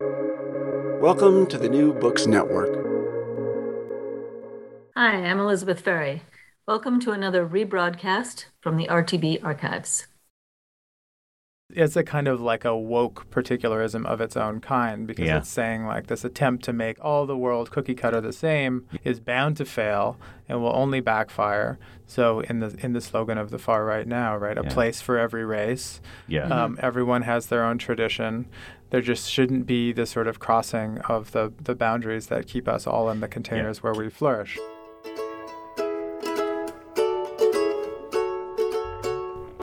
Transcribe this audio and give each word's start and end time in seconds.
Welcome 0.00 1.46
to 1.48 1.58
the 1.58 1.68
New 1.68 1.92
Books 1.92 2.24
Network. 2.28 2.70
Hi, 4.96 5.16
I'm 5.24 5.40
Elizabeth 5.40 5.80
Ferry. 5.80 6.22
Welcome 6.68 7.00
to 7.00 7.10
another 7.10 7.44
rebroadcast 7.44 8.44
from 8.60 8.76
the 8.76 8.86
RTB 8.86 9.42
archives. 9.42 10.06
It's 11.70 11.96
a 11.96 12.02
kind 12.02 12.28
of 12.28 12.40
like 12.40 12.64
a 12.64 12.74
woke 12.74 13.28
particularism 13.30 14.06
of 14.06 14.22
its 14.22 14.38
own 14.38 14.60
kind 14.60 15.06
because 15.06 15.26
Yeah. 15.26 15.36
it's 15.38 15.50
saying 15.50 15.84
like 15.84 16.06
this 16.06 16.24
attempt 16.24 16.64
to 16.64 16.72
make 16.72 16.96
all 17.04 17.26
the 17.26 17.36
world 17.36 17.70
cookie 17.70 17.94
cutter 17.94 18.22
the 18.22 18.32
same 18.32 18.86
is 19.04 19.20
bound 19.20 19.58
to 19.58 19.66
fail 19.66 20.16
and 20.48 20.62
will 20.62 20.74
only 20.74 21.00
backfire. 21.00 21.78
So 22.06 22.40
in 22.40 22.60
the 22.60 22.74
in 22.82 22.94
the 22.94 23.02
slogan 23.02 23.36
of 23.36 23.50
the 23.50 23.58
far 23.58 23.84
right 23.84 24.06
now, 24.06 24.34
right, 24.34 24.56
a 24.56 24.62
Yeah. 24.62 24.70
place 24.70 25.02
for 25.02 25.18
every 25.18 25.44
race. 25.44 26.00
Yeah. 26.26 26.44
Um, 26.46 26.78
everyone 26.80 27.22
has 27.22 27.48
their 27.48 27.62
own 27.64 27.76
tradition. 27.76 28.46
There 28.90 29.02
just 29.02 29.30
shouldn't 29.30 29.66
be 29.66 29.92
this 29.92 30.08
sort 30.08 30.26
of 30.26 30.38
crossing 30.38 30.96
of 31.00 31.32
the, 31.32 31.52
the 31.62 31.74
boundaries 31.74 32.28
that 32.28 32.46
keep 32.46 32.66
us 32.66 32.86
all 32.86 33.10
in 33.10 33.20
the 33.20 33.28
containers 33.28 33.82
where 33.82 33.92
we 33.92 34.08
flourish. 34.08 34.58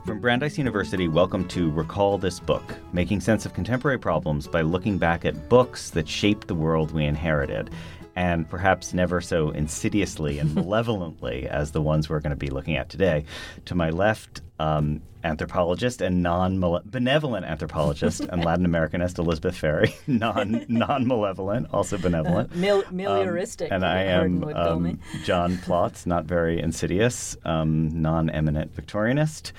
From 0.04 0.20
Brandeis 0.20 0.56
University, 0.58 1.08
welcome 1.08 1.48
to 1.48 1.72
Recall 1.72 2.18
This 2.18 2.38
Book, 2.38 2.76
making 2.92 3.20
sense 3.20 3.44
of 3.44 3.52
contemporary 3.52 3.98
problems 3.98 4.46
by 4.46 4.60
looking 4.60 4.96
back 4.96 5.24
at 5.24 5.48
books 5.48 5.90
that 5.90 6.08
shaped 6.08 6.46
the 6.46 6.54
world 6.54 6.92
we 6.92 7.04
inherited, 7.04 7.70
and 8.16 8.48
perhaps 8.48 8.92
never 8.94 9.20
so 9.20 9.50
insidiously 9.50 10.38
and 10.40 10.54
malevolently 10.56 11.46
as 11.48 11.70
the 11.72 11.80
ones 11.82 12.08
we're 12.08 12.20
going 12.20 12.30
to 12.30 12.36
be 12.36 12.48
looking 12.50 12.76
at 12.76 12.88
today. 12.88 13.24
To 13.66 13.74
my 13.74 13.90
left, 13.90 14.40
um, 14.58 15.02
anthropologist 15.22 16.00
and 16.00 16.22
non 16.22 16.58
benevolent 16.86 17.44
anthropologist 17.44 18.20
and 18.22 18.44
Latin 18.44 18.66
Americanist 18.66 19.18
Elizabeth 19.18 19.56
Ferry, 19.56 19.94
non 20.06 20.64
non 20.68 21.06
malevolent, 21.06 21.66
also 21.72 21.98
benevolent. 21.98 22.54
Mil- 22.56 22.84
melioristic, 22.84 23.66
Um, 23.66 23.72
and 23.76 23.84
I 23.84 24.02
am 24.04 24.40
would 24.40 24.54
call 24.54 24.80
me. 24.80 24.90
um, 24.92 25.00
John 25.24 25.56
Plotz, 25.58 26.06
not 26.06 26.24
very 26.24 26.60
insidious, 26.60 27.36
um, 27.44 28.00
non-eminent 28.00 28.74
Victorianist. 28.74 29.52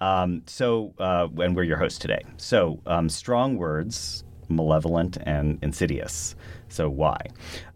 Um, 0.00 0.42
so, 0.46 0.92
uh, 0.98 1.26
and 1.38 1.56
we're 1.56 1.62
your 1.62 1.78
hosts 1.78 1.98
today. 1.98 2.22
So, 2.36 2.80
um, 2.86 3.08
strong 3.08 3.56
words, 3.56 4.24
malevolent 4.48 5.18
and 5.22 5.58
insidious. 5.62 6.34
So, 6.68 6.88
why? 6.88 7.18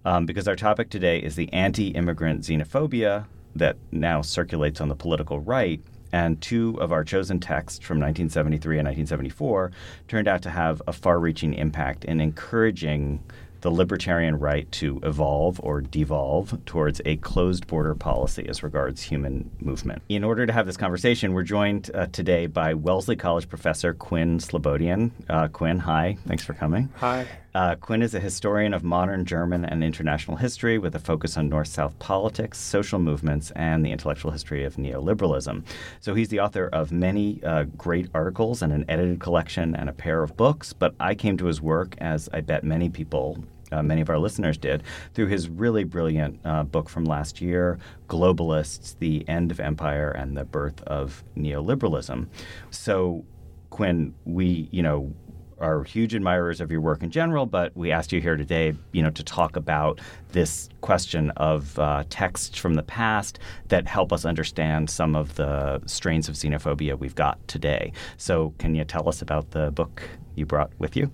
Um, 0.04 0.26
because 0.26 0.48
our 0.48 0.56
topic 0.56 0.90
today 0.90 1.18
is 1.18 1.36
the 1.36 1.52
anti-immigrant 1.52 2.42
xenophobia 2.42 3.26
that 3.56 3.76
now 3.92 4.22
circulates 4.22 4.80
on 4.80 4.88
the 4.88 4.94
political 4.96 5.40
right. 5.40 5.80
And 6.12 6.40
two 6.40 6.76
of 6.80 6.90
our 6.90 7.04
chosen 7.04 7.38
texts 7.38 7.84
from 7.84 7.98
1973 7.98 8.78
and 8.78 8.86
1974 8.86 9.70
turned 10.08 10.26
out 10.26 10.42
to 10.42 10.50
have 10.50 10.82
a 10.88 10.92
far 10.92 11.20
reaching 11.20 11.54
impact 11.54 12.04
in 12.04 12.20
encouraging 12.20 13.22
the 13.60 13.70
libertarian 13.70 14.38
right 14.38 14.70
to 14.72 15.00
evolve 15.02 15.60
or 15.62 15.80
devolve 15.80 16.64
towards 16.64 17.00
a 17.04 17.16
closed 17.16 17.66
border 17.66 17.94
policy 17.94 18.46
as 18.48 18.62
regards 18.62 19.02
human 19.02 19.50
movement. 19.60 20.02
In 20.08 20.24
order 20.24 20.46
to 20.46 20.52
have 20.52 20.66
this 20.66 20.76
conversation, 20.76 21.32
we're 21.32 21.42
joined 21.42 21.90
uh, 21.94 22.06
today 22.06 22.46
by 22.46 22.74
Wellesley 22.74 23.16
College 23.16 23.48
professor 23.48 23.94
Quinn 23.94 24.38
Slobodian. 24.38 25.10
Uh, 25.28 25.48
Quinn, 25.48 25.78
hi. 25.78 26.16
Thanks 26.26 26.44
for 26.44 26.54
coming. 26.54 26.88
Hi. 26.96 27.26
Uh, 27.52 27.74
Quinn 27.74 28.00
is 28.00 28.14
a 28.14 28.20
historian 28.20 28.72
of 28.72 28.84
modern 28.84 29.24
German 29.24 29.64
and 29.64 29.82
international 29.82 30.36
history 30.36 30.78
with 30.78 30.94
a 30.94 31.00
focus 31.00 31.36
on 31.36 31.48
North 31.48 31.66
South 31.66 31.98
politics, 31.98 32.58
social 32.58 33.00
movements, 33.00 33.50
and 33.56 33.84
the 33.84 33.90
intellectual 33.90 34.30
history 34.30 34.64
of 34.64 34.76
neoliberalism. 34.76 35.64
So 36.00 36.14
he's 36.14 36.28
the 36.28 36.38
author 36.38 36.68
of 36.68 36.92
many 36.92 37.42
uh, 37.42 37.64
great 37.76 38.08
articles 38.14 38.62
and 38.62 38.72
an 38.72 38.84
edited 38.88 39.18
collection 39.18 39.74
and 39.74 39.88
a 39.88 39.92
pair 39.92 40.22
of 40.22 40.36
books. 40.36 40.72
But 40.72 40.94
I 41.00 41.16
came 41.16 41.36
to 41.38 41.46
his 41.46 41.60
work, 41.60 41.96
as 41.98 42.28
I 42.32 42.40
bet 42.40 42.62
many 42.62 42.88
people. 42.88 43.42
Uh, 43.72 43.82
many 43.82 44.00
of 44.00 44.10
our 44.10 44.18
listeners 44.18 44.58
did 44.58 44.82
through 45.14 45.28
his 45.28 45.48
really 45.48 45.84
brilliant 45.84 46.40
uh, 46.44 46.64
book 46.64 46.88
from 46.88 47.04
last 47.04 47.40
year, 47.40 47.78
Globalists 48.08 48.96
The 48.98 49.28
End 49.28 49.52
of 49.52 49.60
Empire 49.60 50.10
and 50.10 50.36
the 50.36 50.44
Birth 50.44 50.82
of 50.82 51.22
Neoliberalism. 51.36 52.26
So, 52.70 53.24
Quinn, 53.70 54.12
we, 54.24 54.68
you 54.72 54.82
know, 54.82 55.14
are 55.60 55.84
huge 55.84 56.14
admirers 56.14 56.60
of 56.60 56.70
your 56.70 56.80
work 56.80 57.02
in 57.02 57.10
general, 57.10 57.46
but 57.46 57.76
we 57.76 57.92
asked 57.92 58.12
you 58.12 58.20
here 58.20 58.36
today, 58.36 58.74
you 58.92 59.02
know, 59.02 59.10
to 59.10 59.22
talk 59.22 59.56
about 59.56 60.00
this 60.32 60.68
question 60.80 61.30
of 61.36 61.78
uh, 61.78 62.04
texts 62.08 62.58
from 62.58 62.74
the 62.74 62.82
past 62.82 63.38
that 63.68 63.86
help 63.86 64.12
us 64.12 64.24
understand 64.24 64.88
some 64.90 65.14
of 65.14 65.34
the 65.36 65.80
strains 65.86 66.28
of 66.28 66.34
xenophobia 66.34 66.98
we've 66.98 67.14
got 67.14 67.46
today. 67.48 67.92
So, 68.16 68.54
can 68.58 68.74
you 68.74 68.84
tell 68.84 69.08
us 69.08 69.22
about 69.22 69.50
the 69.50 69.70
book 69.70 70.02
you 70.34 70.46
brought 70.46 70.70
with 70.78 70.96
you? 70.96 71.10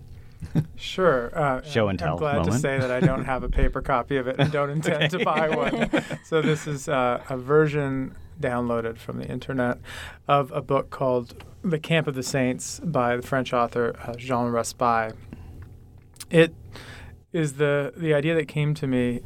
Sure. 0.77 1.37
Uh, 1.37 1.63
Show 1.63 1.89
and 1.89 1.99
tell 1.99 2.13
I'm 2.13 2.19
glad 2.19 2.45
to 2.45 2.53
say 2.59 2.79
that 2.79 2.91
I 2.91 3.01
don't 3.01 3.25
have 3.25 3.43
a 3.43 3.49
paper 3.49 3.81
copy 3.81 4.17
of 4.17 4.29
it 4.29 4.37
and 4.39 4.53
don't 4.53 4.71
intend 4.77 5.11
to 5.13 5.25
buy 5.25 5.49
one. 5.49 5.91
So 6.25 6.43
this 6.43 6.67
is 6.67 6.89
uh, 6.89 7.23
a 7.29 7.37
version 7.37 8.15
downloaded 8.41 8.99
from 8.99 9.19
the 9.19 9.27
internet 9.27 9.79
of 10.29 10.51
a 10.53 10.61
book 10.61 10.91
called 10.91 11.45
The 11.63 11.79
Camp 11.79 12.07
of 12.07 12.15
the 12.15 12.23
Saints 12.23 12.81
by 12.81 13.17
the 13.17 13.23
French 13.23 13.53
author 13.53 13.97
uh, 14.05 14.15
Jean 14.15 14.51
Raspail. 14.51 15.13
It 16.31 16.55
is 17.33 17.55
the 17.55 17.93
the 17.97 18.15
idea 18.15 18.35
that 18.35 18.49
came 18.49 18.75
to 18.75 18.87
me 18.87 19.23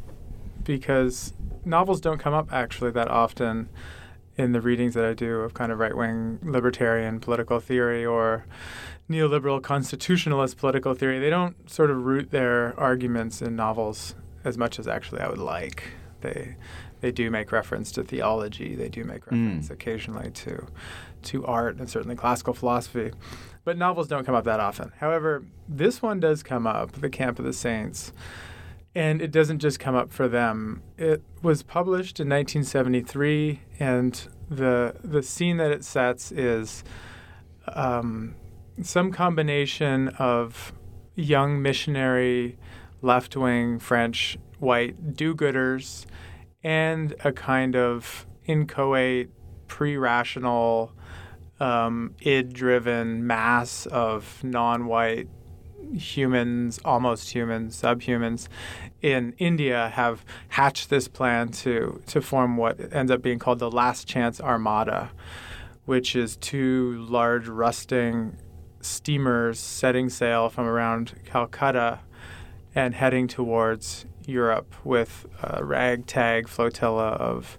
because 0.64 1.32
novels 1.64 2.00
don't 2.00 2.18
come 2.18 2.34
up 2.34 2.52
actually 2.52 2.90
that 2.90 3.08
often 3.08 3.68
in 4.36 4.52
the 4.52 4.60
readings 4.60 4.94
that 4.94 5.04
I 5.04 5.12
do 5.12 5.40
of 5.40 5.54
kind 5.54 5.70
of 5.70 5.78
right 5.78 5.96
wing 5.96 6.38
libertarian 6.42 7.20
political 7.20 7.60
theory 7.60 8.04
or 8.04 8.46
neoliberal 9.08 9.62
constitutionalist 9.62 10.56
political 10.56 10.94
theory. 10.94 11.18
They 11.18 11.30
don't 11.30 11.68
sort 11.68 11.90
of 11.90 12.04
root 12.04 12.30
their 12.30 12.78
arguments 12.78 13.42
in 13.42 13.56
novels 13.56 14.14
as 14.44 14.56
much 14.56 14.78
as 14.78 14.88
actually 14.88 15.20
I 15.20 15.28
would 15.28 15.38
like. 15.38 15.84
They 16.20 16.56
they 17.00 17.10
do 17.12 17.30
make 17.30 17.52
reference 17.52 17.92
to 17.92 18.02
theology. 18.02 18.74
They 18.74 18.88
do 18.88 19.04
make 19.04 19.26
reference 19.26 19.70
occasionally 19.70 20.30
to 20.32 20.66
to 21.22 21.44
art 21.46 21.76
and 21.76 21.88
certainly 21.88 22.16
classical 22.16 22.54
philosophy. 22.54 23.12
But 23.64 23.76
novels 23.76 24.08
don't 24.08 24.24
come 24.24 24.34
up 24.34 24.44
that 24.44 24.60
often. 24.60 24.92
However, 24.98 25.44
this 25.68 26.00
one 26.00 26.18
does 26.20 26.42
come 26.42 26.66
up, 26.66 26.92
The 26.92 27.10
Camp 27.10 27.38
of 27.38 27.44
the 27.44 27.52
Saints. 27.52 28.12
And 28.94 29.20
it 29.22 29.30
doesn't 29.30 29.60
just 29.60 29.78
come 29.78 29.94
up 29.94 30.10
for 30.10 30.26
them. 30.28 30.82
It 30.98 31.22
was 31.42 31.62
published 31.62 32.18
in 32.18 32.28
1973, 32.28 33.60
and 33.78 34.28
the 34.48 34.96
the 35.04 35.22
scene 35.22 35.58
that 35.58 35.70
it 35.70 35.84
sets 35.84 36.32
is 36.32 36.82
um, 37.68 38.34
some 38.82 39.12
combination 39.12 40.08
of 40.18 40.72
young 41.14 41.62
missionary, 41.62 42.58
left 43.02 43.36
wing 43.36 43.78
French 43.78 44.38
white 44.58 45.14
do 45.14 45.34
gooders 45.34 46.04
and 46.62 47.14
a 47.24 47.32
kind 47.32 47.76
of 47.76 48.26
inchoate, 48.46 49.30
pre 49.68 49.96
rational, 49.96 50.92
um, 51.58 52.14
id 52.20 52.52
driven 52.52 53.26
mass 53.26 53.86
of 53.86 54.42
non 54.42 54.86
white 54.86 55.28
humans, 55.94 56.78
almost 56.84 57.30
humans, 57.30 57.80
subhumans 57.80 58.48
in 59.02 59.34
India 59.38 59.88
have 59.94 60.24
hatched 60.48 60.90
this 60.90 61.08
plan 61.08 61.48
to, 61.48 62.00
to 62.06 62.20
form 62.20 62.56
what 62.56 62.92
ends 62.92 63.10
up 63.10 63.22
being 63.22 63.38
called 63.38 63.58
the 63.58 63.70
Last 63.70 64.06
Chance 64.06 64.40
Armada, 64.40 65.10
which 65.84 66.14
is 66.14 66.36
two 66.36 67.04
large 67.08 67.48
rusting 67.48 68.36
steamers 68.80 69.58
setting 69.58 70.08
sail 70.08 70.48
from 70.48 70.66
around 70.66 71.14
Calcutta 71.24 72.00
and 72.74 72.94
heading 72.94 73.26
towards 73.26 74.06
Europe 74.30 74.74
with 74.84 75.26
a 75.42 75.64
ragtag 75.64 76.48
flotilla 76.48 77.10
of 77.10 77.58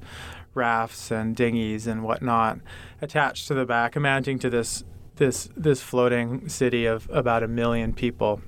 rafts 0.54 1.12
and 1.12 1.36
dinghies 1.36 1.88
and 1.88 2.04
whatnot 2.04 2.60
attached 3.02 3.48
to 3.48 3.54
the 3.54 3.66
back, 3.66 3.96
amounting 3.96 4.40
to 4.40 4.50
this 4.50 4.84
this 5.16 5.50
this 5.56 5.82
floating 5.82 6.50
city 6.50 6.86
of 6.86 7.10
about 7.12 7.44
a 7.44 7.48
million 7.48 7.94
people. 7.94 8.42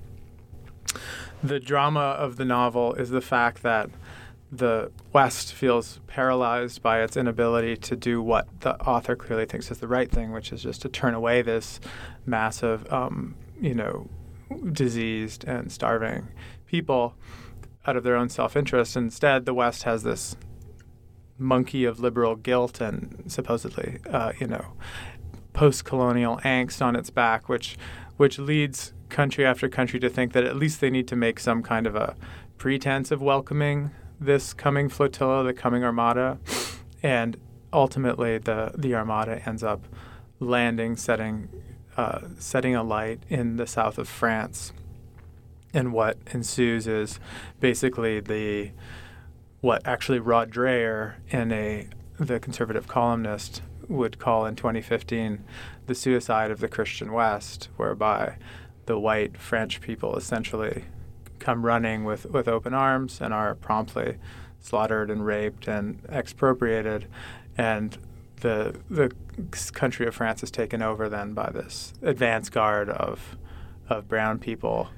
The 1.44 1.60
drama 1.60 2.00
of 2.00 2.38
the 2.38 2.46
novel 2.46 2.94
is 2.94 3.10
the 3.10 3.22
fact 3.22 3.64
that 3.64 3.90
the 4.52 4.92
West 5.12 5.54
feels 5.54 6.00
paralyzed 6.06 6.82
by 6.84 7.02
its 7.02 7.18
inability 7.18 7.76
to 7.76 7.96
do 7.96 8.22
what 8.22 8.48
the 8.62 8.80
author 8.82 9.16
clearly 9.16 9.46
thinks 9.46 9.72
is 9.72 9.80
the 9.80 9.88
right 9.88 10.12
thing, 10.12 10.32
which 10.32 10.52
is 10.52 10.62
just 10.62 10.82
to 10.84 10.90
turn 10.90 11.16
away 11.16 11.42
this 11.42 11.80
massive, 12.26 12.92
um, 12.94 13.36
you 13.60 13.74
know, 13.74 14.08
diseased 14.72 15.44
and 15.46 15.72
starving 15.72 16.28
people 16.68 17.16
out 17.86 17.96
of 17.98 18.04
their 18.04 18.16
own 18.16 18.30
self-interest. 18.30 18.96
Instead, 18.96 19.46
the 19.46 19.54
West 19.54 19.84
has 19.84 20.04
this 20.04 20.36
monkey 21.38 21.84
of 21.86 22.00
liberal 22.00 22.36
guilt 22.36 22.80
and 22.80 23.24
supposedly, 23.28 24.00
uh, 24.10 24.32
you 24.40 24.48
know, 24.48 24.74
post-colonial 25.54 26.38
angst 26.44 26.82
on 26.82 26.96
its 26.96 27.10
back, 27.10 27.50
which 27.50 27.78
which 28.18 28.38
leads 28.38 28.94
country 29.10 29.46
after 29.46 29.68
country 29.68 30.00
to 30.00 30.10
think 30.10 30.34
that 30.34 30.44
at 30.44 30.56
least 30.56 30.82
they 30.82 30.90
need 30.90 31.08
to 31.08 31.16
make 31.16 31.40
some 31.40 31.64
kind 31.64 31.88
of 31.88 31.96
a 31.96 32.16
pretense 32.58 33.12
of 33.12 33.22
welcoming 33.22 33.92
this 34.20 34.54
coming 34.54 34.88
flotilla, 34.90 35.44
the 35.44 35.54
coming 35.54 35.84
armada, 35.84 36.40
and 37.02 37.38
ultimately 37.72 38.38
the 38.38 38.72
the 38.76 38.96
armada 38.96 39.42
ends 39.48 39.64
up 39.64 39.88
landing, 40.40 40.96
setting 40.96 41.50
uh, 41.98 42.20
setting 42.40 42.76
a 42.76 42.84
light 42.84 43.22
in 43.30 43.58
the 43.58 43.68
south 43.68 43.98
of 43.98 44.08
France. 44.08 44.74
And 45.74 45.92
what 45.92 46.18
ensues 46.32 46.88
is 46.88 47.20
basically 47.60 48.20
the 48.20 48.72
what 49.62 49.82
actually 49.86 50.20
Rod 50.20 50.52
Dreher 50.52 51.16
in 51.30 51.52
a 51.52 51.88
the 52.20 52.40
conservative 52.40 52.88
columnist 52.88 53.62
would 53.88 54.20
call 54.20 54.46
in 54.46 54.56
2015 54.56 55.44
the 55.88 55.96
suicide 55.96 56.52
of 56.52 56.60
the 56.60 56.68
Christian 56.68 57.12
West, 57.12 57.70
whereby 57.78 58.38
the 58.86 59.00
white 59.00 59.38
French 59.38 59.82
people 59.82 60.16
essentially 60.16 60.86
come 61.40 61.66
running 61.66 62.04
with, 62.04 62.26
with 62.28 62.48
open 62.48 62.74
arms 62.74 63.20
and 63.20 63.34
are 63.34 63.56
promptly 63.56 64.18
slaughtered 64.60 65.10
and 65.10 65.26
raped 65.26 65.68
and 65.68 66.00
expropriated, 66.10 67.08
and 67.58 67.98
the 68.42 68.76
the 68.90 69.12
country 69.72 70.06
of 70.06 70.16
France 70.16 70.44
is 70.44 70.52
taken 70.52 70.82
over 70.82 71.10
then 71.10 71.34
by 71.34 71.50
this 71.50 71.94
advance 72.02 72.50
guard 72.50 72.90
of 72.90 73.38
of 73.90 74.08
brown 74.08 74.38
people 74.40 74.90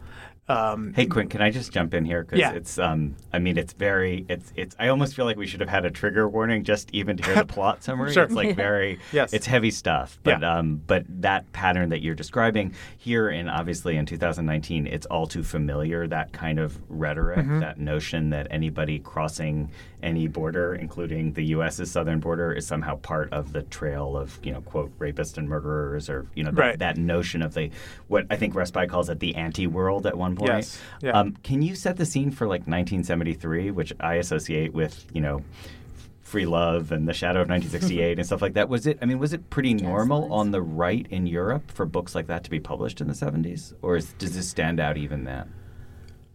um, 0.48 0.94
hey, 0.94 1.08
Quinn, 1.08 1.28
can 1.28 1.42
I 1.42 1.50
just 1.50 1.72
jump 1.72 1.96
in 1.96 2.06
here? 2.06 2.24
Because 2.24 2.40
yeah. 2.40 2.52
it's, 2.52 2.78
um, 2.78 3.16
I 3.34 3.40
mean, 3.40 3.58
it's 3.58 3.74
very, 3.74 4.26
it's, 4.30 4.54
it's. 4.56 4.76
I 4.78 4.90
almost 4.90 5.16
feel 5.16 5.26
like 5.26 5.38
we 5.38 5.48
should 5.48 5.60
have 5.60 5.70
had 5.70 5.86
a 5.86 5.90
trigger 5.90 6.30
warning 6.30 6.64
just 6.64 6.92
even 6.94 7.18
to 7.18 7.24
hear 7.24 7.36
the 7.36 7.46
plot 7.46 7.84
summary. 7.84 8.14
sure. 8.14 8.24
It's 8.24 8.34
like 8.34 8.56
very, 8.56 9.00
yes. 9.12 9.34
it's 9.34 9.48
heavy 9.48 9.72
stuff. 9.72 10.20
But, 10.24 10.42
yeah. 10.42 10.58
um, 10.58 10.82
but 10.86 11.04
that 11.22 11.52
pattern 11.52 11.90
that 11.90 12.04
you're 12.04 12.14
describing 12.14 12.76
here, 12.98 13.30
and 13.30 13.50
obviously 13.50 13.98
in 13.98 14.06
2019, 14.06 14.86
it's 14.86 15.08
all 15.08 15.26
too 15.26 15.42
familiar. 15.42 16.06
That 16.06 16.32
kind 16.32 16.60
of 16.60 16.80
rhetoric, 16.90 17.40
mm-hmm. 17.40 17.62
that 17.62 17.80
notion 17.80 18.30
that 18.30 18.48
anybody 18.52 19.00
crossing 19.00 19.72
any 20.04 20.28
border, 20.28 20.76
including 20.76 21.34
the 21.34 21.44
U.S.'s 21.46 21.90
southern 21.90 22.20
border, 22.20 22.54
is 22.54 22.68
somehow 22.68 22.98
part 22.98 23.34
of 23.34 23.52
the 23.52 23.64
trail 23.64 24.16
of, 24.16 24.40
you 24.44 24.52
know, 24.54 24.62
quote, 24.62 24.98
rapists 25.00 25.38
and 25.38 25.50
murderers, 25.50 26.08
or 26.08 26.28
you 26.36 26.44
know, 26.44 26.52
the, 26.52 26.62
right. 26.62 26.80
that 26.80 26.98
notion 26.98 27.42
of 27.42 27.56
the 27.56 27.72
what 28.08 28.28
I 28.30 28.36
think 28.36 28.54
Raspail 28.54 28.88
calls 28.88 29.10
it 29.10 29.20
the 29.20 29.36
anti-world 29.36 30.06
at 30.06 30.16
one 30.16 30.35
point. 30.36 30.52
Yes. 30.52 30.82
Yeah. 31.02 31.12
Um, 31.12 31.36
can 31.44 31.62
you 31.62 31.76
set 31.76 31.98
the 31.98 32.06
scene 32.06 32.32
for 32.32 32.46
like 32.46 32.62
1973, 32.62 33.72
which 33.72 33.94
I 34.00 34.16
associate 34.16 34.74
with, 34.74 35.06
you 35.14 35.22
know, 35.22 35.44
Free 36.26 36.48
Love 36.48 36.92
and 36.92 37.08
The 37.08 37.14
Shadow 37.14 37.42
of 37.42 37.50
1968 37.50 38.18
and 38.18 38.26
stuff 38.26 38.42
like 38.42 38.56
that. 38.56 38.68
Was 38.68 38.88
it? 38.88 38.98
I 39.00 39.06
mean, 39.06 39.20
was 39.20 39.32
it 39.32 39.52
pretty 39.52 39.76
normal 39.76 40.34
on 40.34 40.50
the 40.50 40.62
right 40.62 41.06
in 41.12 41.28
Europe 41.28 41.70
for 41.72 41.86
books 41.86 42.16
like 42.16 42.26
that 42.28 42.44
to 42.46 42.50
be 42.50 42.60
published 42.60 43.00
in 43.00 43.08
the 43.08 43.14
70s, 43.14 43.74
or 43.84 43.96
is, 43.96 44.12
does 44.14 44.36
this 44.36 44.50
stand 44.50 44.80
out 44.80 44.98
even 44.98 45.24
then? 45.24 45.54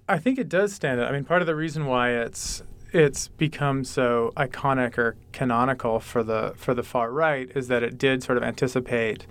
I 0.09 0.19
think 0.19 0.39
it 0.39 0.49
does 0.49 0.73
stand 0.73 1.01
out. 1.01 1.09
I 1.09 1.13
mean, 1.13 1.25
part 1.25 1.43
of 1.43 1.47
the 1.47 1.57
reason 1.57 1.87
why 1.87 2.13
it's 2.13 2.63
it's 2.93 3.29
become 3.29 3.85
so 3.85 4.33
iconic 4.37 4.97
or 4.97 5.17
canonical 5.33 5.99
for 5.99 6.23
the 6.23 6.53
for 6.57 6.73
the 6.73 6.85
far 6.85 7.11
right 7.11 7.51
is 7.57 7.67
that 7.67 7.83
it 7.83 7.99
did 7.99 8.23
sort 8.23 8.39
of 8.39 8.45
anticipate 8.45 9.27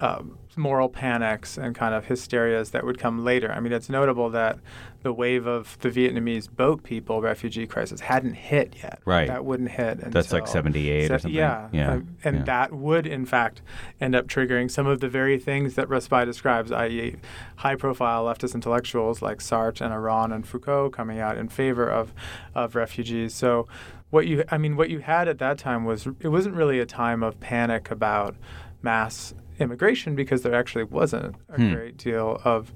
um, 0.00 0.38
moral 0.58 0.88
panics 0.88 1.56
and 1.56 1.74
kind 1.74 1.94
of 1.94 2.06
hysterias 2.06 2.72
that 2.72 2.84
would 2.84 2.98
come 2.98 3.24
later. 3.24 3.50
I 3.50 3.60
mean, 3.60 3.72
it's 3.72 3.88
notable 3.88 4.30
that 4.30 4.58
the 5.02 5.12
wave 5.12 5.46
of 5.46 5.78
the 5.80 5.90
Vietnamese 5.90 6.50
boat 6.50 6.82
people 6.82 7.22
refugee 7.22 7.66
crisis 7.66 8.00
hadn't 8.00 8.34
hit 8.34 8.74
yet. 8.82 9.00
Right. 9.04 9.28
That 9.28 9.44
wouldn't 9.44 9.70
hit. 9.70 9.98
Until 9.98 10.10
That's 10.10 10.32
like 10.32 10.48
78 10.48 11.08
se- 11.08 11.14
or 11.14 11.18
something. 11.18 11.38
Yeah. 11.38 11.68
Yeah. 11.72 12.00
And 12.24 12.38
yeah. 12.38 12.42
that 12.44 12.72
would, 12.72 13.06
in 13.06 13.24
fact, 13.24 13.62
end 14.00 14.14
up 14.14 14.26
triggering 14.26 14.70
some 14.70 14.86
of 14.86 15.00
the 15.00 15.08
very 15.08 15.38
things 15.38 15.74
that 15.74 15.88
Raspail 15.88 16.26
describes, 16.26 16.72
i.e., 16.72 17.16
high 17.56 17.76
profile 17.76 18.24
leftist 18.24 18.54
intellectuals 18.54 19.22
like 19.22 19.38
Sartre 19.38 19.82
and 19.82 19.94
Aron 19.94 20.32
and 20.32 20.46
Foucault 20.46 20.90
coming 20.90 21.20
out 21.20 21.38
in 21.38 21.48
favor 21.48 21.88
of, 21.88 22.12
of 22.54 22.74
refugees. 22.74 23.34
So, 23.34 23.68
what 24.10 24.26
you, 24.26 24.42
I 24.50 24.58
mean, 24.58 24.76
what 24.76 24.88
you 24.88 25.00
had 25.00 25.28
at 25.28 25.38
that 25.38 25.58
time 25.58 25.84
was 25.84 26.06
it 26.20 26.28
wasn't 26.28 26.54
really 26.54 26.80
a 26.80 26.86
time 26.86 27.22
of 27.22 27.38
panic 27.40 27.90
about 27.90 28.36
mass 28.82 29.34
immigration 29.58 30.14
because 30.14 30.42
there 30.42 30.54
actually 30.54 30.84
wasn't 30.84 31.36
a 31.48 31.56
hmm. 31.56 31.72
great 31.72 31.96
deal 31.96 32.40
of 32.44 32.72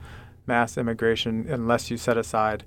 mass 0.46 0.76
immigration 0.76 1.46
unless 1.48 1.90
you 1.90 1.96
set 1.96 2.16
aside 2.16 2.64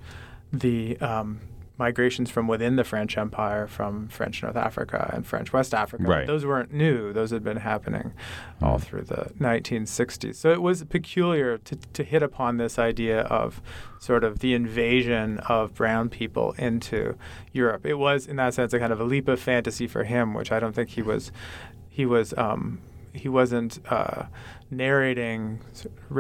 the 0.52 0.98
um, 1.00 1.42
migrations 1.78 2.30
from 2.30 2.48
within 2.48 2.78
the 2.78 2.84
French 2.84 3.18
Empire, 3.18 3.68
from 3.68 4.08
French 4.08 4.42
North 4.42 4.56
Africa 4.56 5.10
and 5.14 5.26
French 5.26 5.52
West 5.52 5.74
Africa. 5.74 6.04
Right. 6.04 6.28
Those 6.28 6.46
weren't 6.46 6.74
new; 6.74 7.12
those 7.12 7.32
had 7.32 7.44
been 7.44 7.58
happening 7.58 8.14
mm. 8.62 8.66
all 8.66 8.78
through 8.78 9.04
the 9.04 9.32
1960s. 9.40 10.36
So 10.36 10.52
it 10.52 10.62
was 10.62 10.84
peculiar 10.86 11.58
to, 11.60 11.76
to 11.76 12.04
hit 12.04 12.24
upon 12.24 12.58
this 12.58 12.80
idea 12.80 13.22
of 13.22 13.62
sort 14.00 14.24
of 14.24 14.40
the 14.40 14.54
invasion 14.54 15.40
of 15.40 15.74
brown 15.74 16.10
people 16.10 16.54
into 16.58 17.18
Europe. 17.52 17.86
It 17.86 17.96
was, 17.96 18.28
in 18.28 18.38
that 18.38 18.54
sense, 18.54 18.74
a 18.74 18.80
kind 18.80 18.94
of 18.94 19.00
a 19.00 19.06
leap 19.06 19.28
of 19.28 19.40
fantasy 19.40 19.88
for 19.88 20.04
him, 20.04 20.34
which 20.34 20.52
I 20.52 20.60
don't 20.60 20.74
think 20.74 20.90
he 20.92 21.02
was. 21.02 21.32
He 21.90 22.06
was 22.06 22.34
um, 22.38 22.80
he 23.16 23.30
wasn't 23.30 23.80
uh, 23.90 24.26
narrating, 24.70 25.62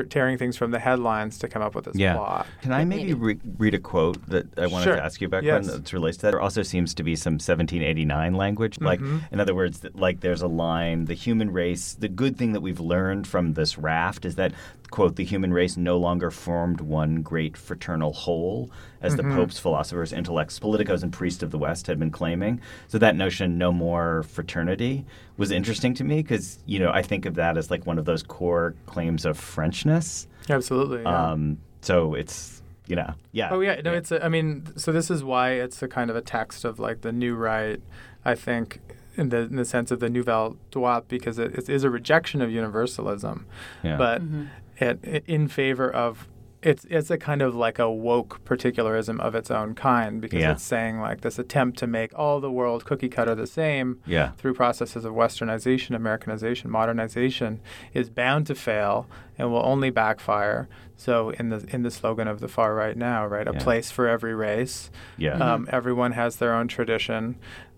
tearing 0.10 0.38
things 0.38 0.56
from 0.56 0.72
the 0.72 0.80
headlines 0.80 1.38
to 1.40 1.48
come 1.48 1.62
up 1.62 1.76
with 1.76 1.86
this 1.86 1.96
yeah. 1.96 2.16
plot. 2.16 2.48
Can 2.62 2.72
I 2.72 2.86
maybe 2.86 3.14
re- 3.14 3.40
read 3.58 3.74
a 3.74 3.80
quote 3.80 4.26
that 4.30 4.58
I 4.58 4.68
wanted 4.68 4.86
sure. 4.86 4.96
to 4.96 5.04
ask 5.04 5.20
you 5.22 5.28
about 5.28 5.44
yes. 5.44 5.68
that 5.68 5.92
relates 5.94 6.18
to 6.18 6.24
that? 6.24 6.32
There 6.32 6.42
also 6.42 6.64
seems 6.64 6.94
to 6.96 7.04
be 7.04 7.16
some 7.16 7.34
1789 7.34 8.34
language. 8.34 8.80
Like, 8.80 9.00
mm-hmm. 9.00 9.34
in 9.34 9.40
other 9.40 9.56
words, 9.56 9.86
like 9.94 10.22
there's 10.22 10.42
a 10.42 10.48
line: 10.48 11.06
the 11.06 11.14
human 11.14 11.52
race. 11.52 11.96
The 11.96 12.10
good 12.10 12.38
thing 12.38 12.54
that 12.54 12.62
we've 12.62 12.80
learned 12.80 13.28
from 13.28 13.54
this 13.54 13.78
raft 13.78 14.26
is 14.26 14.36
that 14.36 14.54
quote, 14.92 15.16
the 15.16 15.24
human 15.24 15.54
race 15.54 15.78
no 15.78 15.98
longer 15.98 16.32
formed 16.32 16.82
one 16.82 17.22
great 17.22 17.58
fraternal 17.58 18.14
whole, 18.14 18.70
as 19.02 19.16
mm-hmm. 19.16 19.30
the 19.30 19.36
Pope's 19.36 19.60
philosophers, 19.60 20.14
intellects, 20.14 20.60
politicos, 20.60 21.04
and 21.04 21.12
priests 21.12 21.44
of 21.44 21.52
the 21.52 21.58
West 21.58 21.88
had 21.88 22.00
been 22.00 22.12
claiming. 22.12 22.62
So 22.88 22.98
that 23.00 23.16
notion, 23.16 23.58
no 23.58 23.72
more 23.72 24.24
fraternity, 24.24 25.06
was 25.38 25.52
interesting 25.52 25.94
to 25.96 26.04
me 26.04 26.18
because, 26.18 26.60
you 26.66 26.80
know, 26.80 26.92
I 26.92 27.02
think 27.02 27.26
of 27.26 27.36
that 27.36 27.58
as 27.58 27.70
like 27.72 27.86
one 27.86 27.98
of 27.98 28.06
those 28.06 28.24
core 28.24 28.76
claims 28.86 29.26
of 29.26 29.38
Frenchness. 29.38 30.28
Absolutely. 30.50 31.02
Yeah. 31.02 31.32
Um, 31.32 31.58
so 31.82 32.14
it's, 32.14 32.62
you 32.88 32.96
know, 32.96 33.14
yeah. 33.32 33.50
Oh, 33.52 33.60
yeah. 33.60 33.82
No, 33.84 33.92
yeah. 33.92 33.98
it's, 33.98 34.12
a, 34.12 34.24
I 34.24 34.30
mean, 34.30 34.66
so 34.78 34.92
this 34.92 35.10
is 35.10 35.24
why 35.24 35.52
it's 35.52 35.82
a 35.82 35.88
kind 35.88 36.10
of 36.10 36.16
a 36.16 36.22
text 36.22 36.66
of 36.66 36.80
like 36.80 37.02
the 37.02 37.12
new 37.12 37.36
right, 37.36 37.82
I 38.24 38.36
think, 38.36 38.80
in 39.18 39.30
the 39.30 39.38
in 39.38 39.56
the 39.56 39.64
sense 39.64 39.92
of 39.92 40.02
the 40.02 40.10
Nouvelle 40.10 40.58
Droite 40.74 41.08
because 41.08 41.40
it, 41.40 41.56
it 41.56 41.70
is 41.70 41.86
a 41.86 41.90
rejection 41.90 42.42
of 42.42 42.52
universalism, 42.52 43.46
yeah. 43.82 43.96
but 43.96 44.22
mm-hmm 44.22 44.46
it, 44.78 45.24
in 45.26 45.48
favor 45.48 45.90
of 45.90 46.28
it's 46.66 46.84
it's 46.90 47.12
a 47.12 47.18
kind 47.18 47.44
of 47.44 47.56
like 47.56 47.78
a 47.78 47.90
woke 47.90 48.44
particularism 48.44 49.20
of 49.22 49.36
its 49.36 49.52
own 49.52 49.76
kind 49.76 50.20
because 50.20 50.42
yeah. 50.42 50.52
it's 50.52 50.64
saying 50.64 51.00
like 51.00 51.22
this 51.22 51.38
attempt 51.38 51.78
to 51.78 51.86
make 51.86 52.12
all 52.18 52.40
the 52.40 52.52
world 52.52 52.86
cookie 52.86 53.08
cutter 53.08 53.36
the 53.36 53.46
same 53.46 54.02
yeah. 54.08 54.32
through 54.32 54.56
processes 54.56 55.06
of 55.06 55.14
westernization, 55.14 55.96
Americanization, 55.96 56.72
modernization 56.72 57.62
is 57.94 58.10
bound 58.10 58.48
to 58.48 58.56
fail 58.56 59.08
and 59.38 59.52
will 59.52 59.64
only 59.64 59.92
backfire. 59.92 60.68
So 60.98 61.30
in 61.32 61.50
the 61.50 61.64
in 61.70 61.84
the 61.84 61.92
slogan 61.92 62.28
of 62.28 62.40
the 62.40 62.48
far 62.48 62.74
right 62.74 62.98
now, 62.98 63.28
right, 63.28 63.48
a 63.48 63.54
yeah. 63.54 63.60
place 63.60 63.92
for 63.92 64.08
every 64.08 64.34
race. 64.34 64.90
Yeah. 65.18 65.34
Um, 65.34 65.66
mm-hmm. 65.66 65.76
Everyone 65.76 66.14
has 66.14 66.38
their 66.38 66.56
own 66.56 66.68
tradition 66.68 67.36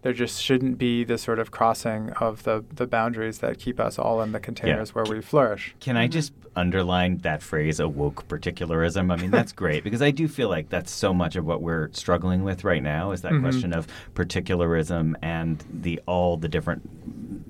there 0.08 0.14
just 0.14 0.42
shouldn't 0.42 0.78
be 0.78 1.04
this 1.04 1.22
sort 1.22 1.38
of 1.38 1.52
crossing 1.52 2.12
of 2.12 2.44
the, 2.44 2.64
the 2.74 2.88
boundaries 2.88 3.40
that 3.40 3.60
keep 3.60 3.78
us 3.78 4.00
all 4.00 4.22
in 4.22 4.32
the 4.32 4.40
containers 4.40 4.88
yeah. 4.88 4.94
where 4.94 5.04
we 5.04 5.22
flourish. 5.22 5.76
Can 5.82 5.98
I 5.98 6.08
just 6.08 6.32
underline 6.56 7.18
that 7.20 7.44
phrase, 7.44 7.82
a 7.82 7.90
woke 7.90 8.26
particularism? 8.30 9.12
I 9.12 9.18
mean, 9.18 9.32
that's 9.32 9.52
great 9.52 9.84
because 9.84 10.02
I 10.02 10.12
do 10.12 10.30
feel 10.30 10.48
like 10.48 10.70
that's 10.70 10.94
so 10.94 11.14
much 11.14 11.36
of 11.36 11.46
what 11.46 11.62
we're 11.62 11.90
struggling 11.92 12.46
with 12.46 12.64
right 12.64 12.82
now 12.82 13.12
is 13.12 13.22
that 13.24 13.34
mm-hmm. 13.34 13.44
question 13.44 13.74
of 13.74 13.86
particularism 14.16 15.18
and 15.22 15.62
the 15.70 16.00
all 16.06 16.38
the 16.38 16.48
different 16.48 16.90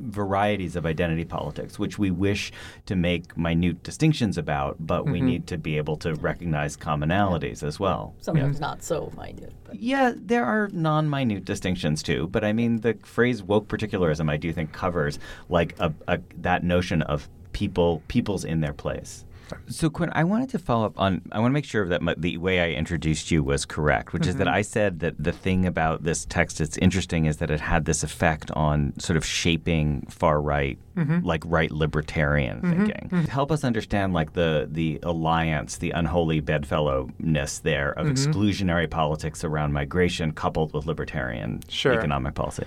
varieties 0.07 0.75
of 0.75 0.85
identity 0.85 1.25
politics, 1.25 1.77
which 1.77 1.99
we 1.99 2.09
wish 2.09 2.51
to 2.85 2.95
make 2.95 3.37
minute 3.37 3.83
distinctions 3.83 4.37
about, 4.37 4.75
but 4.79 5.03
mm-hmm. 5.03 5.11
we 5.11 5.21
need 5.21 5.47
to 5.47 5.57
be 5.57 5.77
able 5.77 5.97
to 5.97 6.15
recognize 6.15 6.75
commonalities 6.75 7.61
as 7.61 7.79
well. 7.79 8.15
Sometimes 8.19 8.55
yeah. 8.55 8.67
not 8.67 8.83
so 8.83 9.11
minute. 9.17 9.53
But. 9.63 9.79
Yeah, 9.79 10.13
there 10.15 10.45
are 10.45 10.69
non-minute 10.71 11.45
distinctions 11.45 12.01
too, 12.01 12.27
but 12.27 12.43
I 12.47 12.53
mean 12.53 12.81
the 12.81 12.97
phrase 13.03 13.43
woke 13.43 13.67
particularism 13.67 14.29
I 14.29 14.37
do 14.37 14.51
think 14.53 14.71
covers 14.71 15.19
like 15.49 15.75
a, 15.79 15.93
a 16.07 16.19
that 16.37 16.63
notion 16.63 17.01
of 17.03 17.29
people 17.51 18.01
people's 18.07 18.43
in 18.43 18.61
their 18.61 18.73
place. 18.73 19.25
So, 19.67 19.89
Quinn, 19.89 20.11
I 20.13 20.23
wanted 20.23 20.49
to 20.49 20.59
follow 20.59 20.85
up 20.85 20.99
on. 20.99 21.21
I 21.31 21.39
want 21.39 21.51
to 21.51 21.53
make 21.53 21.65
sure 21.65 21.87
that 21.87 22.01
my, 22.01 22.15
the 22.17 22.37
way 22.37 22.59
I 22.59 22.77
introduced 22.77 23.31
you 23.31 23.43
was 23.43 23.65
correct, 23.65 24.13
which 24.13 24.23
mm-hmm. 24.23 24.29
is 24.29 24.35
that 24.37 24.47
mm-hmm. 24.47 24.55
I 24.55 24.61
said 24.61 24.99
that 24.99 25.15
the 25.21 25.31
thing 25.31 25.65
about 25.65 26.03
this 26.03 26.25
text 26.25 26.57
that's 26.59 26.77
interesting 26.77 27.25
is 27.25 27.37
that 27.37 27.49
it 27.49 27.59
had 27.59 27.85
this 27.85 28.03
effect 28.03 28.51
on 28.51 28.93
sort 28.99 29.17
of 29.17 29.25
shaping 29.25 30.05
far 30.09 30.41
right, 30.41 30.77
mm-hmm. 30.95 31.25
like 31.25 31.43
right 31.45 31.71
libertarian 31.71 32.57
mm-hmm. 32.61 32.85
thinking. 32.85 33.09
Mm-hmm. 33.09 33.25
Help 33.25 33.51
us 33.51 33.63
understand, 33.63 34.13
like 34.13 34.33
the 34.33 34.67
the 34.71 34.99
alliance, 35.03 35.77
the 35.77 35.91
unholy 35.91 36.41
bedfellowness 36.41 37.61
there 37.61 37.91
of 37.91 38.07
mm-hmm. 38.07 38.13
exclusionary 38.13 38.89
politics 38.89 39.43
around 39.43 39.73
migration 39.73 40.31
coupled 40.31 40.73
with 40.73 40.85
libertarian 40.85 41.61
sure. 41.69 41.93
economic 41.93 42.35
policy. 42.35 42.65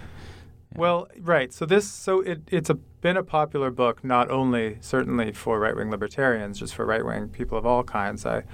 Well, 0.77 1.09
right. 1.19 1.53
So 1.53 1.67
this, 1.67 1.89
so 1.89 2.21
it, 2.21 2.43
it's 2.49 2.71
a, 2.71 2.75
been 2.75 3.17
a 3.17 3.25
popular 3.25 3.71
book, 3.71 4.05
not 4.05 4.31
only 4.31 4.79
certainly 4.81 5.33
for 5.33 5.59
right 5.59 5.75
wing 5.75 5.91
libertarians, 5.91 6.59
just 6.59 6.75
for 6.75 6.87
right 6.87 7.05
wing 7.05 7.29
people 7.29 7.59
of 7.59 7.67
all 7.67 7.83
kinds. 7.83 8.25
I, 8.25 8.45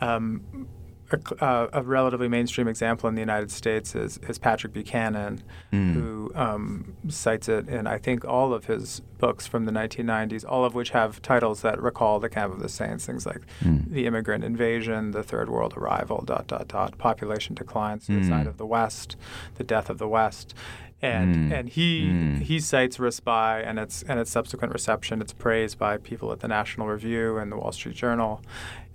um, 0.00 0.68
a, 1.12 1.44
uh, 1.44 1.68
a, 1.72 1.82
relatively 1.82 2.28
mainstream 2.28 2.68
example 2.68 3.08
in 3.08 3.14
the 3.14 3.20
United 3.20 3.50
States 3.50 3.94
is, 3.94 4.18
is 4.28 4.38
Patrick 4.38 4.72
Buchanan, 4.72 5.42
mm. 5.72 5.92
who 5.92 6.32
um, 6.34 6.94
cites 7.08 7.48
it 7.48 7.68
in 7.68 7.86
I 7.86 7.98
think 7.98 8.24
all 8.24 8.54
of 8.54 8.66
his 8.66 9.00
books 9.18 9.46
from 9.46 9.64
the 9.64 9.72
1990s, 9.72 10.44
all 10.48 10.64
of 10.64 10.74
which 10.74 10.90
have 10.90 11.20
titles 11.22 11.62
that 11.62 11.80
recall 11.80 12.20
the 12.20 12.28
Camp 12.28 12.52
of 12.52 12.60
the 12.60 12.68
Saints, 12.68 13.06
things 13.06 13.26
like 13.26 13.42
mm. 13.60 13.90
the 13.90 14.06
immigrant 14.06 14.44
invasion, 14.44 15.10
the 15.10 15.22
Third 15.22 15.50
World 15.50 15.74
arrival, 15.76 16.22
dot 16.24 16.46
dot 16.46 16.68
dot, 16.68 16.96
population 16.98 17.54
decline, 17.54 18.00
suicide 18.00 18.46
mm. 18.46 18.48
of 18.48 18.56
the 18.56 18.66
West, 18.66 19.16
the 19.56 19.64
death 19.64 19.90
of 19.90 19.98
the 19.98 20.08
West 20.08 20.54
and 21.02 21.34
mm. 21.34 21.52
and 21.58 21.68
he 21.68 22.08
mm. 22.08 22.40
he 22.42 22.60
cites 22.60 22.98
Raspail 22.98 23.62
and 23.64 23.78
its 23.78 24.02
and 24.02 24.20
its 24.20 24.30
subsequent 24.30 24.72
reception, 24.72 25.20
its 25.20 25.32
praise 25.32 25.74
by 25.74 25.96
people 25.98 26.32
at 26.32 26.40
the 26.40 26.48
National 26.48 26.88
Review 26.88 27.38
and 27.38 27.50
the 27.50 27.56
Wall 27.56 27.72
Street 27.72 27.96
Journal, 27.96 28.42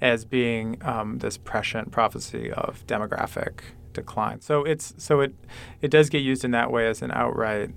as 0.01 0.25
being 0.25 0.77
um, 0.83 1.19
this 1.19 1.37
prescient 1.37 1.91
prophecy 1.91 2.51
of 2.51 2.85
demographic 2.87 3.61
decline. 3.93 4.41
So 4.41 4.63
it's 4.63 4.93
so 4.97 5.21
it 5.21 5.33
it 5.81 5.89
does 5.89 6.09
get 6.09 6.19
used 6.19 6.45
in 6.45 6.51
that 6.51 6.71
way 6.71 6.87
as 6.87 7.01
an 7.01 7.11
outright 7.11 7.71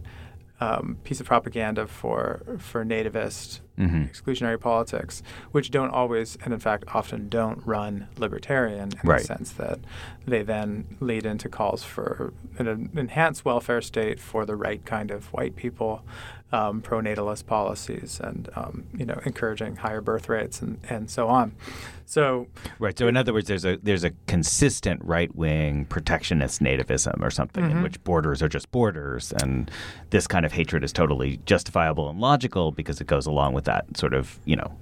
um, 0.61 0.99
piece 1.05 1.21
of 1.21 1.27
propaganda 1.27 1.87
for 1.87 2.43
for 2.59 2.85
nativist 2.85 3.61
mm-hmm. 3.79 4.03
exclusionary 4.05 4.61
politics, 4.61 5.23
which 5.53 5.71
don't 5.71 5.91
always, 5.91 6.37
and 6.45 6.53
in 6.53 6.61
fact 6.61 6.85
often 6.89 7.29
don't 7.29 7.65
run 7.67 8.09
libertarian 8.19 8.91
in 9.03 9.09
right. 9.09 9.21
the 9.21 9.25
sense 9.25 9.53
that 9.53 9.79
they 10.27 10.43
then 10.43 10.97
lead 11.01 11.25
into 11.25 11.49
calls 11.49 11.85
for 11.85 12.33
an 12.59 12.91
enhanced 12.95 13.45
welfare 13.45 13.81
state 13.81 14.21
for 14.21 14.45
the 14.45 14.57
right 14.57 14.85
kind 14.85 15.11
of 15.11 15.33
white 15.33 15.57
people, 15.57 16.03
um, 16.52 16.81
pro-natalist 16.81 17.47
policies, 17.47 18.21
and 18.23 18.49
um, 18.57 18.87
you 18.97 19.05
know 19.05 19.21
encouraging 19.25 19.76
higher 19.76 20.00
birth 20.00 20.28
rates 20.28 20.62
and, 20.62 20.78
and 20.88 21.11
so 21.11 21.28
on. 21.28 21.52
So 22.07 22.47
right. 22.78 22.97
So 22.99 23.07
in 23.07 23.17
other 23.17 23.33
words, 23.33 23.49
there's 23.49 23.64
a 23.64 23.76
there's 23.83 24.05
a 24.05 24.11
consistent 24.26 25.05
right 25.05 25.35
wing 25.35 25.85
protectionist 25.87 26.62
nativism 26.62 27.23
or 27.23 27.31
something 27.31 27.64
mm-hmm. 27.64 27.78
in 27.78 27.83
which 27.83 28.02
borders 28.05 28.43
are 28.43 28.49
just 28.49 28.71
borders, 28.71 29.33
and 29.43 29.71
this 30.11 30.26
kind 30.26 30.47
of 30.47 30.52
hatred 30.52 30.85
is 30.85 30.93
totally 30.93 31.40
justifiable 31.45 32.09
and 32.09 32.19
logical 32.19 32.73
because 32.73 33.00
it 33.00 33.07
goes 33.07 33.26
along 33.26 33.52
with 33.52 33.64
that 33.64 33.97
sort 33.97 34.14
of 34.14 34.38
you 34.45 34.57
know 34.57 34.75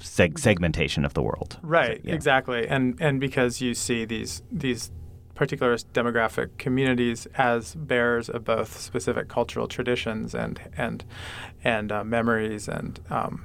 seg- 0.00 0.38
segmentation 0.38 1.04
of 1.04 1.14
the 1.14 1.22
world. 1.22 1.58
Right. 1.62 2.02
So, 2.02 2.08
yeah. 2.08 2.14
Exactly. 2.14 2.68
And 2.68 3.00
and 3.00 3.18
because 3.18 3.60
you 3.60 3.74
see 3.74 4.04
these 4.04 4.42
these 4.52 4.90
particular 5.34 5.76
demographic 5.76 6.56
communities 6.58 7.26
as 7.36 7.74
bearers 7.74 8.28
of 8.28 8.44
both 8.44 8.78
specific 8.78 9.28
cultural 9.28 9.66
traditions 9.68 10.34
and 10.34 10.60
and 10.76 11.04
and 11.62 11.90
uh, 11.90 12.04
memories 12.04 12.68
and 12.68 13.00
um, 13.10 13.44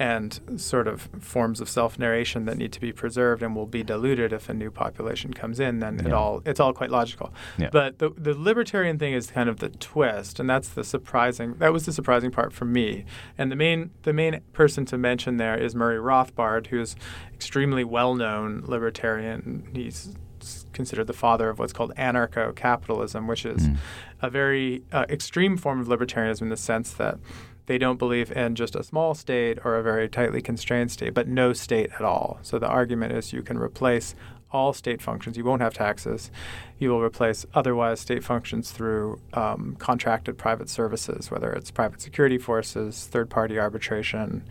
and 0.00 0.40
sort 0.56 0.86
of 0.86 1.08
forms 1.18 1.60
of 1.60 1.68
self-narration 1.68 2.44
that 2.44 2.56
need 2.56 2.72
to 2.72 2.80
be 2.80 2.92
preserved 2.92 3.42
and 3.42 3.56
will 3.56 3.66
be 3.66 3.82
diluted 3.82 4.32
if 4.32 4.48
a 4.48 4.54
new 4.54 4.70
population 4.70 5.32
comes 5.32 5.58
in 5.58 5.80
then 5.80 5.98
yeah. 5.98 6.06
it 6.06 6.12
all 6.12 6.40
it's 6.44 6.60
all 6.60 6.72
quite 6.72 6.90
logical 6.90 7.32
yeah. 7.56 7.68
but 7.72 7.98
the, 7.98 8.10
the 8.10 8.32
libertarian 8.34 8.96
thing 8.96 9.12
is 9.12 9.30
kind 9.30 9.48
of 9.48 9.58
the 9.58 9.68
twist 9.68 10.38
and 10.38 10.48
that's 10.48 10.68
the 10.70 10.84
surprising 10.84 11.54
that 11.54 11.72
was 11.72 11.84
the 11.84 11.92
surprising 11.92 12.30
part 12.30 12.52
for 12.52 12.64
me 12.64 13.04
and 13.36 13.50
the 13.50 13.56
main 13.56 13.90
the 14.02 14.12
main 14.12 14.40
person 14.52 14.84
to 14.84 14.96
mention 14.96 15.36
there 15.36 15.56
is 15.56 15.74
Murray 15.74 15.98
Rothbard 15.98 16.68
who's 16.68 16.94
extremely 17.34 17.82
well-known 17.82 18.62
libertarian 18.66 19.68
he's 19.74 20.14
considered 20.78 21.06
the 21.06 21.12
father 21.12 21.50
of 21.50 21.58
what's 21.58 21.72
called 21.72 21.92
anarcho-capitalism 21.96 23.26
which 23.26 23.44
is 23.44 23.68
mm. 23.68 23.76
a 24.22 24.30
very 24.30 24.82
uh, 24.92 25.04
extreme 25.10 25.56
form 25.56 25.80
of 25.80 25.88
libertarianism 25.88 26.42
in 26.42 26.48
the 26.48 26.56
sense 26.56 26.92
that 26.92 27.18
they 27.68 27.76
don't 27.76 27.98
believe 27.98 28.32
in 28.32 28.54
just 28.54 28.74
a 28.74 28.82
small 28.82 29.14
state 29.14 29.58
or 29.62 29.76
a 29.76 29.82
very 29.82 30.08
tightly 30.08 30.40
constrained 30.40 30.90
state, 30.90 31.12
but 31.12 31.28
no 31.28 31.52
state 31.52 31.90
at 31.94 32.00
all. 32.00 32.38
So 32.40 32.58
the 32.58 32.66
argument 32.66 33.12
is 33.12 33.34
you 33.34 33.42
can 33.42 33.58
replace 33.58 34.14
all 34.50 34.72
state 34.72 35.02
functions. 35.02 35.36
You 35.36 35.44
won't 35.44 35.60
have 35.60 35.74
taxes. 35.74 36.30
You 36.78 36.90
will 36.90 37.02
replace 37.02 37.44
otherwise 37.54 38.00
state 38.00 38.24
functions 38.24 38.70
through 38.70 39.20
um, 39.34 39.76
contracted 39.78 40.38
private 40.38 40.70
services, 40.70 41.30
whether 41.30 41.52
it's 41.52 41.70
private 41.70 42.00
security 42.00 42.38
forces, 42.38 43.06
third 43.06 43.28
party 43.28 43.58
arbitration, 43.58 44.44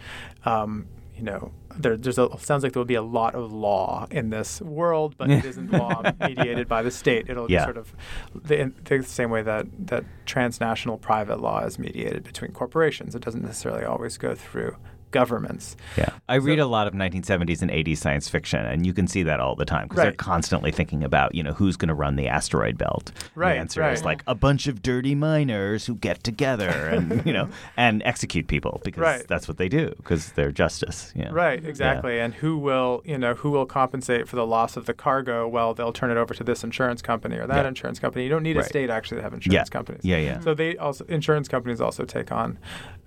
um, 0.45 0.85
you 1.15 1.23
know, 1.23 1.51
there, 1.77 1.97
there's 1.97 2.17
a 2.17 2.29
sounds 2.39 2.63
like 2.63 2.73
there 2.73 2.79
will 2.79 2.85
be 2.85 2.95
a 2.95 3.01
lot 3.01 3.35
of 3.35 3.51
law 3.51 4.07
in 4.11 4.29
this 4.29 4.61
world, 4.61 5.15
but 5.17 5.29
it 5.29 5.45
isn't 5.51 5.71
law 5.71 6.03
mediated 6.19 6.67
by 6.67 6.81
the 6.81 6.91
state. 6.91 7.29
It'll 7.29 7.49
yeah. 7.49 7.65
sort 7.65 7.77
of 7.77 7.93
the, 8.33 8.71
the 8.85 9.03
same 9.03 9.29
way 9.29 9.41
that 9.41 9.67
that 9.87 10.05
transnational 10.25 10.97
private 10.97 11.39
law 11.39 11.63
is 11.63 11.79
mediated 11.79 12.23
between 12.23 12.51
corporations. 12.51 13.15
It 13.15 13.21
doesn't 13.21 13.43
necessarily 13.43 13.85
always 13.85 14.17
go 14.17 14.35
through 14.35 14.75
governments. 15.11 15.75
Yeah. 15.97 16.09
I 16.27 16.39
so, 16.39 16.45
read 16.45 16.59
a 16.59 16.65
lot 16.65 16.87
of 16.87 16.93
1970s 16.93 17.61
and 17.61 17.71
80s 17.71 17.97
science 17.97 18.27
fiction, 18.29 18.65
and 18.65 18.85
you 18.85 18.93
can 18.93 19.07
see 19.07 19.23
that 19.23 19.39
all 19.39 19.55
the 19.55 19.65
time 19.65 19.83
because 19.83 19.97
right. 19.97 20.03
they're 20.05 20.13
constantly 20.13 20.71
thinking 20.71 21.03
about, 21.03 21.33
you 21.35 21.43
know, 21.43 21.53
who's 21.53 21.77
going 21.77 21.89
to 21.89 21.93
run 21.93 22.15
the 22.15 22.27
asteroid 22.27 22.77
belt. 22.77 23.11
Right. 23.35 23.53
The 23.53 23.59
answer 23.59 23.81
right. 23.81 23.93
is 23.93 24.03
like 24.03 24.23
a 24.27 24.35
bunch 24.35 24.67
of 24.67 24.81
dirty 24.81 25.15
miners 25.15 25.85
who 25.85 25.95
get 25.95 26.23
together 26.23 26.69
and, 26.69 27.25
you 27.25 27.33
know, 27.33 27.49
and 27.75 28.01
execute 28.03 28.47
people 28.47 28.81
because 28.83 29.01
right. 29.01 29.27
that's 29.27 29.47
what 29.47 29.57
they 29.57 29.69
do 29.69 29.93
because 29.97 30.31
they're 30.33 30.51
justice. 30.51 31.13
Yeah. 31.15 31.29
Right, 31.31 31.63
exactly. 31.63 32.15
Yeah. 32.15 32.25
And 32.25 32.33
who 32.33 32.57
will, 32.57 33.01
you 33.05 33.17
know, 33.17 33.33
who 33.33 33.51
will 33.51 33.65
compensate 33.65 34.27
for 34.27 34.35
the 34.35 34.45
loss 34.45 34.77
of 34.77 34.85
the 34.85 34.93
cargo? 34.93 35.47
Well, 35.47 35.73
they'll 35.73 35.93
turn 35.93 36.11
it 36.11 36.17
over 36.17 36.33
to 36.33 36.43
this 36.43 36.63
insurance 36.63 37.01
company 37.01 37.37
or 37.37 37.47
that 37.47 37.63
yeah. 37.63 37.67
insurance 37.67 37.99
company. 37.99 38.23
You 38.23 38.29
don't 38.29 38.43
need 38.43 38.57
a 38.57 38.63
state 38.63 38.89
actually 38.89 39.17
to 39.17 39.23
have 39.23 39.33
insurance 39.33 39.69
yeah. 39.69 39.71
companies. 39.71 40.01
Yeah, 40.03 40.17
yeah. 40.17 40.39
So 40.39 40.53
they 40.53 40.77
also, 40.77 41.05
insurance 41.05 41.47
companies 41.47 41.81
also 41.81 42.05
take 42.05 42.31
on 42.31 42.57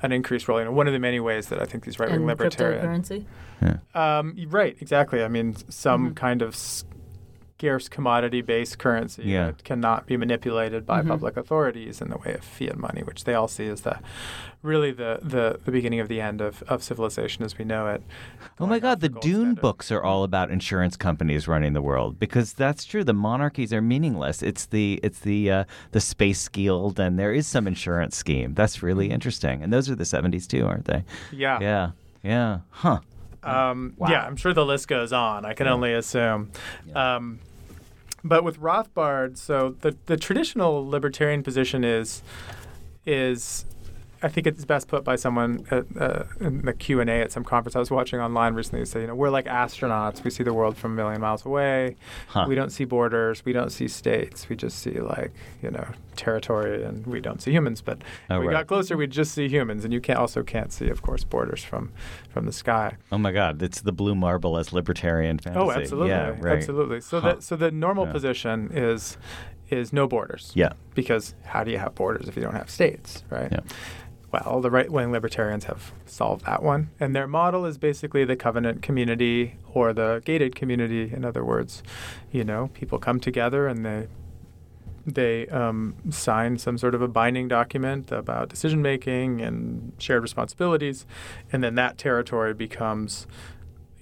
an 0.02 0.12
increased 0.12 0.48
role. 0.48 0.58
You 0.58 0.64
know, 0.64 0.72
one 0.72 0.86
of 0.86 0.92
the 0.92 0.98
many 0.98 1.20
ways 1.20 1.48
that 1.48 1.60
I 1.60 1.66
think 1.66 1.86
these 1.90 1.98
right 1.98 2.10
wing 2.10 2.26
libertarian 2.26 2.86
cryptocurrency. 2.86 3.24
Yeah. 3.60 3.78
Um, 3.94 4.36
right, 4.48 4.76
exactly. 4.80 5.22
I 5.22 5.28
mean, 5.28 5.56
some 5.68 6.06
mm-hmm. 6.06 6.14
kind 6.14 6.42
of 6.42 6.54
scarce 7.60 7.90
commodity 7.90 8.40
based 8.40 8.78
currency 8.78 9.22
yeah. 9.22 9.46
that 9.46 9.64
cannot 9.64 10.06
be 10.06 10.16
manipulated 10.16 10.86
by 10.86 11.00
mm-hmm. 11.00 11.10
public 11.10 11.36
authorities 11.36 12.00
in 12.00 12.08
the 12.08 12.16
way 12.16 12.32
of 12.32 12.42
fiat 12.42 12.78
money, 12.78 13.02
which 13.02 13.24
they 13.24 13.34
all 13.34 13.48
see 13.48 13.66
as 13.66 13.82
the 13.82 13.98
really 14.62 14.90
the, 14.92 15.18
the, 15.22 15.60
the 15.62 15.70
beginning 15.70 16.00
of 16.00 16.08
the 16.08 16.22
end 16.22 16.40
of, 16.40 16.62
of 16.68 16.82
civilization 16.82 17.44
as 17.44 17.58
we 17.58 17.66
know 17.66 17.86
it. 17.86 18.02
Oh 18.58 18.66
my 18.66 18.78
God, 18.78 19.00
the 19.00 19.10
Dune 19.10 19.20
standard. 19.20 19.60
books 19.60 19.92
are 19.92 20.02
all 20.02 20.24
about 20.24 20.50
insurance 20.50 20.96
companies 20.96 21.46
running 21.46 21.74
the 21.74 21.82
world 21.82 22.18
because 22.18 22.54
that's 22.54 22.86
true. 22.86 23.04
The 23.04 23.12
monarchies 23.12 23.74
are 23.74 23.82
meaningless. 23.82 24.42
It's 24.42 24.64
the 24.64 24.98
it's 25.02 25.18
the 25.18 25.50
uh, 25.50 25.64
the 25.90 26.00
space 26.00 26.48
guild, 26.48 26.98
and 26.98 27.18
there 27.18 27.34
is 27.34 27.46
some 27.46 27.66
insurance 27.66 28.16
scheme. 28.16 28.54
That's 28.54 28.82
really 28.82 29.06
mm-hmm. 29.06 29.14
interesting. 29.14 29.62
And 29.62 29.70
those 29.70 29.90
are 29.90 29.94
the 29.94 30.04
'70s 30.04 30.46
too, 30.46 30.66
aren't 30.66 30.86
they? 30.86 31.04
Yeah. 31.30 31.58
Yeah. 31.60 31.90
Yeah. 32.22 32.60
Huh. 32.70 33.00
Um, 33.42 33.94
wow. 33.98 34.08
Yeah, 34.10 34.22
I'm 34.22 34.36
sure 34.36 34.54
the 34.54 34.64
list 34.64 34.88
goes 34.88 35.12
on. 35.12 35.44
I 35.44 35.52
can 35.52 35.66
yeah. 35.66 35.72
only 35.72 35.92
assume. 35.92 36.52
Yeah. 36.86 37.16
Um, 37.16 37.40
but 38.24 38.44
with 38.44 38.58
Rothbard, 38.58 39.36
so 39.36 39.76
the 39.80 39.96
the 40.06 40.16
traditional 40.16 40.86
libertarian 40.86 41.42
position 41.42 41.84
is 41.84 42.22
is 43.06 43.64
I 44.22 44.28
think 44.28 44.46
it's 44.46 44.64
best 44.64 44.88
put 44.88 45.02
by 45.02 45.16
someone 45.16 45.66
at, 45.70 45.86
uh, 45.98 46.24
in 46.40 46.62
the 46.62 46.74
Q 46.74 47.00
and 47.00 47.08
A 47.08 47.20
at 47.20 47.32
some 47.32 47.44
conference 47.44 47.74
I 47.74 47.78
was 47.78 47.90
watching 47.90 48.20
online 48.20 48.54
recently. 48.54 48.80
They 48.80 48.84
say, 48.84 49.00
you 49.02 49.06
know, 49.06 49.14
we're 49.14 49.30
like 49.30 49.46
astronauts. 49.46 50.22
We 50.22 50.30
see 50.30 50.42
the 50.42 50.52
world 50.52 50.76
from 50.76 50.92
a 50.92 50.94
million 50.94 51.20
miles 51.20 51.46
away. 51.46 51.96
Huh. 52.28 52.44
We 52.46 52.54
don't 52.54 52.70
see 52.70 52.84
borders. 52.84 53.44
We 53.44 53.52
don't 53.52 53.70
see 53.70 53.88
states. 53.88 54.48
We 54.48 54.56
just 54.56 54.78
see 54.78 55.00
like 55.00 55.32
you 55.62 55.70
know 55.70 55.86
territory, 56.16 56.84
and 56.84 57.06
we 57.06 57.20
don't 57.20 57.40
see 57.40 57.50
humans. 57.50 57.80
But 57.80 58.02
oh, 58.28 58.36
if 58.36 58.40
we 58.40 58.46
right. 58.48 58.52
got 58.52 58.66
closer, 58.66 58.96
we'd 58.96 59.10
just 59.10 59.32
see 59.32 59.48
humans, 59.48 59.84
and 59.84 59.92
you 59.92 60.00
can't 60.00 60.18
also 60.18 60.42
can't 60.42 60.72
see, 60.72 60.88
of 60.88 61.02
course, 61.02 61.24
borders 61.24 61.64
from 61.64 61.92
from 62.28 62.46
the 62.46 62.52
sky. 62.52 62.96
Oh 63.10 63.18
my 63.18 63.32
God, 63.32 63.62
it's 63.62 63.80
the 63.80 63.92
blue 63.92 64.14
marble 64.14 64.58
as 64.58 64.72
libertarian 64.72 65.38
fantasy. 65.38 65.60
Oh, 65.60 65.70
absolutely, 65.70 66.10
yeah, 66.10 66.36
right. 66.40 66.58
absolutely. 66.58 67.00
So 67.00 67.20
huh. 67.20 67.28
that 67.28 67.42
so 67.42 67.56
the 67.56 67.70
normal 67.70 68.06
yeah. 68.06 68.12
position 68.12 68.70
is 68.72 69.16
is 69.70 69.92
no 69.92 70.06
borders. 70.06 70.52
Yeah. 70.54 70.72
Because 70.94 71.34
how 71.44 71.64
do 71.64 71.70
you 71.70 71.78
have 71.78 71.94
borders 71.94 72.28
if 72.28 72.36
you 72.36 72.42
don't 72.42 72.54
have 72.54 72.70
states, 72.70 73.24
right? 73.30 73.50
Yeah. 73.50 73.60
Well, 74.32 74.60
the 74.60 74.70
right 74.70 74.90
wing 74.90 75.10
libertarians 75.10 75.64
have 75.64 75.92
solved 76.06 76.46
that 76.46 76.62
one. 76.62 76.90
And 77.00 77.16
their 77.16 77.26
model 77.26 77.66
is 77.66 77.78
basically 77.78 78.24
the 78.24 78.36
covenant 78.36 78.80
community 78.80 79.56
or 79.74 79.92
the 79.92 80.22
gated 80.24 80.54
community. 80.54 81.12
In 81.12 81.24
other 81.24 81.44
words, 81.44 81.82
you 82.30 82.44
know, 82.44 82.70
people 82.74 82.98
come 82.98 83.20
together 83.20 83.66
and 83.66 83.84
they 83.84 84.08
they 85.06 85.46
um, 85.48 85.96
sign 86.10 86.58
some 86.58 86.76
sort 86.76 86.94
of 86.94 87.00
a 87.02 87.08
binding 87.08 87.48
document 87.48 88.12
about 88.12 88.50
decision 88.50 88.82
making 88.82 89.40
and 89.40 89.92
shared 89.98 90.22
responsibilities, 90.22 91.06
and 91.50 91.64
then 91.64 91.74
that 91.74 91.96
territory 91.96 92.52
becomes 92.52 93.26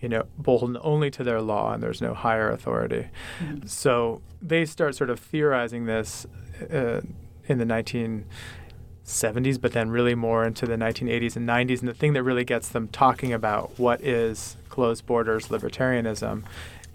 you 0.01 0.09
know, 0.09 0.25
beholden 0.41 0.79
only 0.81 1.11
to 1.11 1.25
their 1.25 1.41
law 1.41 1.73
and 1.73 1.83
there's 1.83 2.01
no 2.01 2.15
higher 2.15 2.51
authority. 2.51 3.09
Mm-hmm. 3.41 3.67
So 3.67 4.23
they 4.41 4.65
start 4.65 4.95
sort 4.95 5.11
of 5.11 5.19
theorizing 5.19 5.87
this 5.87 6.27
uh, 6.73 7.01
in 7.47 7.59
the 7.59 7.65
1970s, 9.09 9.61
but 9.61 9.73
then 9.73 9.91
really 9.91 10.15
more 10.15 10.45
into 10.45 10.67
the 10.67 10.77
1980s 10.77 11.37
and 11.37 11.49
90s. 11.49 11.81
And 11.81 11.89
the 11.89 11.95
thing 11.95 12.13
that 12.13 12.23
really 12.23 12.45
gets 12.45 12.69
them 12.69 12.89
talking 12.89 13.33
about 13.33 13.79
what 13.79 14.01
is 14.01 14.57
closed 14.69 15.07
borders 15.07 15.49
libertarianism 15.49 16.45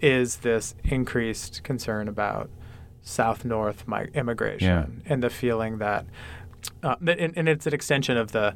is 0.02 0.38
this 0.38 0.76
increased 0.84 1.64
concern 1.64 2.08
about 2.08 2.50
south 3.02 3.44
north 3.44 3.86
mi- 3.88 4.08
immigration 4.14 5.02
yeah. 5.06 5.12
and 5.12 5.22
the 5.22 5.30
feeling 5.30 5.78
that 5.80 6.06
uh, 6.82 6.96
and, 7.02 7.34
and, 7.38 7.50
it's 7.50 7.68
an 7.68 7.74
extension 7.74 8.16
of 8.16 8.32
the 8.32 8.56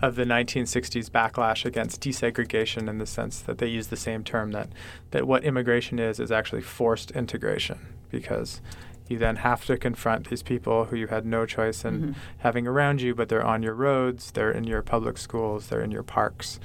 of 0.00 0.14
the 0.14 0.24
1960s 0.24 1.10
backlash 1.10 1.64
against 1.64 2.00
desegregation 2.00 2.88
in 2.88 2.98
the 2.98 3.06
sense 3.06 3.40
that 3.40 3.58
they 3.58 3.66
use 3.66 3.88
the 3.88 3.96
same 3.96 4.22
term 4.22 4.52
that 4.52 4.68
that 5.10 5.26
what 5.26 5.42
immigration 5.42 5.98
is 5.98 6.20
is 6.20 6.30
actually 6.30 6.62
forced 6.62 7.10
integration 7.12 7.78
because 8.10 8.60
you 9.08 9.18
then 9.18 9.36
have 9.36 9.64
to 9.66 9.76
confront 9.76 10.28
these 10.28 10.42
people 10.42 10.86
who 10.86 10.96
you 10.96 11.06
had 11.08 11.24
no 11.26 11.46
choice 11.46 11.84
in 11.84 12.00
mm-hmm. 12.00 12.12
having 12.38 12.66
around 12.66 13.00
you, 13.00 13.14
but 13.14 13.28
they're 13.28 13.44
on 13.44 13.62
your 13.62 13.74
roads, 13.74 14.30
they're 14.30 14.52
in 14.52 14.64
your 14.64 14.82
public 14.82 15.18
schools, 15.18 15.68
they're 15.68 15.82
in 15.82 15.90
your 15.90 16.02
parks. 16.02 16.60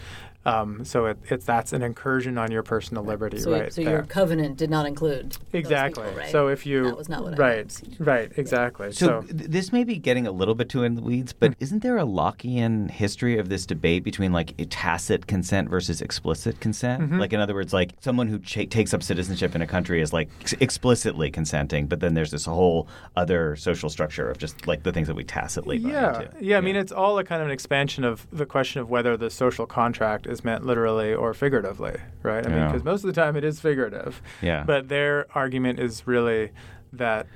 Um, 0.45 0.83
so 0.83 1.05
it, 1.05 1.17
it's 1.29 1.45
that's 1.45 1.71
an 1.71 1.81
incursion 1.81 2.37
on 2.37 2.51
your 2.51 2.63
personal 2.63 3.03
liberty, 3.03 3.39
so, 3.39 3.51
right? 3.51 3.73
So 3.73 3.83
there. 3.83 3.93
your 3.93 4.03
covenant 4.03 4.57
did 4.57 4.69
not 4.69 4.85
include 4.85 5.37
exactly. 5.53 6.03
People, 6.03 6.19
right? 6.19 6.31
So 6.31 6.47
if 6.49 6.65
you 6.65 6.85
that 6.85 6.97
was 6.97 7.07
not 7.07 7.23
what 7.23 7.37
right, 7.37 7.81
right, 7.99 8.31
exactly. 8.35 8.91
So, 8.91 9.21
so 9.21 9.21
th- 9.21 9.49
this 9.49 9.71
may 9.71 9.83
be 9.83 9.97
getting 9.97 10.27
a 10.27 10.31
little 10.31 10.55
bit 10.55 10.69
too 10.69 10.83
in 10.83 10.95
the 10.95 11.01
weeds, 11.01 11.31
but 11.33 11.51
mm-hmm. 11.51 11.63
isn't 11.63 11.83
there 11.83 11.97
a 11.97 12.03
Lockean 12.03 12.89
history 12.89 13.37
of 13.37 13.49
this 13.49 13.65
debate 13.65 14.03
between 14.03 14.33
like 14.33 14.53
tacit 14.69 15.27
consent 15.27 15.69
versus 15.69 16.01
explicit 16.01 16.59
consent? 16.59 17.03
Mm-hmm. 17.03 17.19
Like 17.19 17.31
in 17.31 17.39
other 17.39 17.53
words, 17.53 17.71
like 17.71 17.93
someone 18.01 18.27
who 18.27 18.39
ch- 18.39 18.69
takes 18.69 18.93
up 18.93 19.01
citizenship 19.01 19.55
in 19.55 19.61
a 19.61 19.67
country 19.67 20.01
is 20.01 20.11
like 20.11 20.29
ex- 20.41 20.55
explicitly 20.59 21.31
consenting, 21.31 21.87
but 21.87 21.99
then 21.99 22.15
there's 22.15 22.31
this 22.31 22.45
whole 22.45 22.87
other 23.15 23.55
social 23.55 23.89
structure 23.89 24.29
of 24.29 24.37
just 24.37 24.67
like 24.67 24.83
the 24.83 24.91
things 24.91 25.07
that 25.07 25.15
we 25.15 25.23
tacitly 25.23 25.77
yeah, 25.77 26.21
yeah. 26.21 26.27
yeah. 26.39 26.57
I 26.57 26.61
mean, 26.61 26.75
it's 26.75 26.91
all 26.91 27.17
a 27.19 27.23
kind 27.23 27.41
of 27.41 27.47
an 27.47 27.53
expansion 27.53 28.03
of 28.03 28.27
the 28.31 28.45
question 28.45 28.81
of 28.81 28.89
whether 28.89 29.17
the 29.17 29.29
social 29.29 29.65
contract 29.65 30.27
is 30.33 30.43
meant 30.43 30.65
literally 30.65 31.13
or 31.13 31.33
figuratively, 31.33 31.95
right? 32.21 32.45
I 32.45 32.49
yeah. 32.49 32.55
mean, 32.55 32.67
because 32.67 32.83
most 32.83 33.05
of 33.05 33.07
the 33.07 33.21
time 33.21 33.37
it 33.37 33.45
is 33.45 33.61
figurative. 33.61 34.21
Yeah. 34.41 34.63
But 34.65 34.89
their 34.89 35.27
argument 35.33 35.79
is 35.79 36.05
really 36.05 36.51
that 36.91 37.27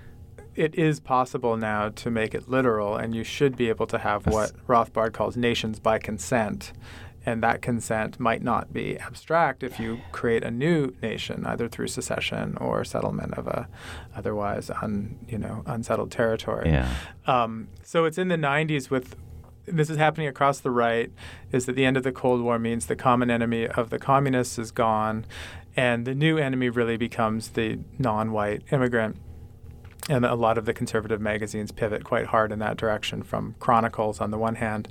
it 0.56 0.75
is 0.75 1.00
possible 1.00 1.56
now 1.56 1.89
to 1.89 2.12
make 2.12 2.34
it 2.34 2.50
literal, 2.50 2.98
and 2.98 3.16
you 3.16 3.24
should 3.24 3.56
be 3.56 3.70
able 3.70 3.88
to 3.88 4.00
have 4.00 4.25
what 4.25 4.51
Rothbard 4.68 5.13
calls 5.13 5.38
nations 5.38 5.80
by 5.80 6.00
consent. 6.00 6.74
And 7.25 7.44
that 7.44 7.62
consent 7.62 8.22
might 8.22 8.42
not 8.42 8.72
be 8.72 8.98
abstract 8.98 9.62
if 9.62 9.82
you 9.82 10.00
create 10.13 10.46
a 10.46 10.50
new 10.50 10.96
nation, 11.01 11.46
either 11.46 11.68
through 11.68 11.88
secession 11.88 12.58
or 12.58 12.86
settlement 12.86 13.34
of 13.34 13.48
a 13.48 13.68
otherwise 14.16 14.72
un, 14.82 15.20
you 15.27 15.38
know, 15.38 15.62
unsettled 15.66 16.10
territory. 16.10 16.70
Yeah. 16.70 16.89
Um, 17.25 17.68
so 17.84 18.06
it's 18.06 18.18
in 18.18 18.30
the 18.30 18.38
90s 18.38 18.89
with 18.89 19.16
this 19.68 19.90
is 19.90 19.98
happening 19.98 20.28
across 20.28 20.60
the 20.60 20.72
right, 20.72 21.12
is 21.52 21.66
that 21.66 21.76
the 21.76 21.86
end 21.86 21.98
of 21.98 22.04
the 22.04 22.12
Cold 22.12 22.42
War 22.42 22.58
means 22.58 22.86
the 22.86 22.96
common 22.96 23.30
enemy 23.30 23.68
of 23.68 23.90
the 23.90 24.00
communists 24.00 24.58
is 24.58 24.72
gone, 24.72 25.26
and 25.76 26.06
the 26.06 26.16
new 26.16 26.38
enemy 26.38 26.70
really 26.70 26.98
becomes 26.98 27.50
the 27.50 27.80
non-white 28.00 28.64
immigrant. 28.72 29.18
And 30.10 30.26
a 30.26 30.36
lot 30.36 30.58
of 30.58 30.66
the 30.66 30.74
conservative 30.74 31.20
magazines 31.20 31.72
pivot 31.72 32.06
quite 32.06 32.28
hard 32.28 32.52
in 32.52 32.60
that 32.60 32.78
direction 32.78 33.24
from 33.24 33.56
Chronicles 33.60 34.22
on 34.22 34.32
the 34.32 34.38
one 34.38 34.56
hand, 34.56 34.88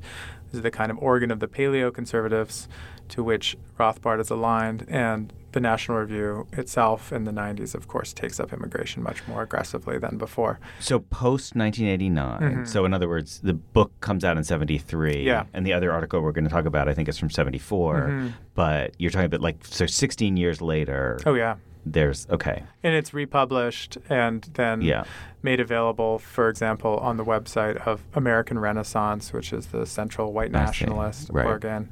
this 0.46 0.58
is 0.58 0.62
the 0.62 0.70
kind 0.70 0.90
of 0.90 0.98
organ 0.98 1.30
of 1.30 1.40
the 1.40 1.48
paleo 1.48 1.92
conservatives 1.92 2.68
to 3.08 3.24
which 3.24 3.56
Rothbard 3.78 4.20
is 4.20 4.30
aligned, 4.30 4.84
and 4.88 5.32
the 5.56 5.60
National 5.60 5.96
Review 5.96 6.46
itself 6.52 7.14
in 7.14 7.24
the 7.24 7.30
90s, 7.30 7.74
of 7.74 7.88
course, 7.88 8.12
takes 8.12 8.38
up 8.38 8.52
immigration 8.52 9.02
much 9.02 9.26
more 9.26 9.40
aggressively 9.40 9.96
than 9.96 10.18
before. 10.18 10.60
So 10.80 10.98
post 10.98 11.56
1989, 11.56 12.40
mm-hmm. 12.40 12.64
so 12.66 12.84
in 12.84 12.92
other 12.92 13.08
words, 13.08 13.40
the 13.40 13.54
book 13.54 13.90
comes 14.00 14.22
out 14.22 14.36
in 14.36 14.44
73. 14.44 15.22
Yeah. 15.22 15.44
And 15.54 15.64
the 15.64 15.72
other 15.72 15.90
article 15.90 16.20
we're 16.20 16.32
going 16.32 16.44
to 16.44 16.50
talk 16.50 16.66
about, 16.66 16.90
I 16.90 16.92
think, 16.92 17.08
is 17.08 17.16
from 17.16 17.30
74. 17.30 17.94
Mm-hmm. 17.94 18.28
But 18.54 18.96
you're 18.98 19.10
talking 19.10 19.24
about 19.24 19.40
like, 19.40 19.64
so 19.64 19.86
16 19.86 20.36
years 20.36 20.60
later. 20.60 21.18
Oh, 21.24 21.32
yeah. 21.32 21.56
There's, 21.86 22.28
okay. 22.28 22.62
And 22.82 22.94
it's 22.94 23.14
republished 23.14 23.96
and 24.10 24.42
then 24.52 24.82
yeah. 24.82 25.04
made 25.42 25.58
available, 25.58 26.18
for 26.18 26.50
example, 26.50 26.98
on 26.98 27.16
the 27.16 27.24
website 27.24 27.78
of 27.86 28.02
American 28.12 28.58
Renaissance, 28.58 29.32
which 29.32 29.54
is 29.54 29.68
the 29.68 29.86
central 29.86 30.34
white 30.34 30.50
nationalist 30.50 31.30
right. 31.32 31.46
organ. 31.46 31.88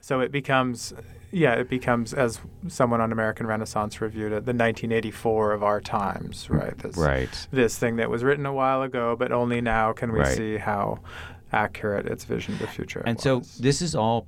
So 0.00 0.20
it 0.20 0.32
becomes 0.32 0.94
yeah, 1.32 1.54
it 1.54 1.68
becomes, 1.68 2.12
as 2.12 2.40
someone 2.68 3.00
on 3.00 3.10
American 3.10 3.46
Renaissance 3.46 4.00
reviewed 4.00 4.32
it, 4.32 4.44
the 4.44 4.52
1984 4.52 5.52
of 5.52 5.62
our 5.62 5.80
times, 5.80 6.46
mm, 6.46 6.60
right? 6.60 6.78
This, 6.78 6.96
right. 6.96 7.48
This 7.50 7.78
thing 7.78 7.96
that 7.96 8.10
was 8.10 8.22
written 8.22 8.44
a 8.46 8.52
while 8.52 8.82
ago, 8.82 9.16
but 9.16 9.32
only 9.32 9.60
now 9.60 9.92
can 9.92 10.12
we 10.12 10.20
right. 10.20 10.36
see 10.36 10.58
how 10.58 11.00
accurate 11.52 12.06
its 12.06 12.24
vision 12.24 12.54
of 12.54 12.60
the 12.60 12.66
future. 12.66 13.02
And 13.04 13.16
was. 13.16 13.22
so 13.22 13.62
this 13.62 13.82
is 13.82 13.94
all 13.94 14.26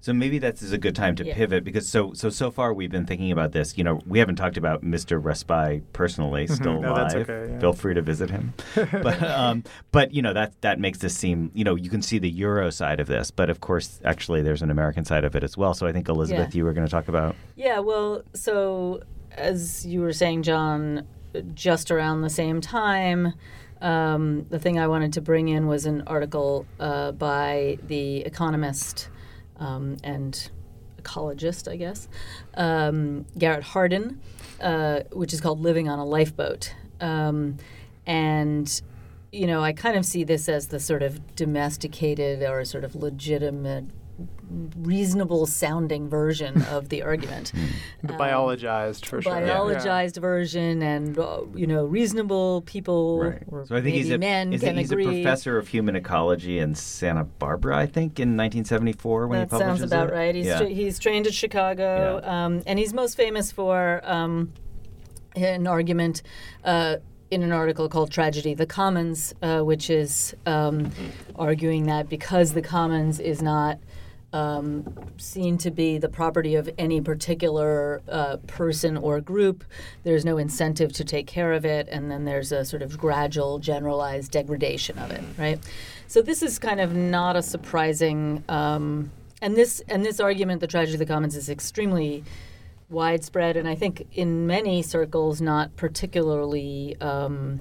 so 0.00 0.12
maybe 0.12 0.38
that's 0.38 0.62
a 0.70 0.78
good 0.78 0.94
time 0.94 1.14
to 1.16 1.24
yeah. 1.24 1.34
pivot 1.34 1.64
because 1.64 1.88
so 1.88 2.12
so 2.12 2.30
so 2.30 2.50
far 2.50 2.72
we've 2.72 2.90
been 2.90 3.06
thinking 3.06 3.32
about 3.32 3.52
this. 3.52 3.76
You 3.76 3.84
know, 3.84 4.00
we 4.06 4.18
haven't 4.18 4.36
talked 4.36 4.56
about 4.56 4.82
Mr. 4.82 5.22
Raspail 5.22 5.80
personally, 5.92 6.44
mm-hmm. 6.44 6.54
still 6.54 6.80
no, 6.80 6.92
alive. 6.92 7.14
Okay, 7.14 7.52
yeah. 7.52 7.58
Feel 7.58 7.72
free 7.72 7.94
to 7.94 8.02
visit 8.02 8.30
him. 8.30 8.54
but 8.74 9.22
um, 9.22 9.64
but 9.92 10.12
you 10.12 10.22
know 10.22 10.32
that 10.32 10.60
that 10.62 10.78
makes 10.78 10.98
this 10.98 11.16
seem 11.16 11.50
you 11.54 11.64
know 11.64 11.74
you 11.74 11.90
can 11.90 12.02
see 12.02 12.18
the 12.18 12.30
Euro 12.30 12.70
side 12.70 13.00
of 13.00 13.06
this, 13.06 13.30
but 13.30 13.50
of 13.50 13.60
course 13.60 14.00
actually 14.04 14.42
there's 14.42 14.62
an 14.62 14.70
American 14.70 15.04
side 15.04 15.24
of 15.24 15.34
it 15.36 15.42
as 15.42 15.56
well. 15.56 15.74
So 15.74 15.86
I 15.86 15.92
think 15.92 16.08
Elizabeth, 16.08 16.54
yeah. 16.54 16.58
you 16.58 16.64
were 16.64 16.72
going 16.72 16.86
to 16.86 16.90
talk 16.90 17.08
about. 17.08 17.36
Yeah, 17.56 17.78
well, 17.80 18.22
so 18.34 19.02
as 19.32 19.86
you 19.86 20.00
were 20.00 20.12
saying, 20.12 20.42
John, 20.42 21.06
just 21.54 21.90
around 21.90 22.22
the 22.22 22.30
same 22.30 22.60
time. 22.60 23.34
Um, 23.80 24.46
the 24.48 24.58
thing 24.58 24.78
I 24.78 24.88
wanted 24.88 25.12
to 25.14 25.20
bring 25.20 25.48
in 25.48 25.66
was 25.66 25.84
an 25.84 26.02
article 26.06 26.66
uh, 26.80 27.12
by 27.12 27.78
The 27.86 28.20
Economist 28.20 29.10
um, 29.58 29.96
and 30.02 30.50
ecologist, 31.02 31.70
I 31.70 31.76
guess, 31.76 32.08
um, 32.54 33.26
Garrett 33.38 33.64
Hardin, 33.64 34.20
uh, 34.60 35.00
which 35.12 35.32
is 35.32 35.40
called 35.40 35.60
Living 35.60 35.88
on 35.88 35.98
a 35.98 36.04
Lifeboat. 36.04 36.74
Um, 37.00 37.56
and, 38.06 38.80
you 39.32 39.46
know, 39.46 39.62
I 39.62 39.72
kind 39.72 39.96
of 39.96 40.04
see 40.04 40.24
this 40.24 40.48
as 40.48 40.68
the 40.68 40.80
sort 40.80 41.02
of 41.02 41.34
domesticated 41.36 42.42
or 42.42 42.64
sort 42.64 42.84
of 42.84 42.94
legitimate 42.94 43.84
reasonable 44.50 45.46
sounding 45.46 46.08
version 46.08 46.62
of 46.62 46.88
the 46.88 47.02
argument. 47.02 47.52
the 48.02 48.12
um, 48.12 48.18
biologized 48.18 49.06
for 49.06 49.20
sure. 49.20 49.32
Biologized 49.32 50.16
yeah. 50.16 50.20
version 50.20 50.82
and 50.82 51.18
uh, 51.18 51.42
you 51.54 51.66
know 51.66 51.84
reasonable 51.84 52.62
people. 52.62 53.20
Right. 53.20 53.42
So 53.66 53.76
I 53.76 53.82
think 53.82 53.96
he's 53.96 54.10
a 54.10 54.18
men 54.18 54.52
he's, 54.52 54.60
can 54.60 54.76
a, 54.76 54.80
he's 54.80 54.92
agree. 54.92 55.06
a 55.06 55.22
professor 55.22 55.58
of 55.58 55.68
human 55.68 55.96
ecology 55.96 56.58
in 56.58 56.74
Santa 56.74 57.24
Barbara, 57.24 57.76
I 57.76 57.86
think, 57.86 58.18
in 58.20 58.36
1974 58.36 59.26
when 59.26 59.38
that 59.38 59.44
he 59.46 59.50
publishes 59.50 59.78
sounds 59.80 59.92
about 59.92 60.08
it. 60.08 60.12
right. 60.12 60.34
He's 60.34 60.46
yeah. 60.46 60.58
tra- 60.58 60.68
he's 60.68 60.98
trained 60.98 61.26
at 61.26 61.34
Chicago, 61.34 62.20
yeah. 62.22 62.44
um, 62.44 62.62
and 62.66 62.78
he's 62.78 62.92
most 62.92 63.16
famous 63.16 63.50
for 63.52 64.00
um, 64.04 64.52
an 65.34 65.66
argument. 65.66 66.22
Uh, 66.64 66.96
in 67.28 67.42
an 67.42 67.50
article 67.50 67.88
called 67.88 68.10
Tragedy 68.10 68.54
the 68.54 68.66
Commons, 68.66 69.34
uh, 69.42 69.60
which 69.60 69.90
is 69.90 70.34
um, 70.46 70.92
arguing 71.34 71.86
that 71.86 72.08
because 72.08 72.52
the 72.52 72.62
commons 72.62 73.18
is 73.18 73.42
not 73.42 73.80
um, 74.32 74.84
seen 75.16 75.56
to 75.58 75.70
be 75.70 75.98
the 75.98 76.08
property 76.08 76.54
of 76.56 76.68
any 76.78 77.00
particular 77.00 78.02
uh, 78.08 78.36
person 78.46 78.96
or 78.96 79.20
group. 79.20 79.64
There's 80.02 80.24
no 80.24 80.36
incentive 80.36 80.92
to 80.94 81.04
take 81.04 81.26
care 81.26 81.52
of 81.52 81.64
it, 81.64 81.88
and 81.90 82.10
then 82.10 82.24
there's 82.24 82.52
a 82.52 82.64
sort 82.64 82.82
of 82.82 82.98
gradual, 82.98 83.58
generalized 83.58 84.32
degradation 84.32 84.98
of 84.98 85.10
it, 85.10 85.22
right? 85.38 85.58
So 86.08 86.22
this 86.22 86.42
is 86.42 86.58
kind 86.58 86.80
of 86.80 86.94
not 86.94 87.36
a 87.36 87.42
surprising, 87.42 88.44
um, 88.48 89.10
and 89.40 89.56
this 89.56 89.82
and 89.88 90.04
this 90.04 90.20
argument, 90.20 90.60
the 90.60 90.66
tragedy 90.66 90.94
of 90.94 90.98
the 90.98 91.06
commons, 91.06 91.36
is 91.36 91.48
extremely 91.48 92.24
widespread, 92.88 93.56
and 93.56 93.68
I 93.68 93.74
think 93.74 94.06
in 94.12 94.46
many 94.46 94.82
circles 94.82 95.40
not 95.40 95.76
particularly. 95.76 96.96
Um, 97.00 97.60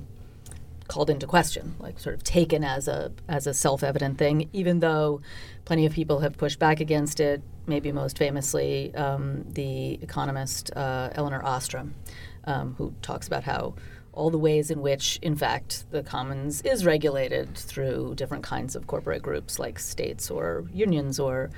called 0.87 1.09
into 1.09 1.25
question, 1.25 1.75
like 1.79 1.99
sort 1.99 2.15
of 2.15 2.23
taken 2.23 2.63
as 2.63 2.87
a 2.87 3.11
as 3.27 3.47
a 3.47 3.53
self-evident 3.53 4.17
thing, 4.17 4.49
even 4.53 4.79
though 4.79 5.21
plenty 5.65 5.85
of 5.85 5.93
people 5.93 6.19
have 6.19 6.37
pushed 6.37 6.59
back 6.59 6.79
against 6.79 7.19
it. 7.19 7.41
Maybe 7.67 7.91
most 7.91 8.17
famously, 8.17 8.93
um, 8.93 9.43
the 9.49 9.93
economist 10.01 10.71
uh, 10.75 11.09
Elinor 11.13 11.43
Ostrom, 11.43 11.95
um, 12.43 12.75
who 12.77 12.93
talks 13.01 13.25
about 13.25 13.43
how 13.43 13.73
all 14.13 14.29
the 14.29 14.37
ways 14.37 14.71
in 14.71 14.81
which, 14.81 15.19
in 15.21 15.35
fact, 15.35 15.85
the 15.91 16.03
commons 16.03 16.61
is 16.61 16.85
regulated 16.85 17.55
through 17.57 18.13
different 18.15 18.43
kinds 18.43 18.75
of 18.75 18.87
corporate 18.87 19.21
groups 19.23 19.59
like 19.59 19.79
states 19.79 20.29
or 20.29 20.65
unions, 20.71 21.19
or 21.19 21.49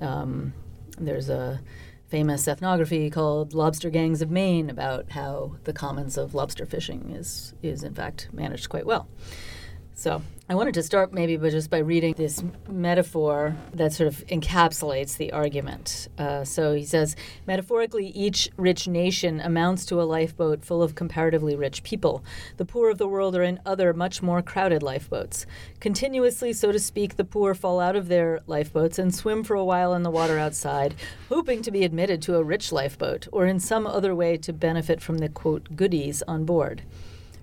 um, 0.00 0.52
there's 0.98 1.28
a 1.28 1.60
famous 2.08 2.48
ethnography 2.48 3.10
called 3.10 3.52
Lobster 3.52 3.90
Gangs 3.90 4.22
of 4.22 4.30
Maine 4.30 4.70
about 4.70 5.10
how 5.10 5.56
the 5.64 5.74
commons 5.74 6.16
of 6.16 6.34
lobster 6.34 6.64
fishing 6.64 7.10
is 7.10 7.54
is 7.62 7.82
in 7.82 7.94
fact 7.94 8.28
managed 8.32 8.68
quite 8.68 8.86
well. 8.86 9.08
So 9.98 10.22
I 10.48 10.54
wanted 10.54 10.74
to 10.74 10.82
start 10.84 11.12
maybe 11.12 11.36
by 11.36 11.50
just 11.50 11.70
by 11.70 11.78
reading 11.78 12.14
this 12.16 12.40
metaphor 12.68 13.56
that 13.74 13.92
sort 13.92 14.06
of 14.06 14.24
encapsulates 14.28 15.16
the 15.16 15.32
argument. 15.32 16.06
Uh, 16.16 16.44
so 16.44 16.72
he 16.72 16.84
says, 16.84 17.16
metaphorically, 17.48 18.06
each 18.10 18.48
rich 18.56 18.86
nation 18.86 19.40
amounts 19.40 19.84
to 19.86 20.00
a 20.00 20.04
lifeboat 20.04 20.64
full 20.64 20.84
of 20.84 20.94
comparatively 20.94 21.56
rich 21.56 21.82
people. 21.82 22.22
The 22.58 22.64
poor 22.64 22.90
of 22.90 22.98
the 22.98 23.08
world 23.08 23.34
are 23.34 23.42
in 23.42 23.58
other, 23.66 23.92
much 23.92 24.22
more 24.22 24.40
crowded 24.40 24.84
lifeboats. 24.84 25.46
Continuously, 25.80 26.52
so 26.52 26.70
to 26.70 26.78
speak, 26.78 27.16
the 27.16 27.24
poor 27.24 27.52
fall 27.52 27.80
out 27.80 27.96
of 27.96 28.06
their 28.06 28.38
lifeboats 28.46 29.00
and 29.00 29.12
swim 29.12 29.42
for 29.42 29.56
a 29.56 29.64
while 29.64 29.94
in 29.94 30.04
the 30.04 30.12
water 30.12 30.38
outside, 30.38 30.94
hoping 31.28 31.60
to 31.60 31.72
be 31.72 31.82
admitted 31.82 32.22
to 32.22 32.36
a 32.36 32.44
rich 32.44 32.70
lifeboat 32.70 33.26
or 33.32 33.46
in 33.46 33.58
some 33.58 33.84
other 33.84 34.14
way 34.14 34.36
to 34.36 34.52
benefit 34.52 35.02
from 35.02 35.18
the 35.18 35.28
quote 35.28 35.74
goodies 35.74 36.22
on 36.28 36.44
board. 36.44 36.82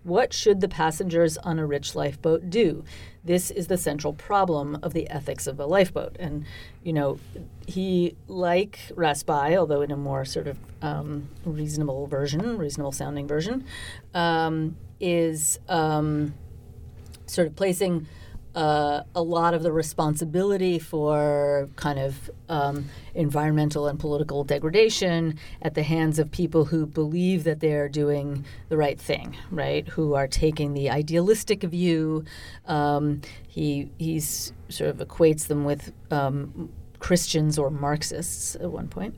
What 0.06 0.34
should 0.34 0.62
the 0.62 0.68
passengers 0.68 1.36
on 1.39 1.58
a 1.58 1.65
rich 1.65 1.96
lifeboat 1.96 2.52
do? 2.52 2.84
This 3.24 3.50
is 3.50 3.65
the 3.65 3.78
central 3.78 4.13
problem 4.13 4.78
of 4.84 4.94
the 4.94 5.10
ethics 5.10 5.48
of 5.48 5.60
a 5.60 5.65
lifeboat. 5.65 6.15
And, 6.20 6.46
you 6.84 6.94
know, 6.94 7.18
he, 7.65 8.15
like 8.28 8.78
Raspail, 8.96 9.62
although 9.62 9.82
in 9.82 9.89
a 9.89 9.98
more 9.98 10.24
sort 10.24 10.46
of 10.46 10.60
um, 10.84 11.28
reasonable 11.44 12.06
version, 12.06 12.60
reasonable 12.60 12.91
sounding 12.91 13.28
version, 13.28 13.65
um, 14.13 14.78
is 15.00 15.60
um, 15.68 16.36
sort 17.26 17.48
of 17.48 17.56
placing 17.56 18.06
uh, 18.56 19.04
a 19.13 19.22
lot 19.22 19.54
of 19.54 19.63
the 19.63 19.72
responsibility 19.72 20.80
for 20.80 21.70
kind 21.76 22.00
of 22.00 22.30
um, 22.48 22.86
environmental 23.13 23.88
and 23.88 24.00
political 24.00 24.44
degradation 24.46 25.38
at 25.62 25.76
the 25.76 25.84
hands 25.84 26.20
of 26.20 26.32
people 26.32 26.65
who 26.65 26.86
believe 26.86 27.44
that 27.44 27.60
they're 27.60 27.89
doing 27.89 28.46
the 28.70 28.78
right 28.78 29.00
thing, 29.00 29.36
right? 29.52 29.88
Who 29.89 30.13
are 30.13 30.28
taking 30.28 30.74
the 30.74 30.89
idealistic 30.89 31.63
view. 31.63 32.24
Um, 32.65 33.22
he 33.48 33.91
he's 33.98 34.54
sort 34.70 34.89
of 34.89 34.98
equates 35.06 35.48
them 35.48 35.65
with. 35.65 35.91
Um, 36.12 36.72
Christians 36.99 37.58
or 37.58 37.69
Marxists 37.69 38.55
at 38.55 38.71
one 38.71 38.88
point. 38.88 39.15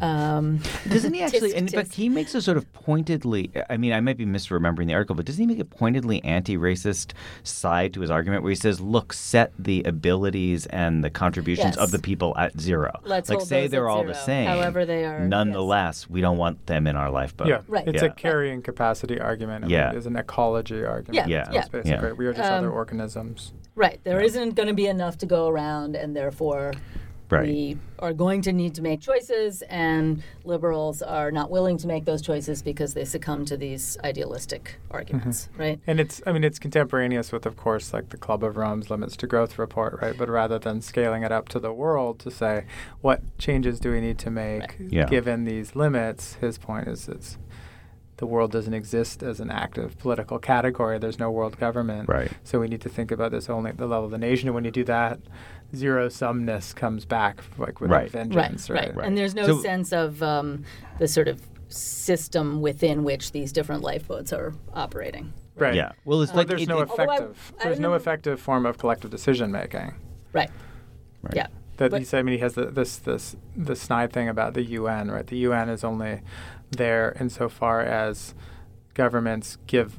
Um, 0.00 0.60
Doesn't 0.88 1.12
he 1.14 1.22
actually? 1.22 1.50
tisk, 1.52 1.54
In 1.56 1.68
fact, 1.68 1.94
he 1.94 2.08
makes 2.08 2.34
a 2.34 2.42
sort 2.42 2.56
of 2.56 2.70
pointedly. 2.72 3.50
I 3.68 3.76
mean, 3.76 3.92
I 3.92 4.00
might 4.00 4.16
be 4.16 4.26
misremembering 4.26 4.86
the 4.86 4.94
article, 4.94 5.14
but 5.14 5.26
doesn't 5.26 5.40
he 5.40 5.46
make 5.46 5.58
a 5.60 5.64
pointedly 5.64 6.22
anti-racist 6.24 7.12
side 7.42 7.94
to 7.94 8.00
his 8.00 8.10
argument, 8.10 8.42
where 8.42 8.50
he 8.50 8.56
says, 8.56 8.80
"Look, 8.80 9.12
set 9.12 9.52
the 9.58 9.82
abilities 9.84 10.66
and 10.66 11.04
the 11.04 11.10
contributions 11.10 11.76
Yes. 11.76 11.76
of 11.76 11.90
the 11.90 11.98
people 11.98 12.34
at 12.36 12.58
zero. 12.60 13.00
Let's 13.04 13.28
like 13.30 13.40
say 13.42 13.66
they're 13.66 13.88
at 13.88 13.92
all 13.92 14.04
the 14.04 14.14
same. 14.14 14.46
however 14.48 14.84
they 14.86 15.04
are, 15.04 15.20
yes. 15.20 15.28
Nonetheless, 15.28 16.08
we 16.08 16.20
don't 16.20 16.38
want 16.38 16.66
them 16.66 16.86
in 16.86 16.96
our 16.96 17.10
lifeboat. 17.10 17.48
Yeah, 17.48 17.60
Right. 17.68 17.86
It's 17.86 18.02
Yeah. 18.02 18.08
a 18.08 18.12
carrying 18.12 18.62
capacity 18.62 19.20
argument. 19.20 19.64
I 19.64 19.68
mean, 19.68 19.70
Yeah. 19.76 19.92
It's 19.92 20.06
an 20.06 20.16
ecology 20.16 20.84
argument. 20.84 21.28
Yeah, 21.28 21.46
Yeah. 21.52 21.64
Yeah. 21.72 21.82
Yeah. 21.84 22.12
We 22.12 22.26
are 22.26 22.32
just 22.32 22.50
other 22.50 22.68
Um, 22.68 22.74
organisms. 22.74 23.52
Right. 23.74 24.00
There 24.04 24.20
not 24.20 24.54
going 24.54 24.68
to 24.68 24.74
be 24.74 24.86
enough 24.86 25.18
to 25.18 25.26
go 25.26 25.48
around, 25.48 25.96
and 25.96 26.14
therefore 26.16 26.72
Right. 27.30 27.46
we 27.46 27.78
are 28.00 28.12
going 28.12 28.42
to 28.42 28.52
need 28.52 28.74
to 28.74 28.82
make 28.82 29.00
choices, 29.00 29.62
and 29.62 30.22
liberals 30.44 31.00
are 31.02 31.30
not 31.30 31.50
willing 31.50 31.76
to 31.78 31.86
make 31.86 32.04
those 32.04 32.22
choices 32.22 32.62
because 32.62 32.94
they 32.94 33.04
succumb 33.04 33.44
to 33.46 33.56
these 33.56 33.96
idealistic 34.02 34.80
arguments, 34.90 35.48
Mm-hmm. 35.52 35.60
right? 35.60 35.80
And 35.86 36.00
it's, 36.00 36.20
I 36.26 36.32
mean, 36.32 36.44
it's 36.44 36.58
contemporaneous 36.58 37.30
with, 37.32 37.46
of 37.46 37.56
course, 37.56 37.92
like 37.92 38.08
the 38.08 38.16
Club 38.16 38.42
of 38.42 38.56
Rome's 38.56 38.90
Limits 38.90 39.16
to 39.18 39.26
Growth 39.26 39.58
report, 39.58 40.00
right? 40.02 40.16
But 40.16 40.28
rather 40.28 40.58
than 40.58 40.80
scaling 40.80 41.22
it 41.22 41.30
up 41.32 41.48
to 41.50 41.58
the 41.60 41.72
world 41.72 42.18
to 42.20 42.30
say, 42.30 42.64
what 43.00 43.22
changes 43.38 43.78
do 43.80 43.92
we 43.92 44.00
need 44.00 44.18
to 44.18 44.30
make 44.30 44.76
Yeah. 44.78 45.06
given 45.06 45.44
these 45.44 45.76
limits, 45.76 46.34
his 46.34 46.58
point 46.58 46.88
is 46.88 47.08
it's 47.08 47.38
the 48.16 48.26
world 48.26 48.52
doesn't 48.52 48.74
exist 48.74 49.22
as 49.22 49.40
an 49.40 49.50
active 49.50 49.96
political 49.98 50.38
category. 50.38 50.98
There's 50.98 51.18
no 51.18 51.30
world 51.30 51.58
government. 51.58 52.06
Right. 52.06 52.30
So 52.44 52.60
we 52.60 52.68
need 52.68 52.82
to 52.82 52.90
think 52.90 53.10
about 53.10 53.30
this 53.30 53.48
only 53.48 53.70
at 53.70 53.78
the 53.78 53.86
level 53.86 54.04
of 54.04 54.10
the 54.10 54.18
nation. 54.18 54.46
And 54.48 54.54
when 54.54 54.64
you 54.66 54.70
do 54.70 54.84
that, 54.84 55.20
zero 55.74 56.08
sumness 56.08 56.74
comes 56.74 57.04
back 57.04 57.42
like 57.58 57.80
with 57.80 57.90
a 57.90 57.94
Right. 57.94 58.10
vengeance, 58.10 58.68
right, 58.70 58.94
right? 58.94 59.06
And 59.06 59.16
there's 59.16 59.34
no 59.34 59.46
So- 59.46 59.62
sense 59.62 59.92
of 59.92 60.22
um, 60.22 60.64
the 60.98 61.06
sort 61.08 61.28
of 61.28 61.40
system 61.68 62.60
within 62.60 63.04
which 63.04 63.32
these 63.32 63.52
different 63.52 63.82
lifeboats 63.82 64.32
are 64.32 64.52
operating. 64.74 65.32
Right. 65.56 65.74
Yeah. 65.74 65.92
Well, 66.04 66.22
it's 66.22 66.32
But 66.32 66.38
like 66.38 66.46
there's 66.48 66.62
it- 66.62 66.68
no 66.68 66.80
it- 66.80 66.90
Although 66.90 67.02
I- 67.04 67.14
effective. 67.16 67.52
I 67.60 67.64
there's 67.64 67.80
no 67.80 67.94
effective 67.94 68.40
form 68.40 68.66
of 68.66 68.78
collective 68.78 69.10
decision 69.10 69.52
making. 69.52 69.94
Right. 70.32 70.50
Right. 71.22 71.34
Yeah. 71.36 71.46
That 71.76 71.90
But- 71.92 71.98
he 72.00 72.04
said. 72.04 72.18
I 72.20 72.22
mean, 72.22 72.34
he 72.34 72.40
has 72.40 72.54
the, 72.54 72.66
this 72.66 72.96
this 72.96 73.36
the 73.56 73.76
snide 73.76 74.12
thing 74.12 74.28
about 74.28 74.54
the 74.54 74.62
UN, 74.64 75.10
right? 75.10 75.26
The 75.26 75.36
UN 75.38 75.68
is 75.68 75.84
only 75.84 76.22
there 76.70 77.16
insofar 77.20 77.80
as 77.82 78.34
governments 78.94 79.58
give 79.66 79.98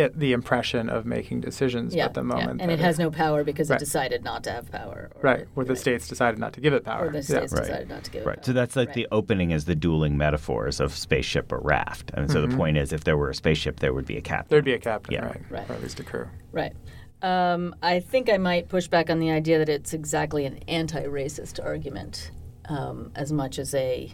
it 0.00 0.18
the 0.18 0.32
impression 0.32 0.88
of 0.88 1.04
making 1.06 1.40
decisions 1.40 1.94
Yeah. 1.94 2.06
at 2.06 2.14
the 2.14 2.20
yeah. 2.20 2.26
moment. 2.26 2.60
And 2.60 2.70
that 2.70 2.78
it 2.78 2.80
has 2.80 2.98
no 2.98 3.10
power 3.10 3.44
because 3.44 3.70
Right. 3.70 3.76
it 3.76 3.84
decided 3.84 4.24
not 4.24 4.44
to 4.44 4.50
have 4.50 4.70
power. 4.70 5.10
Or 5.14 5.20
right, 5.22 5.46
where 5.54 5.64
the 5.66 5.72
right. 5.72 5.78
states 5.78 6.08
decided 6.08 6.38
not 6.38 6.52
to 6.54 6.60
give 6.60 6.72
it 6.72 6.84
power. 6.84 7.06
Or 7.06 7.10
the 7.10 7.18
Yeah. 7.18 7.22
states 7.22 7.52
right. 7.52 7.62
decided 7.62 7.88
not 7.88 8.04
to 8.04 8.10
give 8.10 8.22
it 8.22 8.26
Right. 8.26 8.36
power. 8.36 8.44
So 8.44 8.52
that's 8.52 8.76
like 8.76 8.88
Right. 8.88 8.94
the 8.94 9.08
opening 9.12 9.50
is 9.50 9.64
the 9.64 9.74
dueling 9.74 10.16
metaphors 10.16 10.80
of 10.80 10.92
spaceship 10.92 11.52
or 11.52 11.60
raft. 11.60 12.10
And 12.14 12.30
so 12.30 12.44
the 12.46 12.56
point 12.56 12.76
is, 12.76 12.92
if 12.92 13.04
there 13.04 13.16
were 13.16 13.30
a 13.30 13.34
spaceship, 13.34 13.80
there 13.80 13.92
would 13.94 14.06
be 14.06 14.16
a 14.16 14.20
captain. 14.22 14.48
There'd 14.50 14.64
be 14.64 14.74
a 14.74 14.78
captain, 14.78 15.14
Yeah. 15.14 15.26
right? 15.26 15.42
Right. 15.50 15.70
Or 15.70 15.74
at 15.74 15.82
least 15.82 16.00
a 16.00 16.04
crew. 16.04 16.28
Right. 16.52 16.72
Um, 17.20 17.74
I 17.82 17.98
think 18.00 18.30
I 18.30 18.38
might 18.38 18.68
push 18.68 18.86
back 18.86 19.10
on 19.10 19.18
the 19.18 19.30
idea 19.30 19.58
that 19.58 19.68
it's 19.68 19.92
exactly 19.92 20.44
an 20.46 20.58
anti-racist 20.68 21.62
argument, 21.64 22.30
um, 22.68 23.10
as 23.16 23.32
much 23.32 23.58
as 23.58 23.74
a 23.74 24.12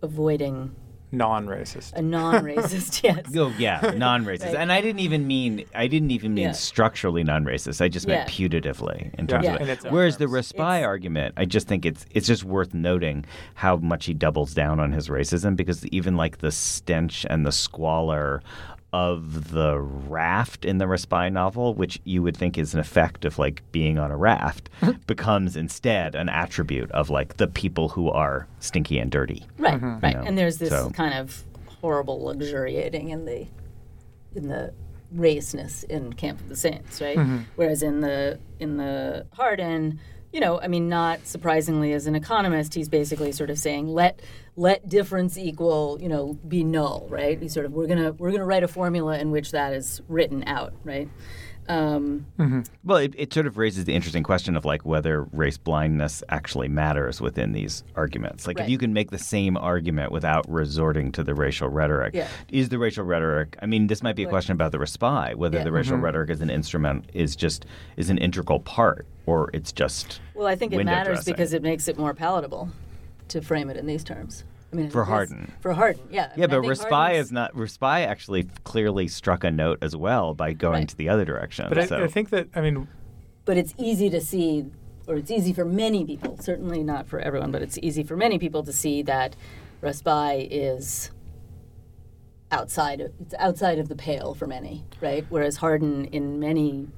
avoiding 0.00 0.74
Non-racist. 1.12 1.92
a 1.92 2.02
non-racist. 2.02 3.02
yes. 3.04 3.26
Oh 3.36 3.52
yeah, 3.58 3.92
non-racist, 3.96 4.44
Right. 4.46 4.54
and 4.56 4.72
I 4.72 4.80
didn't 4.80 5.00
even 5.00 5.26
mean 5.26 5.64
I 5.74 5.86
didn't 5.86 6.10
even 6.10 6.34
mean 6.34 6.44
Yeah. 6.46 6.52
structurally 6.52 7.22
non-racist. 7.22 7.80
I 7.82 7.88
just 7.88 8.06
meant 8.08 8.28
Yeah. 8.28 8.48
putatively 8.48 9.14
in 9.18 9.26
terms 9.26 9.44
Yeah. 9.44 9.54
of 9.56 9.60
In 9.60 9.68
it. 9.68 9.72
its 9.72 9.84
own 9.84 9.92
Whereas 9.92 10.16
the 10.16 10.24
terms. 10.24 10.32
Raspail 10.34 10.66
It's- 10.70 10.84
argument, 10.86 11.34
I 11.36 11.44
just 11.44 11.68
think 11.68 11.84
it's 11.84 12.06
it's 12.10 12.26
just 12.26 12.44
worth 12.44 12.72
noting 12.74 13.24
how 13.54 13.76
much 13.76 14.06
he 14.06 14.14
doubles 14.14 14.54
down 14.54 14.80
on 14.80 14.92
his 14.92 15.08
racism 15.08 15.54
because 15.54 15.86
even 15.88 16.16
like 16.16 16.38
the 16.38 16.50
stench 16.50 17.26
and 17.28 17.44
the 17.46 17.52
squalor 17.52 18.42
of 18.92 19.52
the 19.52 19.78
raft 19.78 20.64
in 20.64 20.78
the 20.78 20.86
Raspail 20.86 21.30
novel, 21.30 21.74
which 21.74 21.98
you 22.04 22.22
would 22.22 22.36
think 22.36 22.58
is 22.58 22.74
an 22.74 22.80
effect 22.80 23.24
of 23.24 23.38
like 23.38 23.62
being 23.72 23.98
on 23.98 24.10
a 24.10 24.16
raft, 24.16 24.68
mm-hmm. 24.80 24.98
becomes 25.06 25.56
instead 25.56 26.14
an 26.14 26.28
attribute 26.28 26.90
of 26.92 27.08
like 27.08 27.38
the 27.38 27.46
people 27.46 27.88
who 27.88 28.10
are 28.10 28.46
stinky 28.60 28.98
and 28.98 29.10
dirty. 29.10 29.46
Right. 29.58 29.74
Mm-hmm. 29.74 29.98
Right. 30.00 30.14
know, 30.14 30.22
And 30.22 30.36
there's 30.36 30.58
this 30.58 30.70
so- 30.70 30.90
kind 30.90 31.14
of 31.14 31.42
horrible 31.66 32.22
luxuriating 32.22 33.10
in 33.10 33.24
the 33.24 33.46
in 34.34 34.48
the 34.48 34.72
raceness 35.14 35.84
in 35.84 36.12
Camp 36.14 36.40
of 36.40 36.48
the 36.48 36.56
Saints, 36.56 37.00
right? 37.00 37.16
Mm-hmm. 37.16 37.38
Whereas 37.56 37.82
in 37.82 38.00
the 38.00 38.38
in 38.60 38.76
the 38.76 39.26
Hardin, 39.32 40.00
you 40.32 40.40
know, 40.40 40.60
I 40.60 40.68
mean, 40.68 40.88
not 40.88 41.26
surprisingly, 41.26 41.92
as 41.92 42.06
an 42.06 42.14
economist, 42.14 42.74
he's 42.74 42.88
basically 42.88 43.32
sort 43.32 43.50
of 43.50 43.58
saying 43.58 43.88
let 43.88 44.20
let 44.56 44.88
difference 44.88 45.38
equal, 45.38 45.98
you 46.00 46.08
know, 46.08 46.34
be 46.46 46.62
null, 46.62 47.06
right? 47.08 47.40
He's 47.40 47.54
sort 47.54 47.66
of 47.66 47.72
we're 47.72 47.86
gonna 47.86 48.12
we're 48.12 48.32
gonna 48.32 48.44
write 48.44 48.62
a 48.62 48.68
formula 48.68 49.18
in 49.18 49.30
which 49.30 49.50
that 49.52 49.72
is 49.72 50.02
written 50.08 50.44
out, 50.46 50.72
right? 50.84 51.08
Um, 51.68 52.26
Well, 52.84 52.98
it, 52.98 53.14
it 53.16 53.32
sort 53.32 53.46
of 53.46 53.56
raises 53.56 53.84
the 53.84 53.94
interesting 53.94 54.24
question 54.24 54.56
of 54.56 54.64
like 54.64 54.84
whether 54.84 55.22
race 55.32 55.56
blindness 55.58 56.22
actually 56.28 56.66
matters 56.68 57.20
within 57.20 57.52
these 57.52 57.84
arguments. 57.94 58.48
Like, 58.48 58.58
Right. 58.58 58.64
if 58.64 58.70
you 58.70 58.78
can 58.78 58.92
make 58.92 59.12
the 59.12 59.18
same 59.18 59.56
argument 59.56 60.10
without 60.10 60.44
resorting 60.50 61.12
to 61.12 61.22
the 61.22 61.34
racial 61.36 61.68
rhetoric, 61.68 62.14
Yeah. 62.14 62.26
is 62.50 62.68
the 62.70 62.78
racial 62.78 63.04
rhetoric? 63.04 63.56
I 63.62 63.66
mean, 63.66 63.86
this 63.86 64.02
might 64.02 64.16
be 64.16 64.24
a 64.24 64.28
question 64.28 64.52
about 64.54 64.72
the 64.72 64.80
Raspail, 64.80 65.36
whether 65.36 65.58
Yeah. 65.58 65.64
the 65.64 65.70
racial 65.72 65.96
rhetoric 65.98 66.30
as 66.30 66.40
an 66.40 66.50
instrument 66.50 67.04
is 67.14 67.36
just 67.36 67.64
is 67.96 68.10
an 68.10 68.18
integral 68.18 68.58
part, 68.58 69.06
or 69.26 69.48
it's 69.52 69.70
just 69.70 70.20
well, 70.34 70.48
I 70.48 70.56
think 70.56 70.72
it 70.72 70.84
matters 70.84 71.18
dressing. 71.18 71.32
because 71.34 71.52
it 71.52 71.62
makes 71.62 71.86
it 71.86 71.96
more 71.96 72.12
palatable 72.12 72.70
to 73.32 73.42
frame 73.42 73.68
it 73.70 73.76
in 73.76 73.86
these 73.86 74.04
terms. 74.04 74.44
I 74.72 74.76
mean, 74.76 74.88
For 74.90 75.04
Hardin. 75.04 75.52
For 75.60 75.74
Hardin, 75.74 76.02
yeah. 76.10 76.24
I 76.24 76.30
Yeah, 76.30 76.46
mean, 76.46 76.50
but 76.50 76.60
think 76.62 76.68
Raspail 76.70 77.16
is 77.16 77.30
not. 77.32 77.54
Raspail 77.54 78.08
actually 78.08 78.44
clearly 78.64 79.06
struck 79.08 79.44
a 79.44 79.50
note 79.50 79.78
as 79.82 79.94
well 79.94 80.32
by 80.34 80.52
going 80.54 80.80
Right. 80.80 80.88
to 80.88 80.96
the 80.96 81.08
other 81.10 81.24
direction. 81.26 81.66
But 81.68 81.88
so. 81.88 81.96
I, 81.98 82.04
I 82.04 82.06
think 82.08 82.30
that 82.30 82.48
I 82.54 82.60
mean, 82.62 82.88
but 83.44 83.56
it's 83.58 83.74
easy 83.76 84.08
to 84.10 84.20
see, 84.20 84.64
or 85.06 85.16
it's 85.16 85.30
easy 85.30 85.52
for 85.52 85.64
many 85.66 86.06
people, 86.06 86.38
certainly 86.38 86.82
not 86.82 87.06
for 87.06 87.18
everyone, 87.20 87.50
but 87.50 87.60
it's 87.60 87.78
easy 87.82 88.02
for 88.02 88.16
many 88.16 88.38
people 88.38 88.62
to 88.62 88.72
see 88.72 89.02
that 89.02 89.36
Raspail 89.82 90.46
is 90.50 91.10
outside 92.50 93.00
of 93.00 93.12
it's 93.20 93.34
outside 93.38 93.78
of 93.78 93.88
the 93.88 93.96
pale 93.96 94.34
for 94.34 94.46
many, 94.46 94.84
right? 95.00 95.24
Whereas 95.28 95.56
Hardin, 95.58 96.06
in 96.06 96.38
many 96.38 96.88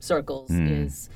circles, 0.00 0.48
Hmm. 0.50 0.66
is 0.66 1.08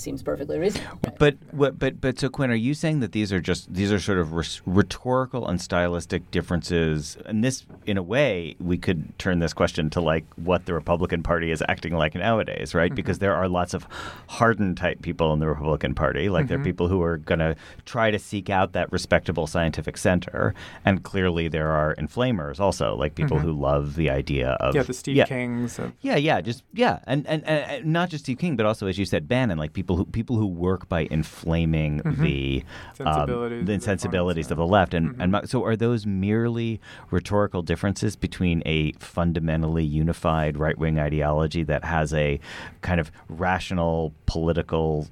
seems 0.00 0.22
perfectly 0.22 0.58
reasonable. 0.58 0.98
right? 1.06 1.18
But 1.18 1.36
what? 1.50 1.78
But 1.78 2.00
but 2.00 2.18
so 2.18 2.28
Quinn, 2.28 2.50
are 2.50 2.54
you 2.54 2.74
saying 2.74 3.00
that 3.00 3.12
these 3.12 3.32
are 3.32 3.40
just 3.40 3.72
these 3.72 3.92
are 3.92 4.00
sort 4.00 4.18
of 4.18 4.32
res- 4.32 4.62
rhetorical 4.66 5.46
and 5.46 5.60
stylistic 5.60 6.30
differences? 6.30 7.16
And 7.26 7.44
this, 7.44 7.66
in 7.86 7.96
a 7.96 8.02
way, 8.02 8.56
we 8.58 8.78
could 8.78 9.18
turn 9.18 9.38
this 9.38 9.52
question 9.52 9.90
to 9.90 10.00
like 10.00 10.24
what 10.36 10.66
the 10.66 10.74
Republican 10.74 11.22
Party 11.22 11.50
is 11.50 11.62
acting 11.68 11.94
like 11.94 12.14
nowadays, 12.14 12.74
right? 12.74 12.94
Because 12.94 13.16
mm-hmm. 13.16 13.24
there 13.24 13.34
are 13.34 13.48
lots 13.48 13.74
of 13.74 13.86
hardened 14.28 14.76
type 14.76 15.02
people 15.02 15.32
in 15.32 15.38
the 15.38 15.48
Republican 15.48 15.94
Party, 15.94 16.28
like 16.28 16.48
there 16.48 16.56
are 16.56 16.58
mm-hmm. 16.58 16.64
people 16.64 16.88
who 16.88 17.02
are 17.02 17.18
going 17.18 17.38
to 17.38 17.56
try 17.84 18.10
to 18.10 18.18
seek 18.18 18.50
out 18.50 18.72
that 18.72 18.90
respectable 18.92 19.46
scientific 19.46 19.96
center, 19.96 20.54
and 20.84 21.02
clearly 21.02 21.48
there 21.48 21.70
are 21.70 21.94
inflamers 21.96 22.60
also, 22.60 22.96
like 22.96 23.14
people 23.14 23.36
mm-hmm. 23.36 23.46
who 23.46 23.52
love 23.52 23.96
the 23.96 24.10
idea 24.10 24.50
of 24.60 24.74
Yeah, 24.74 24.82
the 24.82 24.94
Steve 24.94 25.16
yeah, 25.16 25.24
Kings. 25.24 25.78
Of, 25.78 25.92
yeah, 26.00 26.16
yeah, 26.16 26.40
just 26.40 26.62
yeah, 26.72 27.00
and, 27.06 27.26
and 27.26 27.44
and 27.44 27.84
not 27.86 28.10
just 28.10 28.24
Steve 28.24 28.38
King, 28.38 28.56
but 28.56 28.66
also 28.66 28.86
as 28.86 28.98
you 28.98 29.04
said, 29.04 29.28
Bannon, 29.28 29.58
like 29.58 29.72
people 29.72 29.89
who 29.96 30.04
people 30.06 30.36
who 30.36 30.46
work 30.46 30.88
by 30.88 31.06
inflaming 31.10 31.98
the 32.04 32.64
Sensibilities 32.94 33.60
um, 33.60 33.66
the 33.66 33.72
of 33.72 34.48
the 34.48 34.52
of 34.52 34.56
the 34.58 34.66
left, 34.66 34.94
and 34.94 35.20
and 35.20 35.48
so 35.48 35.64
are 35.64 35.76
those 35.76 36.06
merely 36.06 36.80
rhetorical 37.10 37.62
differences 37.62 38.16
between 38.16 38.62
a 38.66 38.92
fundamentally 38.92 39.84
unified 39.84 40.56
right 40.56 40.78
wing 40.78 40.98
ideology 40.98 41.62
that 41.64 41.84
has 41.84 42.12
a 42.14 42.40
kind 42.82 43.00
of 43.00 43.10
rational 43.28 44.12
political, 44.26 45.08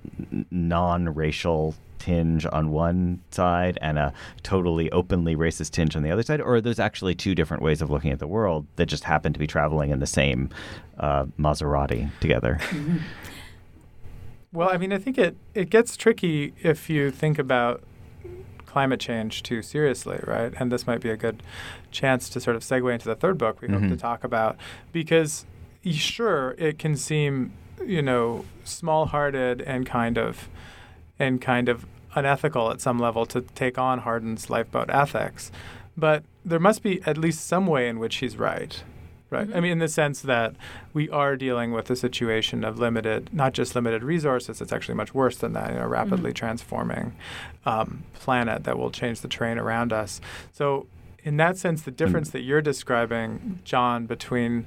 non 0.51 1.15
racial 1.15 1.75
tinge 1.99 2.47
on 2.53 2.71
one 2.71 3.21
side 3.31 3.79
and 3.83 3.99
a 3.99 4.13
totally 4.43 4.91
openly 4.93 5.37
racist 5.37 5.73
tinge 5.73 5.97
on 5.97 6.03
the 6.03 6.11
other 6.11 6.23
side, 6.23 6.41
or 6.41 6.57
are 6.57 6.61
those 6.61 6.79
actually 6.79 7.15
two 7.15 7.35
different 7.35 7.63
ways 7.63 7.83
of 7.83 7.91
looking 7.91 8.13
at 8.13 8.19
the 8.19 8.27
world 8.27 8.67
that 8.77 8.87
just 8.87 9.05
happen 9.05 9.33
to 9.33 9.39
be 9.39 9.47
traveling 9.47 9.91
in 9.91 9.99
the 9.99 10.07
same 10.07 10.49
uh, 10.99 11.25
Maserati 11.39 12.11
together? 12.21 12.59
well, 14.53 14.71
I 14.71 14.77
mean, 14.79 14.93
I 14.93 14.99
think 14.99 15.19
it, 15.19 15.37
it 15.55 15.71
gets 15.71 15.97
tricky 15.97 16.55
if 16.63 16.89
you 16.89 17.11
think 17.11 17.39
about 17.39 17.83
climate 18.67 19.01
change 19.01 19.43
too 19.43 19.63
seriously, 19.63 20.21
right? 20.27 20.53
And 20.59 20.71
this 20.71 20.87
might 20.87 21.01
be 21.01 21.11
a 21.11 21.17
good 21.17 21.43
chance 21.91 22.29
to 22.31 22.41
sort 22.41 22.55
of 22.57 22.63
segue 22.63 22.93
into 22.93 23.07
the 23.07 23.15
third 23.17 23.39
book 23.39 23.61
we 23.61 23.69
hope 23.69 23.81
to 23.83 23.89
Mhm. 23.89 23.99
talk 23.99 24.25
about 24.25 24.57
because 24.93 25.47
sure 25.85 26.55
it 26.59 26.79
can 26.79 26.95
seem, 26.97 27.53
you 27.85 28.03
know, 28.03 28.45
small-hearted 28.65 29.63
and 29.63 29.87
kind 29.87 30.19
of 30.19 30.49
and 31.19 31.41
kind 31.41 31.69
of 31.69 31.87
unethical 32.15 32.71
at 32.71 32.81
some 32.81 32.99
level 32.99 33.27
to 33.27 33.41
take 33.41 33.77
on 33.79 34.01
Hardin's 34.01 34.49
lifeboat 34.51 34.89
ethics. 34.91 35.51
But 35.97 36.23
there 36.45 36.61
must 36.61 36.83
be 36.83 37.03
at 37.07 37.17
least 37.19 37.47
some 37.47 37.67
way 37.67 37.89
in 37.89 37.99
which 37.99 38.17
he's 38.17 38.37
right. 38.37 38.83
Right. 39.31 39.49
I 39.55 39.61
mean, 39.61 39.73
in 39.73 39.79
the 39.79 39.89
sense 39.89 40.23
that 40.23 40.55
we 40.95 41.11
are 41.11 41.37
dealing 41.37 41.73
with 41.73 41.91
a 41.91 41.97
situation 41.97 42.65
of 42.65 42.79
limited, 42.79 43.29
not 43.31 43.53
just 43.53 43.75
limited 43.75 44.03
resources, 44.03 44.63
it's 44.63 44.73
actually 44.73 44.95
much 44.95 45.13
worse 45.13 45.37
than 45.37 45.53
that, 45.53 45.71
you 45.73 45.79
know, 45.79 45.87
rapidly 45.87 46.33
transforming 46.33 47.15
um, 47.67 48.05
planet 48.15 48.65
that 48.65 48.79
will 48.79 48.91
change 48.91 49.21
the 49.21 49.29
terrain 49.29 49.59
around 49.59 49.93
us. 49.93 50.23
So, 50.51 50.87
in 51.25 51.37
that 51.37 51.59
sense, 51.59 51.83
the 51.83 51.91
difference 51.91 52.31
that 52.31 52.41
you're 52.41 52.63
describing, 52.63 53.59
John, 53.65 54.07
between 54.07 54.67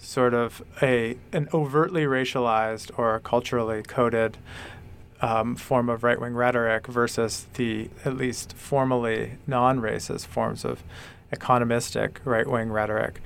sort 0.00 0.32
of 0.32 0.62
a 0.80 1.18
an 1.32 1.48
overtly 1.52 2.04
racialized 2.04 2.96
or 2.98 3.20
culturally 3.20 3.82
coded 3.82 4.38
um, 5.20 5.56
form 5.56 5.88
of 5.88 6.02
right 6.04 6.20
wing 6.20 6.34
rhetoric 6.34 6.86
versus 6.86 7.46
the 7.54 7.90
at 8.04 8.16
least 8.16 8.54
formally 8.54 9.32
non 9.46 9.80
racist 9.80 10.26
forms 10.26 10.64
of 10.64 10.82
economistic 11.32 12.18
right 12.24 12.46
wing 12.46 12.70
rhetoric 12.70 13.20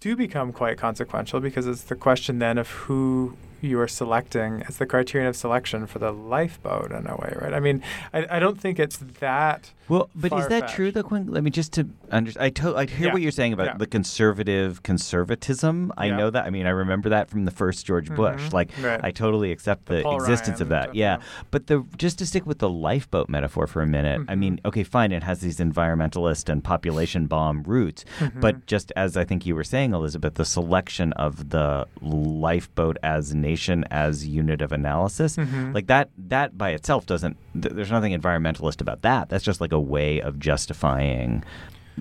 do 0.00 0.14
become 0.14 0.52
quite 0.52 0.78
consequential 0.78 1.40
because 1.40 1.66
it's 1.66 1.82
the 1.82 1.96
question 1.96 2.38
then 2.38 2.58
of 2.58 2.70
who 2.70 3.36
you 3.60 3.80
are 3.80 3.88
selecting 3.88 4.62
as 4.68 4.78
the 4.78 4.86
criterion 4.86 5.28
of 5.28 5.36
selection 5.36 5.86
for 5.86 5.98
the 5.98 6.12
lifeboat 6.12 6.92
in 6.92 7.06
a 7.06 7.16
way, 7.16 7.34
right? 7.40 7.52
I 7.52 7.60
mean, 7.60 7.82
I, 8.12 8.36
I 8.36 8.38
don't 8.38 8.60
think 8.60 8.78
it's 8.78 8.98
that. 8.98 9.72
Well, 9.88 10.10
but 10.14 10.32
is 10.32 10.48
that 10.48 10.68
true 10.68 10.90
though, 10.92 11.02
Quinn? 11.02 11.26
Let 11.28 11.42
me 11.42 11.50
just 11.50 11.72
to 11.74 11.88
understand. 12.12 12.44
I, 12.44 12.50
to- 12.50 12.76
I 12.76 12.86
hear 12.86 13.06
Yeah. 13.08 13.12
what 13.12 13.22
you're 13.22 13.30
saying 13.30 13.52
about 13.52 13.66
Yeah. 13.66 13.76
the 13.78 13.86
conservative 13.86 14.82
conservatism. 14.82 15.92
I 15.96 16.06
Yeah. 16.06 16.16
know 16.16 16.30
that. 16.30 16.44
I 16.44 16.50
mean, 16.50 16.66
I 16.66 16.70
remember 16.70 17.08
that 17.10 17.28
from 17.30 17.44
the 17.44 17.50
first 17.50 17.86
George 17.86 18.14
Bush. 18.14 18.42
Mhm. 18.48 18.52
Like, 18.52 18.70
Right. 18.82 19.00
I 19.02 19.10
totally 19.10 19.50
accept 19.52 19.86
the, 19.86 20.02
Paul 20.02 20.16
existence 20.16 20.60
of 20.60 20.68
that. 20.68 20.94
yeah. 20.94 21.16
yeah. 21.16 21.22
But 21.50 21.66
the 21.68 21.84
just 21.96 22.18
to 22.18 22.26
stick 22.26 22.46
with 22.46 22.58
the 22.58 22.68
lifeboat 22.68 23.28
metaphor 23.28 23.66
for 23.66 23.82
a 23.82 23.86
minute. 23.86 24.20
I 24.28 24.34
Mhm. 24.34 24.38
mean, 24.38 24.60
okay, 24.64 24.82
fine. 24.84 25.12
It 25.12 25.22
has 25.22 25.40
these 25.40 25.58
environmentalist 25.58 26.48
and 26.48 26.62
population 26.62 27.26
bomb 27.26 27.62
roots, 27.64 28.04
Mm-hmm. 28.18 28.40
but 28.40 28.66
just 28.66 28.92
as 28.96 29.16
I 29.16 29.24
think 29.24 29.46
you 29.46 29.54
were 29.54 29.64
saying, 29.64 29.94
Elizabeth, 29.94 30.34
the 30.34 30.44
selection 30.44 31.12
of 31.14 31.50
the 31.50 31.86
lifeboat 32.02 32.96
as 33.02 33.34
nation 33.34 33.84
as 33.90 34.26
unit 34.26 34.60
of 34.62 34.72
analysis, 34.72 35.36
Mhm. 35.36 35.74
like 35.74 35.86
that 35.86 36.10
that 36.18 36.56
by 36.58 36.70
itself 36.70 37.06
doesn't 37.06 37.36
th- 37.60 37.74
there's 37.74 37.90
nothing 37.90 38.18
environmentalist 38.18 38.80
about 38.80 39.02
that 39.02 39.28
that's 39.28 39.44
just 39.44 39.60
like 39.60 39.72
a 39.72 39.77
way 39.80 40.20
of 40.20 40.38
justifying 40.38 41.44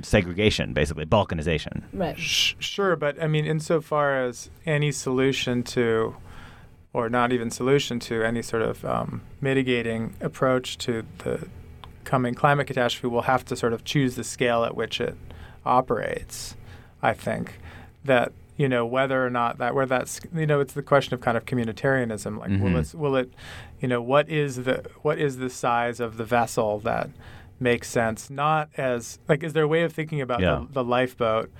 segregation 0.04 0.74
basically 0.74 1.06
balkanization 1.06 1.82
right. 1.94 2.18
Sh- 2.20 2.54
sure, 2.60 2.96
but 2.96 3.22
I 3.22 3.28
mean, 3.28 3.46
insofar 3.46 4.24
as 4.26 4.50
any 4.66 4.92
solution 4.92 5.63
to, 5.63 6.16
or 6.94 7.10
not 7.10 7.32
even 7.32 7.50
solution 7.50 8.00
to, 8.02 8.24
any 8.24 8.44
sort 8.44 8.62
of 8.62 8.86
um, 8.86 9.22
mitigating 9.42 10.13
approach 10.22 10.78
to 10.80 11.04
the 11.20 11.48
coming 12.04 12.34
climate 12.36 12.68
catastrophe 12.68 13.08
we'll 13.08 13.24
have 13.24 13.44
to 13.46 13.56
sort 13.56 13.74
of 13.74 13.84
choose 13.84 14.16
the 14.16 14.24
scale 14.24 14.63
at 14.63 14.76
which 14.76 15.02
it 15.02 15.18
operates. 15.66 16.56
I 17.02 17.13
think 17.13 17.60
that 18.06 18.32
you 18.56 18.70
know 18.70 18.86
whether 18.86 19.26
or 19.26 19.30
not 19.30 19.58
that 19.58 19.76
where 19.76 19.86
that's 19.86 20.20
you 20.34 20.46
know 20.46 20.60
it's 20.60 20.74
the 20.74 20.82
question 20.84 21.13
of 21.16 21.22
kind 21.22 21.38
of 21.38 21.46
communitarianism. 21.46 22.38
Like, 22.40 22.52
Mhm. 22.52 22.62
will 22.62 22.78
it 22.78 22.94
will 22.96 23.16
it, 23.16 23.32
you 23.80 23.88
know, 23.88 24.02
what 24.02 24.30
is 24.30 24.58
the 24.63 24.86
what 25.02 25.18
is 25.20 25.38
the 25.38 25.50
size 25.50 26.00
of 26.00 26.18
the 26.18 26.24
vessel 26.24 26.80
that 26.80 27.10
makes 27.60 27.89
sense? 27.89 28.30
Not 28.30 28.70
as 28.78 29.20
like, 29.28 29.43
is 29.43 29.54
there 29.54 29.63
a 29.63 29.67
way 29.67 29.84
of 29.84 29.93
thinking 29.93 30.22
about 30.22 30.41
Yeah. 30.41 30.63
the, 30.67 30.74
the 30.74 30.84
lifeboat 30.84 31.52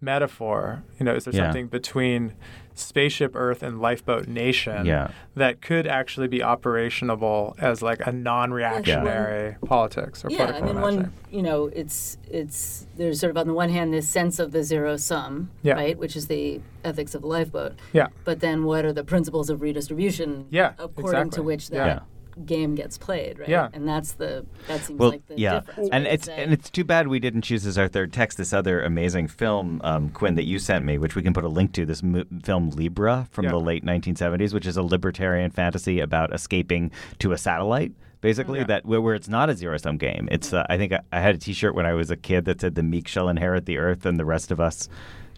metaphor? 0.00 0.82
You 0.98 1.04
know, 1.06 1.14
is 1.14 1.24
there 1.24 1.34
Yeah. 1.34 1.44
something 1.44 1.66
between 1.68 2.32
spaceship 2.74 3.32
Earth 3.34 3.62
and 3.62 3.80
lifeboat 3.80 4.28
nation 4.28 4.84
Yeah. 4.84 5.08
that 5.34 5.62
could 5.62 5.86
actually 5.86 6.28
be 6.28 6.40
operationable 6.40 7.54
as 7.58 7.80
like 7.80 8.06
a 8.06 8.12
non-reactionary 8.12 9.56
politics 9.64 10.22
or 10.24 10.30
Yeah, 10.30 10.42
I 10.42 10.46
political 10.46 10.72
mean, 10.74 10.82
one, 10.82 11.12
you 11.30 11.42
know, 11.42 11.66
it's 11.72 12.18
it's 12.30 12.86
there's 12.98 13.18
sort 13.18 13.30
of 13.30 13.38
on 13.38 13.46
the 13.46 13.54
one 13.54 13.70
hand 13.70 13.94
this 13.94 14.06
sense 14.08 14.38
of 14.38 14.52
the 14.52 14.62
zero 14.62 14.98
sum, 14.98 15.48
Yeah. 15.62 15.72
right, 15.74 15.96
which 15.98 16.16
is 16.16 16.26
the 16.26 16.60
ethics 16.84 17.14
of 17.14 17.22
the 17.22 17.28
lifeboat. 17.28 17.72
Yeah. 17.94 18.08
But 18.24 18.40
then, 18.40 18.64
what 18.64 18.84
are 18.84 18.92
the 18.92 19.04
principles 19.04 19.48
of 19.48 19.62
redistribution? 19.62 20.44
Yeah, 20.50 20.72
according 20.78 21.30
to 21.30 21.42
which 21.42 21.70
that 21.70 21.76
Yeah. 21.86 21.98
Game 22.44 22.74
gets 22.74 22.98
played, 22.98 23.38
right? 23.38 23.48
Yeah. 23.48 23.68
and 23.72 23.88
that's 23.88 24.12
the 24.12 24.44
that 24.68 24.82
seems 24.82 24.98
well 24.98 25.10
like 25.10 25.26
the 25.26 25.38
yeah 25.38 25.60
difference. 25.60 25.88
and 25.90 26.04
right? 26.04 26.12
it's 26.14 26.26
that- 26.26 26.38
and 26.38 26.52
it's 26.52 26.68
too 26.70 26.84
bad 26.84 27.08
we 27.08 27.18
didn't 27.18 27.42
choose 27.42 27.64
as 27.66 27.78
our 27.78 27.88
third 27.88 28.12
text 28.12 28.36
this 28.36 28.52
other 28.52 28.82
amazing 28.82 29.26
film 29.28 29.80
um, 29.84 30.10
quinn 30.10 30.34
that 30.34 30.44
you 30.44 30.58
sent 30.58 30.84
me 30.84 30.98
which 30.98 31.14
we 31.14 31.22
can 31.22 31.32
put 31.32 31.44
a 31.44 31.48
link 31.48 31.72
to 31.72 31.86
this 31.86 32.02
mo- 32.02 32.24
film 32.44 32.68
libra 32.70 33.26
from 33.30 33.44
Yeah. 33.46 33.52
the 33.52 33.60
late 33.60 33.84
1970s 33.84 34.52
which 34.52 34.66
is 34.66 34.76
a 34.76 34.82
libertarian 34.82 35.50
fantasy 35.50 35.98
about 36.00 36.34
escaping 36.34 36.90
to 37.20 37.32
a 37.32 37.38
satellite 37.38 37.92
basically 38.20 38.58
Yeah. 38.60 38.64
that 38.66 38.84
where, 38.84 39.00
where 39.00 39.14
it's 39.14 39.28
not 39.28 39.48
a 39.48 39.54
zero 39.54 39.76
sum 39.78 39.96
game 39.96 40.28
it's 40.30 40.52
uh, 40.52 40.66
i 40.68 40.76
think 40.76 40.92
I, 40.92 41.00
I 41.12 41.20
had 41.20 41.34
a 41.36 41.38
t-shirt 41.38 41.74
when 41.74 41.86
i 41.86 41.94
was 41.94 42.10
a 42.10 42.16
kid 42.16 42.44
that 42.44 42.60
said 42.60 42.74
the 42.74 42.82
meek 42.82 43.08
shall 43.08 43.28
inherit 43.30 43.64
the 43.66 43.78
earth 43.78 44.04
and 44.04 44.18
the 44.20 44.24
rest 44.26 44.50
of 44.50 44.60
us 44.60 44.88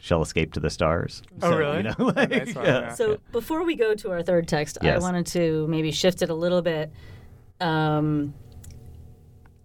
shall 0.01 0.23
escape 0.23 0.53
to 0.55 0.61
the 0.61 0.71
stars 0.71 1.23
Oh, 1.43 1.51
So, 1.51 1.57
really? 1.59 1.77
you 1.79 1.83
know, 1.85 1.95
like, 2.17 2.31
nice 2.31 2.55
one, 2.55 2.65
yeah. 2.65 2.81
yeah. 2.81 2.95
So 2.95 3.19
before 3.33 3.65
we 3.65 3.75
go 3.77 3.95
to 3.95 4.11
our 4.11 4.23
third 4.23 4.49
text, 4.49 4.79
I 4.83 4.99
wanted 4.99 5.27
to 5.29 5.67
maybe 5.69 5.91
shift 5.93 6.23
it 6.23 6.31
a 6.31 6.35
little 6.35 6.63
bit 6.63 6.91
um, 7.61 8.35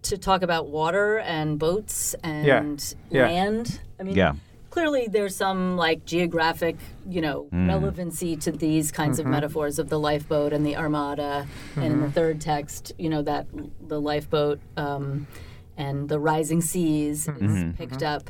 to 0.02 0.18
talk 0.18 0.42
about 0.42 0.68
water 0.68 1.18
and 1.18 1.58
boats 1.58 2.14
and 2.22 2.94
Yeah. 3.10 3.26
land. 3.26 3.80
I 3.98 4.02
mean, 4.02 4.16
Yeah. 4.16 4.34
clearly 4.70 5.06
there's 5.08 5.34
some 5.36 5.76
like 5.76 6.04
geographic, 6.04 6.76
you 7.08 7.20
know, 7.22 7.46
Mm. 7.52 7.68
relevancy 7.68 8.36
to 8.36 8.52
these 8.52 8.90
kinds 8.92 9.18
Mm-hmm. 9.18 9.28
of 9.28 9.32
metaphors 9.32 9.78
of 9.78 9.88
the 9.88 9.98
lifeboat 9.98 10.52
and 10.52 10.66
the 10.66 10.76
armada. 10.76 11.46
And 11.76 11.84
in 11.84 12.00
the 12.00 12.10
third 12.10 12.40
text, 12.40 12.92
you 12.98 13.08
know, 13.08 13.22
that 13.22 13.46
the 13.86 14.00
lifeboat 14.00 14.60
um, 14.76 15.26
and 15.76 16.08
the 16.08 16.18
rising 16.18 16.60
seas 16.60 17.26
is 17.28 17.34
Mm-hmm. 17.34 17.70
picked 17.72 18.02
up. 18.02 18.28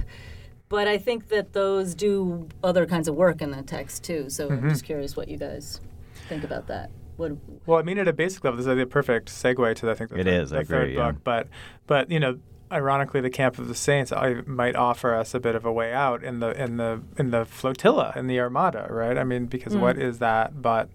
But 0.75 0.89
I 0.89 0.99
think 0.99 1.29
that 1.29 1.53
those 1.53 1.95
do 1.95 2.49
other 2.65 2.85
kinds 2.85 3.07
of 3.07 3.15
work 3.15 3.41
in 3.41 3.53
the 3.53 3.63
text 3.63 4.03
too. 4.03 4.29
So 4.29 4.49
Mm-hmm. 4.49 4.65
I'm 4.65 4.71
just 4.71 4.85
curious 4.85 5.17
what 5.17 5.29
you 5.29 5.37
guys 5.37 5.81
think 6.29 6.43
about 6.43 6.67
that. 6.67 6.91
What 7.17 7.37
Well, 7.65 7.79
I 7.79 7.83
mean, 7.83 7.97
at 7.99 8.09
a 8.09 8.13
basic 8.13 8.43
level, 8.43 8.57
this 8.57 8.67
is 8.67 8.83
a 8.83 8.85
perfect 8.87 9.29
segue 9.29 9.77
to 9.77 9.91
I 9.91 9.95
think 9.95 10.11
the, 10.11 10.19
It 10.19 10.25
third, 10.25 10.43
is, 10.43 10.53
I 10.53 10.57
the 10.57 10.61
agree, 10.63 10.77
third 10.79 10.95
yeah. 10.95 11.11
book. 11.13 11.21
But 11.23 11.47
but 11.87 12.11
you 12.11 12.19
know, 12.19 12.41
ironically, 12.73 13.21
the 13.21 13.31
camp 13.31 13.57
of 13.61 13.69
the 13.69 13.75
saints 13.77 14.11
I, 14.11 14.43
might 14.47 14.75
offer 14.75 15.15
us 15.15 15.33
a 15.33 15.39
bit 15.39 15.55
of 15.55 15.65
a 15.65 15.73
way 15.73 15.93
out 15.93 16.25
in 16.25 16.41
the 16.41 16.51
in 16.61 16.77
the 16.77 17.03
in 17.19 17.31
the 17.31 17.45
flotilla 17.45 18.13
in 18.17 18.27
the 18.27 18.41
armada, 18.41 18.89
right? 18.91 19.17
I 19.17 19.23
mean, 19.23 19.47
because 19.47 19.77
what 19.77 19.97
is 19.97 20.19
that 20.19 20.61
but 20.61 20.89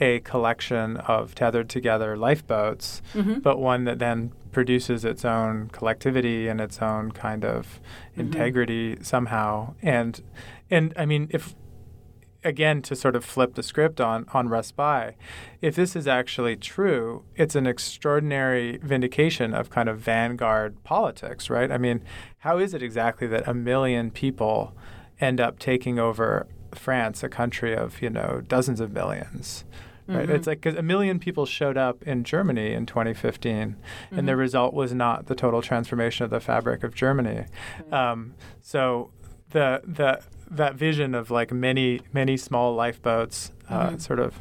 a 0.00 0.18
collection 0.20 0.96
of 0.96 1.34
tethered 1.36 1.68
together 1.68 2.16
lifeboats, 2.16 3.00
but 3.42 3.58
one 3.58 3.84
that 3.84 3.98
then 4.00 4.32
produces 4.52 5.04
its 5.04 5.24
own 5.24 5.68
collectivity 5.68 6.48
and 6.48 6.60
its 6.60 6.80
own 6.80 7.12
kind 7.12 7.44
of 7.44 7.80
mm-hmm. 8.12 8.20
integrity 8.20 8.96
somehow. 9.02 9.74
And 9.82 10.22
and 10.70 10.92
I 10.96 11.06
mean, 11.06 11.28
if 11.30 11.54
again, 12.42 12.82
to 12.82 12.96
sort 12.96 13.16
of 13.16 13.24
flip 13.24 13.54
the 13.54 13.62
script 13.62 14.00
on 14.00 14.26
on 14.32 14.48
Raspail, 14.48 15.12
if 15.60 15.74
this 15.76 15.94
is 15.94 16.06
actually 16.06 16.56
true, 16.56 17.24
it's 17.36 17.54
an 17.54 17.66
extraordinary 17.66 18.78
vindication 18.78 19.54
of 19.54 19.70
kind 19.70 19.88
of 19.88 19.98
vanguard 19.98 20.82
politics, 20.84 21.50
right? 21.50 21.70
I 21.70 21.78
mean, 21.78 22.02
how 22.38 22.58
is 22.58 22.74
it 22.74 22.82
exactly 22.82 23.26
that 23.28 23.46
a 23.46 23.54
million 23.54 24.10
people 24.10 24.74
end 25.20 25.40
up 25.40 25.58
taking 25.58 25.98
over 25.98 26.46
France, 26.72 27.22
a 27.22 27.28
country 27.28 27.76
of 27.76 28.00
you 28.00 28.10
know 28.10 28.42
dozens 28.46 28.80
of 28.80 28.92
millions? 28.92 29.64
Right? 30.10 30.26
Mm-hmm. 30.26 30.34
It's 30.34 30.46
like 30.46 30.60
because 30.60 30.76
a 30.78 30.82
million 30.82 31.18
people 31.18 31.46
showed 31.46 31.76
up 31.76 32.02
in 32.04 32.24
Germany 32.24 32.72
in 32.72 32.84
2015, 32.86 33.50
Mm-hmm. 34.10 34.18
and 34.18 34.28
the 34.28 34.36
result 34.36 34.74
was 34.74 34.92
not 34.92 35.26
the 35.26 35.34
total 35.34 35.62
transformation 35.62 36.24
of 36.24 36.30
the 36.30 36.40
fabric 36.40 36.82
of 36.82 36.94
Germany. 36.94 37.44
Um, 37.92 38.34
so 38.60 39.10
the 39.50 39.80
the 39.84 40.20
that 40.50 40.74
vision 40.74 41.14
of 41.14 41.30
like 41.30 41.52
many 41.52 42.00
many 42.12 42.36
small 42.36 42.74
lifeboats 42.74 43.52
uh, 43.68 43.96
sort 43.98 44.18
of 44.18 44.40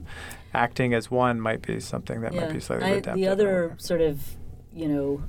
acting 0.54 0.94
as 0.96 1.12
one 1.12 1.40
might 1.40 1.62
be 1.62 1.80
something 1.80 2.22
that 2.22 2.34
might 2.34 2.52
be 2.52 2.60
slightly 2.60 2.86
I- 2.88 2.94
redemptive. 2.96 3.16
the 3.16 3.28
other 3.28 3.76
sort 3.78 4.02
of, 4.02 4.36
you 4.74 4.88
know, 4.88 5.24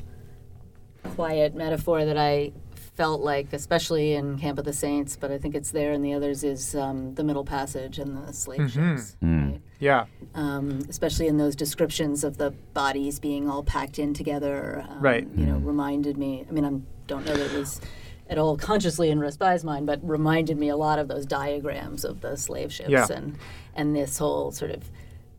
quiet 1.15 1.55
metaphor 1.55 2.05
that 2.05 2.17
I 2.17 2.53
felt 3.01 3.23
like, 3.23 3.51
especially 3.55 4.13
in 4.13 4.39
Camp 4.39 4.59
of 4.59 4.67
the 4.67 4.75
Saints, 4.75 5.17
but 5.17 5.31
I 5.31 5.39
think 5.39 5.55
it's 5.55 5.71
there 5.71 5.93
in 5.93 6.03
the 6.03 6.13
others, 6.13 6.45
is 6.45 6.75
um, 6.75 7.15
the 7.15 7.25
Middle 7.25 7.47
Passage 7.47 7.99
and 7.99 8.15
the 8.15 8.31
slave 8.35 8.61
Mm-hmm. 8.61 8.97
ships. 8.97 9.17
Mm. 9.23 9.53
Right? 9.53 9.61
yeah, 9.79 10.05
Um, 10.35 10.81
especially 10.87 11.27
in 11.27 11.39
those 11.39 11.57
descriptions 11.57 12.25
of 12.25 12.37
the 12.37 12.51
bodies 12.75 13.19
being 13.19 13.49
all 13.49 13.63
packed 13.63 13.99
in 13.99 14.13
together. 14.13 14.85
Um, 14.87 15.01
Right. 15.01 15.27
You 15.35 15.47
know, 15.47 15.57
reminded 15.57 16.19
me. 16.19 16.45
I 16.47 16.53
mean, 16.53 16.65
I 16.67 16.73
don't 17.07 17.25
know 17.25 17.35
that 17.35 17.55
it 17.55 17.59
was 17.59 17.81
at 18.29 18.37
all 18.37 18.59
consciously 18.59 19.09
in 19.09 19.19
Raspail's 19.19 19.65
mind, 19.65 19.87
but 19.87 19.99
reminded 20.07 20.59
me 20.59 20.69
a 20.69 20.77
lot 20.77 20.99
of 20.99 21.09
those 21.09 21.25
diagrams 21.25 22.05
of 22.05 22.21
the 22.21 22.37
slave 22.37 22.71
ships 22.71 22.91
Yeah. 22.91 23.07
and 23.11 23.39
and 23.75 23.97
this 23.97 24.19
whole 24.19 24.51
sort 24.53 24.73
of, 24.73 24.91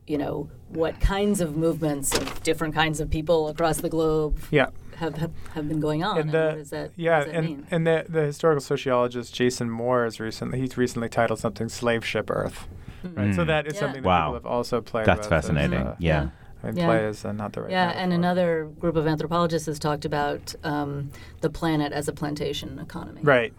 you 0.07 0.17
know, 0.17 0.49
what 0.69 0.99
kinds 0.99 1.41
of 1.41 1.55
movements 1.55 2.17
of 2.17 2.41
different 2.41 2.73
kinds 2.73 2.99
of 2.99 3.07
people 3.11 3.49
across 3.49 3.77
the 3.81 3.89
globe 3.89 4.39
yeah. 4.49 4.69
Have 5.01 5.17
have, 5.17 5.31
have 5.53 5.67
been 5.67 5.79
going 5.81 6.03
on. 6.03 6.17
and 6.17 6.29
And, 6.29 6.31
the 6.31 6.45
what 6.47 6.55
does 6.57 6.69
that, 6.69 6.91
yeah, 6.95 7.17
what 7.19 7.25
does 7.25 7.33
that 7.33 7.37
and 7.39 7.45
mean? 7.47 7.67
and 7.71 7.85
the 7.87 8.05
the 8.07 8.21
historical 8.23 8.61
sociologist 8.61 9.35
Jason 9.35 9.69
Moore 9.69 10.05
has 10.05 10.19
recently 10.19 10.59
he's 10.61 10.77
recently 10.77 11.09
titled 11.09 11.39
something 11.39 11.67
"Slave 11.69 12.05
Ship 12.05 12.29
Earth." 12.29 12.67
Right, 13.03 13.33
so 13.35 13.43
that 13.45 13.67
is 13.67 13.73
Yeah. 13.73 13.79
something 13.81 14.03
that 14.03 14.07
Wow. 14.07 14.19
people 14.27 14.33
have 14.35 14.45
also 14.45 14.79
played. 14.79 15.05
That's 15.07 15.27
with 15.27 15.33
as, 15.33 15.45
fascinating. 15.45 15.79
uh, 15.79 15.95
yeah. 15.99 16.29
I 16.63 16.67
mean, 16.67 16.77
Yeah. 16.77 16.85
play 16.85 17.05
is 17.07 17.25
uh, 17.25 17.31
not 17.31 17.53
the 17.53 17.61
right. 17.63 17.71
yeah, 17.71 17.85
metaphor. 17.87 18.03
and 18.03 18.13
another 18.13 18.65
group 18.79 18.95
of 18.95 19.07
anthropologists 19.07 19.65
has 19.65 19.79
talked 19.79 20.05
about 20.05 20.53
um, 20.63 21.09
the 21.41 21.49
planet 21.49 21.91
as 21.93 22.07
a 22.07 22.13
plantation 22.13 22.77
economy. 22.77 23.21
Right, 23.23 23.53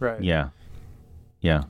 right. 0.00 0.20
Yeah, 0.20 0.48
yeah. 1.40 1.62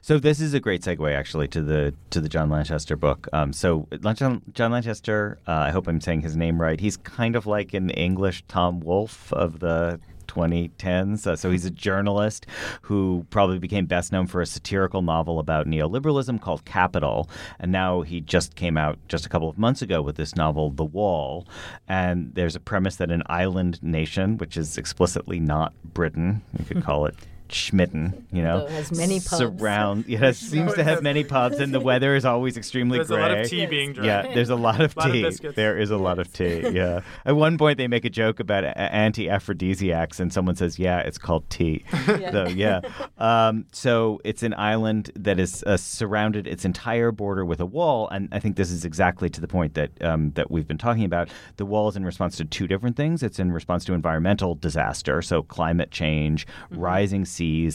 So 0.00 0.18
this 0.18 0.40
is 0.40 0.54
a 0.54 0.60
great 0.60 0.82
segue 0.82 1.14
actually 1.14 1.48
to 1.48 1.62
the 1.62 1.94
to 2.10 2.20
the 2.20 2.28
John 2.28 2.50
Lanchester 2.50 2.96
book. 2.96 3.28
Um, 3.32 3.52
so 3.52 3.88
John, 4.14 4.42
John 4.52 4.72
Lanchester, 4.72 5.38
uh, 5.46 5.52
I 5.52 5.70
hope 5.70 5.88
I'm 5.88 6.00
saying 6.00 6.22
his 6.22 6.36
name 6.36 6.60
right. 6.60 6.80
He's 6.80 6.96
kind 6.96 7.36
of 7.36 7.46
like 7.46 7.74
an 7.74 7.90
English 7.90 8.44
Tom 8.48 8.80
Wolfe 8.80 9.32
of 9.32 9.60
the 9.60 10.00
2010s. 10.26 11.26
Uh, 11.26 11.36
so 11.36 11.50
he's 11.50 11.64
a 11.64 11.70
journalist 11.70 12.46
who 12.82 13.26
probably 13.30 13.58
became 13.58 13.86
best 13.86 14.12
known 14.12 14.26
for 14.26 14.40
a 14.40 14.46
satirical 14.46 15.02
novel 15.02 15.38
about 15.38 15.66
neoliberalism 15.66 16.40
called 16.40 16.64
Capital, 16.64 17.28
and 17.58 17.72
now 17.72 18.02
he 18.02 18.20
just 18.20 18.54
came 18.54 18.76
out 18.76 18.98
just 19.08 19.26
a 19.26 19.28
couple 19.28 19.48
of 19.48 19.58
months 19.58 19.82
ago 19.82 20.02
with 20.02 20.16
this 20.16 20.36
novel, 20.36 20.70
The 20.70 20.84
Wall. 20.84 21.46
And 21.88 22.34
there's 22.34 22.56
a 22.56 22.60
premise 22.60 22.96
that 22.96 23.10
an 23.10 23.22
island 23.26 23.82
nation, 23.82 24.36
which 24.38 24.56
is 24.56 24.76
explicitly 24.76 25.40
not 25.40 25.72
Britain, 25.84 26.42
you 26.58 26.64
could 26.64 26.82
call 26.84 27.06
it. 27.06 27.14
Schmitten, 27.52 28.24
you 28.32 28.42
know, 28.42 28.60
Although 28.60 28.66
it 28.66 28.70
has 28.72 28.92
many 28.92 29.14
pubs. 29.20 29.36
surround. 29.38 30.06
Yeah, 30.06 30.26
it 30.26 30.34
seems 30.36 30.74
to 30.74 30.84
have 30.84 31.02
many 31.02 31.24
pubs, 31.24 31.58
and 31.58 31.72
the 31.72 31.80
weather 31.90 32.14
is 32.16 32.24
always 32.24 32.56
extremely 32.56 32.98
There's 32.98 33.08
gray. 33.08 33.18
a 33.18 33.20
lot 33.20 33.38
of 33.38 33.48
tea 33.48 33.66
being 33.66 33.92
drank. 33.92 34.06
Yeah, 34.06 34.34
there's 34.34 34.50
a 34.50 34.56
lot 34.56 34.80
of 34.84 34.96
Lot 34.96 35.06
of 35.06 35.12
tea. 35.12 35.22
biscuits. 35.22 35.56
there 35.56 35.78
is 35.78 35.90
a 35.90 35.96
lot 35.96 36.18
of 36.18 36.32
tea. 36.32 36.68
Yeah. 36.70 37.00
At 37.24 37.36
one 37.36 37.58
point, 37.58 37.78
they 37.78 37.88
make 37.88 38.04
a 38.04 38.10
joke 38.10 38.40
about 38.40 38.64
anti-aphrodisiacs, 38.64 40.20
and 40.20 40.32
someone 40.32 40.56
says, 40.56 40.78
"Yeah, 40.78 40.98
it's 41.00 41.18
called 41.18 41.48
tea." 41.50 41.84
so 42.06 42.46
yeah. 42.48 42.80
Um, 43.18 43.66
so 43.72 44.20
it's 44.24 44.42
an 44.42 44.54
island 44.54 45.10
that 45.16 45.38
is 45.38 45.62
uh, 45.64 45.76
surrounded 45.76 46.46
its 46.46 46.64
entire 46.64 47.12
border 47.12 47.44
with 47.44 47.60
a 47.60 47.66
wall, 47.66 48.08
and 48.08 48.28
I 48.32 48.38
think 48.38 48.56
this 48.56 48.70
is 48.70 48.84
exactly 48.84 49.28
to 49.30 49.40
the 49.40 49.48
point 49.48 49.74
that 49.74 49.90
um, 50.02 50.30
that 50.32 50.50
we've 50.50 50.66
been 50.66 50.78
talking 50.78 51.04
about. 51.04 51.28
The 51.56 51.66
wall 51.66 51.88
is 51.88 51.96
in 51.96 52.04
response 52.04 52.36
to 52.38 52.44
two 52.44 52.66
different 52.66 52.96
things. 52.96 53.22
It's 53.22 53.38
in 53.38 53.52
response 53.52 53.84
to 53.86 53.92
environmental 53.92 54.54
disaster, 54.54 55.22
so 55.22 55.42
climate 55.42 55.90
change, 55.90 56.46
rising 56.70 57.24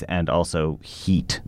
and 0.08 0.30
also 0.30 0.80
heat 0.84 1.42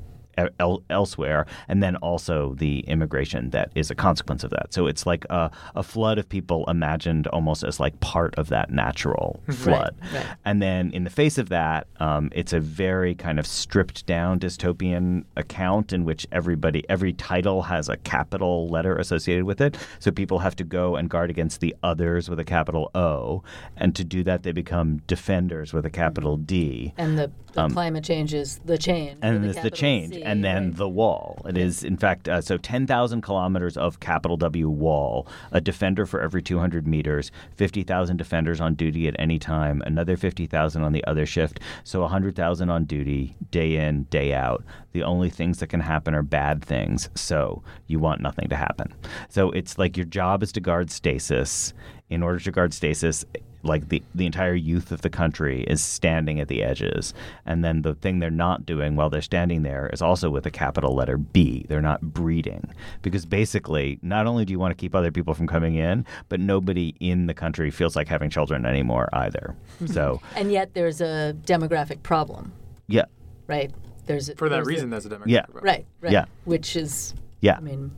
el- 0.60 0.84
elsewhere, 0.90 1.46
and 1.68 1.82
then 1.82 1.96
also 1.98 2.56
the 2.56 2.80
immigration 2.82 3.50
that 3.52 3.72
is 3.76 3.92
a 3.92 3.96
consequence 3.96 4.44
of 4.44 4.52
that. 4.52 4.74
So 4.74 4.88
it's 4.88 5.06
like 5.06 5.26
a, 5.30 5.52
a 5.76 5.84
flood 5.84 6.18
of 6.18 6.28
people 6.28 6.66
imagined 6.68 7.28
almost 7.28 7.64
as 7.64 7.80
like 7.80 8.00
part 8.00 8.36
of 8.36 8.50
that 8.50 8.70
natural 8.70 9.42
flood. 9.52 9.96
right. 10.14 10.26
And 10.46 10.62
then 10.62 10.92
in 10.92 11.04
the 11.04 11.10
face 11.10 11.38
of 11.38 11.50
that, 11.50 11.88
um, 12.00 12.30
it's 12.34 12.54
a 12.54 12.60
very 12.60 13.16
kind 13.16 13.40
of 13.40 13.48
stripped 13.48 14.06
down 14.06 14.40
dystopian 14.40 15.26
account 15.38 15.94
in 15.94 16.06
which 16.06 16.28
everybody, 16.32 16.84
every 16.90 17.14
title 17.14 17.64
has 17.64 17.90
a 17.90 17.98
capital 17.98 18.68
letter 18.68 18.96
associated 18.98 19.46
with 19.46 19.62
it. 19.62 19.78
So 20.00 20.12
people 20.12 20.40
have 20.40 20.56
to 20.58 20.64
go 20.64 20.96
and 20.96 21.10
guard 21.10 21.30
against 21.30 21.60
the 21.60 21.76
others 21.84 22.30
with 22.30 22.40
a 22.40 22.46
capital 22.46 22.92
O. 22.96 23.44
And 23.78 23.96
to 23.96 24.04
do 24.04 24.24
that, 24.24 24.44
they 24.44 24.52
become 24.52 24.98
defenders 25.08 25.74
with 25.74 25.86
a 25.86 25.90
capital 25.90 26.38
D 26.38 26.94
And 26.98 27.18
the, 27.18 27.32
the 27.54 27.68
climate 27.70 28.04
change 28.04 28.34
is 28.34 28.60
the 28.66 28.78
change. 28.78 29.14
Um, 29.14 29.18
and 29.22 29.34
with 29.34 29.42
then 29.42 29.50
a 29.50 29.54
there's 29.54 29.64
the 29.64 29.78
change, 29.78 30.14
C, 30.16 30.23
and 30.24 30.44
then 30.44 30.68
right. 30.68 30.76
the 30.78 30.90
wall. 30.90 31.42
It 31.48 31.58
is, 31.58 31.84
in 31.84 31.98
fact, 31.98 32.28
uh, 32.28 32.42
so 32.42 32.58
10,000 32.58 33.22
kilometers 33.22 33.78
of 33.78 34.00
capital 34.00 34.38
W 34.38 34.70
wall, 34.70 35.28
a 35.52 35.62
defender 35.62 36.06
for 36.06 36.22
every 36.22 36.42
200 36.42 36.88
meters, 36.88 37.32
50,000 37.56 38.18
defenders 38.18 38.62
on 38.62 38.76
duty 38.76 39.08
at 39.08 39.16
any 39.20 39.40
time, 39.40 39.82
another 39.86 40.18
50,000 40.18 40.84
on 40.84 40.92
the 40.92 41.04
other 41.06 41.26
shift, 41.26 41.60
so 41.84 42.02
100,000 42.02 42.70
on 42.70 42.86
duty, 42.86 43.36
day 43.52 43.76
in, 43.76 44.04
day 44.04 44.34
out. 44.34 44.64
The 44.92 45.04
only 45.04 45.30
things 45.30 45.60
that 45.60 45.68
can 45.68 45.80
happen 45.80 46.14
are 46.14 46.24
bad 46.24 46.64
things, 46.64 47.10
so 47.16 47.64
you 47.88 48.00
want 48.00 48.22
nothing 48.22 48.50
to 48.50 48.56
happen. 48.56 48.94
So 49.30 49.52
it's 49.52 49.78
like 49.78 49.98
your 49.98 50.06
job 50.06 50.44
is 50.44 50.52
to 50.54 50.62
guard 50.62 50.92
stasis. 50.92 51.74
In 52.10 52.22
order 52.22 52.40
to 52.40 52.52
guard 52.52 52.74
stasis, 52.74 53.26
like 53.64 53.90
the, 53.90 54.04
the 54.14 54.26
entire 54.26 54.54
youth 54.54 54.92
of 54.92 55.02
the 55.02 55.10
country 55.10 55.64
is 55.64 55.82
standing 55.82 56.40
at 56.40 56.48
the 56.50 56.62
edges. 56.64 57.14
And 57.46 57.64
then 57.64 57.82
the 57.82 57.96
thing 57.96 58.20
they're 58.20 58.30
not 58.30 58.66
doing 58.66 58.96
while 58.96 59.10
they're 59.10 59.22
standing 59.22 59.64
there 59.64 59.90
is 59.94 60.02
also 60.02 60.30
with 60.30 60.46
a 60.46 60.52
capital 60.52 60.94
letter 60.94 61.18
B. 61.18 61.66
They're 61.70 61.82
not 61.82 62.02
breeding. 62.02 62.70
Because 63.02 63.26
basically, 63.26 64.00
not 64.02 64.28
only 64.28 64.46
do 64.46 64.52
you 64.52 64.60
want 64.60 64.72
to 64.72 64.76
keep 64.82 64.94
other 64.94 65.12
people 65.12 65.34
from 65.34 65.48
coming 65.48 65.76
in, 65.76 66.06
but 66.30 66.40
nobody 66.40 66.94
in 67.00 67.28
the 67.28 67.34
country 67.34 67.72
feels 67.72 67.96
like 67.96 68.08
having 68.08 68.30
children 68.30 68.66
anymore 68.66 69.10
either. 69.14 69.56
Hmm. 69.80 69.88
So, 69.88 70.22
And 70.36 70.52
yet 70.52 70.74
there's 70.74 71.00
a 71.02 71.36
demographic 71.46 72.04
problem, 72.04 72.52
yeah. 72.88 73.06
right? 73.48 73.72
There's 74.06 74.28
a, 74.30 74.36
For 74.36 74.50
that 74.50 74.56
there's 74.58 74.68
a- 74.68 74.70
reason, 74.70 74.90
there's 74.90 75.06
a 75.06 75.10
demographic. 75.10 75.24
Yeah. 75.28 75.42
problem. 75.44 75.64
right, 75.64 75.86
right. 76.02 76.12
Yeah. 76.14 76.26
Which 76.44 76.76
is, 76.76 77.14
Yeah. 77.40 77.56
I 77.58 77.62
mean, 77.62 77.92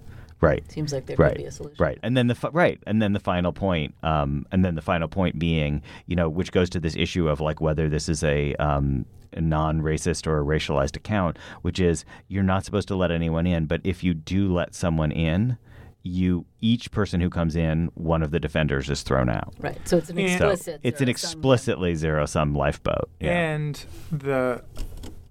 Right. 0.45 0.71
seems 0.71 0.93
like 0.93 1.05
there 1.05 1.15
right, 1.17 1.33
could 1.33 1.37
be 1.41 1.45
a 1.45 1.51
solution. 1.51 1.77
Right, 1.83 1.97
and 2.03 2.15
then 2.15 2.27
the 2.27 2.35
fi- 2.35 2.49
right, 2.49 2.79
and 2.87 3.01
then 3.01 3.13
the 3.13 3.19
final 3.19 3.51
point, 3.51 3.95
um, 4.03 4.45
and 4.51 4.63
then 4.63 4.75
the 4.75 4.81
final 4.81 5.07
point 5.07 5.39
being, 5.39 5.81
you 6.07 6.15
know, 6.15 6.29
which 6.29 6.51
goes 6.51 6.69
to 6.71 6.79
this 6.79 6.95
issue 6.95 7.27
of 7.27 7.39
like 7.41 7.61
whether 7.61 7.89
this 7.89 8.07
is 8.09 8.23
a, 8.23 8.53
um, 8.55 9.05
a 9.33 9.41
non-racist 9.41 10.27
or 10.27 10.39
a 10.39 10.43
racialized 10.45 10.95
account, 10.95 11.37
which 11.61 11.79
is 11.79 12.05
you're 12.27 12.43
not 12.43 12.63
supposed 12.63 12.87
to 12.87 12.95
let 12.95 13.11
anyone 13.11 13.45
in, 13.45 13.65
but 13.65 13.81
if 13.83 14.03
you 14.03 14.13
do 14.13 14.53
let 14.53 14.73
someone 14.75 15.11
in, 15.11 15.57
you 16.03 16.45
each 16.61 16.91
person 16.91 17.19
who 17.19 17.29
comes 17.31 17.55
in, 17.55 17.89
one 17.95 18.21
of 18.21 18.29
the 18.29 18.39
defenders 18.39 18.89
is 18.91 19.01
thrown 19.01 19.27
out. 19.27 19.53
Right. 19.59 19.77
So 19.87 19.97
it's 19.97 20.09
an 20.11 20.19
And- 20.19 20.39
So 20.39 20.49
explicit. 20.51 20.81
it's 20.83 21.01
an 21.01 21.09
explicitly 21.09 21.95
zero-sum 21.95 22.53
lifeboat. 22.53 23.09
Yeah. 23.19 23.31
And 23.31 23.83
the 24.11 24.63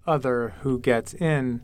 other 0.07 0.55
who 0.63 0.81
gets 0.81 1.15
in 1.15 1.61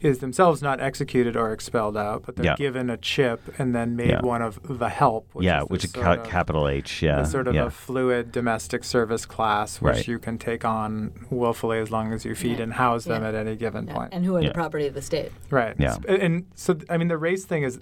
is 0.00 0.18
themselves 0.20 0.62
not 0.62 0.80
executed 0.80 1.36
or 1.36 1.52
expelled 1.52 1.96
out, 1.96 2.22
but 2.24 2.36
they're 2.36 2.46
Yeah. 2.46 2.56
given 2.56 2.88
a 2.90 2.96
chip 2.96 3.40
and 3.58 3.74
then 3.74 3.96
made 3.96 4.10
Yeah. 4.10 4.20
one 4.20 4.42
of 4.42 4.60
the 4.78 4.88
help. 4.88 5.28
Which 5.34 5.44
yeah, 5.46 5.62
is 5.62 5.68
which 5.68 5.84
is 5.84 5.92
ca- 5.92 6.16
capital 6.24 6.68
H. 6.68 7.02
Yeah, 7.02 7.20
a 7.20 7.26
sort 7.26 7.48
of 7.48 7.54
yeah. 7.54 7.66
a 7.66 7.70
fluid 7.70 8.30
domestic 8.32 8.84
service 8.84 9.26
class, 9.26 9.80
which 9.80 9.94
Right. 9.94 10.08
you 10.08 10.18
can 10.18 10.38
take 10.38 10.64
on 10.64 11.12
willfully 11.30 11.78
as 11.78 11.90
long 11.90 12.12
as 12.12 12.24
you 12.24 12.34
feed 12.34 12.52
Right. 12.52 12.60
and 12.60 12.72
house 12.74 13.04
them 13.04 13.24
at 13.24 13.34
any 13.34 13.56
given 13.56 13.86
Yeah, 13.86 13.94
point. 13.94 14.08
And 14.12 14.24
who 14.24 14.36
are 14.36 14.40
Yeah. 14.42 14.48
the 14.48 14.54
property 14.54 14.86
of 14.86 14.94
the 14.94 15.02
state. 15.02 15.32
Right. 15.50 15.74
Yeah. 15.78 15.96
And, 16.08 16.22
and 16.22 16.44
so, 16.54 16.76
I 16.88 16.96
mean, 16.96 17.08
the 17.08 17.18
race 17.18 17.44
thing 17.44 17.62
is, 17.64 17.78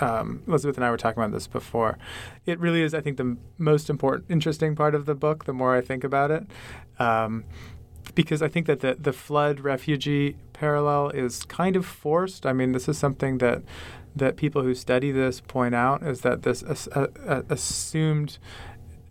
um, 0.00 0.42
Elizabeth 0.48 0.76
and 0.78 0.84
I 0.84 0.90
were 0.90 0.96
talking 0.96 1.22
about 1.22 1.32
this 1.32 1.46
before. 1.46 1.98
It 2.46 2.58
really 2.58 2.80
is, 2.82 2.94
I 2.94 3.02
think, 3.02 3.18
the 3.18 3.22
m- 3.24 3.38
most 3.58 3.90
important, 3.90 4.30
interesting 4.30 4.74
part 4.74 4.94
of 4.94 5.04
the 5.04 5.14
book. 5.14 5.44
The 5.44 5.52
more 5.52 5.76
I 5.76 5.82
think 5.82 6.04
about 6.04 6.30
it, 6.30 6.46
um, 6.98 7.44
because 8.14 8.42
I 8.42 8.48
think 8.48 8.66
that 8.66 8.80
the 8.80 8.96
the 8.98 9.12
flood 9.12 9.60
refugee 9.60 10.36
parallel 10.52 11.10
is 11.10 11.44
kind 11.44 11.76
of 11.76 11.86
forced. 11.86 12.44
I 12.46 12.52
mean, 12.52 12.72
this 12.72 12.88
is 12.88 12.98
something 12.98 13.38
that 13.38 13.62
that 14.16 14.36
people 14.36 14.62
who 14.62 14.74
study 14.74 15.12
this 15.12 15.40
point 15.40 15.74
out 15.74 16.02
is 16.02 16.22
that 16.22 16.42
this 16.42 16.62
as, 16.64 16.88
uh, 16.88 17.42
assumed 17.48 18.38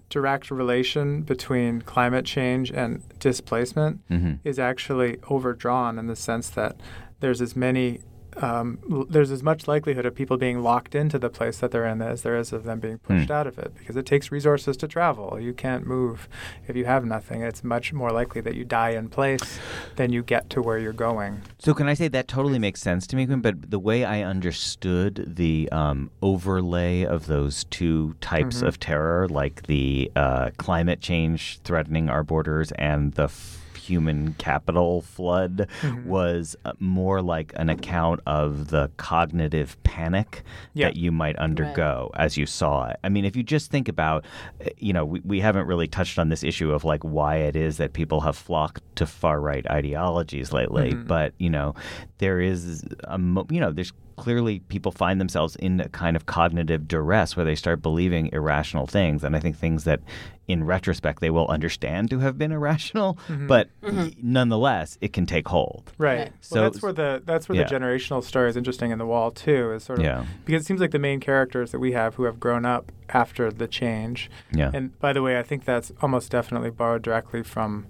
direct 0.09 0.49
relation 0.51 1.21
between 1.21 1.81
climate 1.83 2.25
change 2.25 2.71
and 2.71 3.01
displacement 3.19 4.01
Mhm. 4.09 4.39
is 4.43 4.57
actually 4.57 5.17
overdrawn 5.29 5.99
in 5.99 6.07
the 6.07 6.15
sense 6.15 6.49
that 6.49 6.75
there's 7.19 7.41
as 7.41 7.55
many 7.55 7.99
um, 8.37 9.05
there's 9.09 9.31
as 9.31 9.43
much 9.43 9.67
likelihood 9.67 10.05
of 10.05 10.15
people 10.15 10.37
being 10.37 10.61
locked 10.61 10.95
into 10.95 11.17
the 11.19 11.29
place 11.29 11.59
that 11.59 11.71
they're 11.71 11.85
in 11.85 12.01
as 12.01 12.21
there 12.21 12.37
is 12.37 12.53
of 12.53 12.63
them 12.63 12.79
being 12.79 12.97
pushed 12.99 13.27
Hmm. 13.27 13.33
out 13.33 13.47
of 13.47 13.57
it 13.59 13.73
because 13.77 13.95
it 13.95 14.05
takes 14.05 14.31
resources 14.31 14.77
to 14.77 14.87
travel. 14.87 15.39
You 15.39 15.53
can't 15.53 15.85
move 15.85 16.29
if 16.67 16.75
you 16.75 16.85
have 16.85 17.05
nothing. 17.05 17.41
It's 17.41 17.63
much 17.63 17.91
more 17.93 18.11
likely 18.11 18.41
that 18.41 18.55
you 18.55 18.65
die 18.65 18.91
in 18.91 19.09
place 19.09 19.59
than 19.95 20.11
you 20.11 20.23
get 20.23 20.49
to 20.51 20.61
where 20.61 20.77
you're 20.77 20.93
going. 20.93 21.41
So 21.57 21.73
can 21.73 21.87
I 21.87 21.93
say 21.93 22.07
that 22.09 22.27
totally 22.27 22.59
makes 22.59 22.81
sense 22.81 23.05
to 23.07 23.15
me, 23.15 23.25
But 23.25 23.69
the 23.71 23.79
way 23.79 24.05
I 24.05 24.21
understood 24.21 25.33
the 25.35 25.69
um, 25.71 26.11
overlay 26.21 27.03
of 27.03 27.27
those 27.27 27.63
two 27.65 28.15
types 28.21 28.61
of 28.61 28.79
terror, 28.79 29.27
like 29.27 29.63
the 29.63 30.11
uh, 30.15 30.51
climate 30.57 31.01
change 31.01 31.59
threatening 31.63 32.09
our 32.09 32.23
borders 32.23 32.71
and 32.73 33.13
the 33.13 33.23
f- 33.25 33.58
human 33.89 34.33
capital 34.35 35.01
flood, 35.01 35.67
was 36.05 36.55
uh, 36.65 36.73
more 36.79 37.21
like 37.21 37.51
an 37.55 37.69
account 37.69 38.19
of 38.25 38.69
the 38.69 38.89
cognitive 38.97 39.81
panic 39.83 40.43
Yeah. 40.73 40.87
that 40.87 40.95
you 40.95 41.11
might 41.11 41.35
undergo 41.37 42.11
as 42.15 42.37
you 42.37 42.45
saw 42.45 42.89
it. 42.89 42.97
I 43.03 43.09
mean, 43.09 43.25
if 43.25 43.35
you 43.35 43.43
just 43.43 43.71
think 43.71 43.87
about, 43.89 44.25
uh, 44.65 44.69
you 44.77 44.93
know, 44.93 45.05
we, 45.05 45.19
we 45.21 45.39
haven't 45.39 45.65
really 45.67 45.87
touched 45.87 46.19
on 46.19 46.29
this 46.29 46.43
issue 46.43 46.71
of 46.71 46.83
like 46.83 47.03
why 47.03 47.37
it 47.37 47.55
is 47.55 47.77
that 47.77 47.93
people 47.93 48.21
have 48.21 48.37
flocked 48.37 48.81
to 48.95 49.05
far 49.05 49.41
right 49.41 49.65
ideologies 49.69 50.53
lately, 50.53 50.93
but, 50.93 51.33
you 51.39 51.49
know, 51.49 51.73
there 52.19 52.39
is, 52.39 52.83
a, 53.05 53.17
you 53.49 53.59
know, 53.59 53.71
there's 53.71 53.93
clearly 54.19 54.59
people 54.59 54.91
find 54.91 55.19
themselves 55.19 55.55
in 55.55 55.79
a 55.79 55.89
kind 55.89 56.15
of 56.15 56.25
cognitive 56.25 56.87
duress 56.87 57.35
where 57.37 57.45
they 57.45 57.55
start 57.55 57.81
believing 57.81 58.29
irrational 58.33 58.85
things. 58.85 59.23
And 59.23 59.35
I 59.35 59.39
think 59.39 59.57
things 59.57 59.85
that 59.85 60.01
in 60.47 60.63
retrospect 60.63 61.21
they 61.21 61.29
will 61.29 61.47
understand 61.47 62.09
to 62.09 62.19
have 62.19 62.37
been 62.37 62.51
irrational, 62.59 63.17
mm-hmm. 63.27 63.47
but 63.47 63.69
mm-hmm. 63.81 64.09
nonetheless, 64.21 64.97
it 64.99 65.13
can 65.13 65.25
take 65.25 65.47
hold. 65.47 65.91
Right. 65.97 66.19
Right. 66.19 66.33
So 66.41 66.55
So- 66.55 66.61
that's 66.63 66.81
where 66.81 66.93
the 66.93 67.21
that's 67.25 67.47
where 67.47 67.57
Yeah. 67.57 67.67
the 67.67 67.75
generational 67.75 68.23
story 68.23 68.49
is 68.49 68.57
interesting 68.57 68.91
in 68.91 68.97
the 68.97 69.05
wall 69.05 69.31
too. 69.31 69.71
Is 69.71 69.83
sort 69.83 69.99
of 69.99 70.05
Yeah. 70.05 70.25
because 70.45 70.63
it 70.63 70.65
seems 70.65 70.81
like 70.81 70.91
the 70.91 70.99
main 70.99 71.19
characters 71.19 71.71
that 71.71 71.79
we 71.79 71.93
have 71.93 72.15
who 72.15 72.23
have 72.23 72.39
grown 72.39 72.65
up 72.65 72.91
after 73.09 73.51
the 73.51 73.67
change. 73.67 74.29
Yeah. 74.51 74.71
And 74.73 74.97
by 74.99 75.13
the 75.13 75.21
way, 75.21 75.39
I 75.39 75.43
think 75.43 75.65
that's 75.65 75.91
almost 76.01 76.31
definitely 76.31 76.71
borrowed 76.71 77.01
directly 77.03 77.43
from 77.43 77.85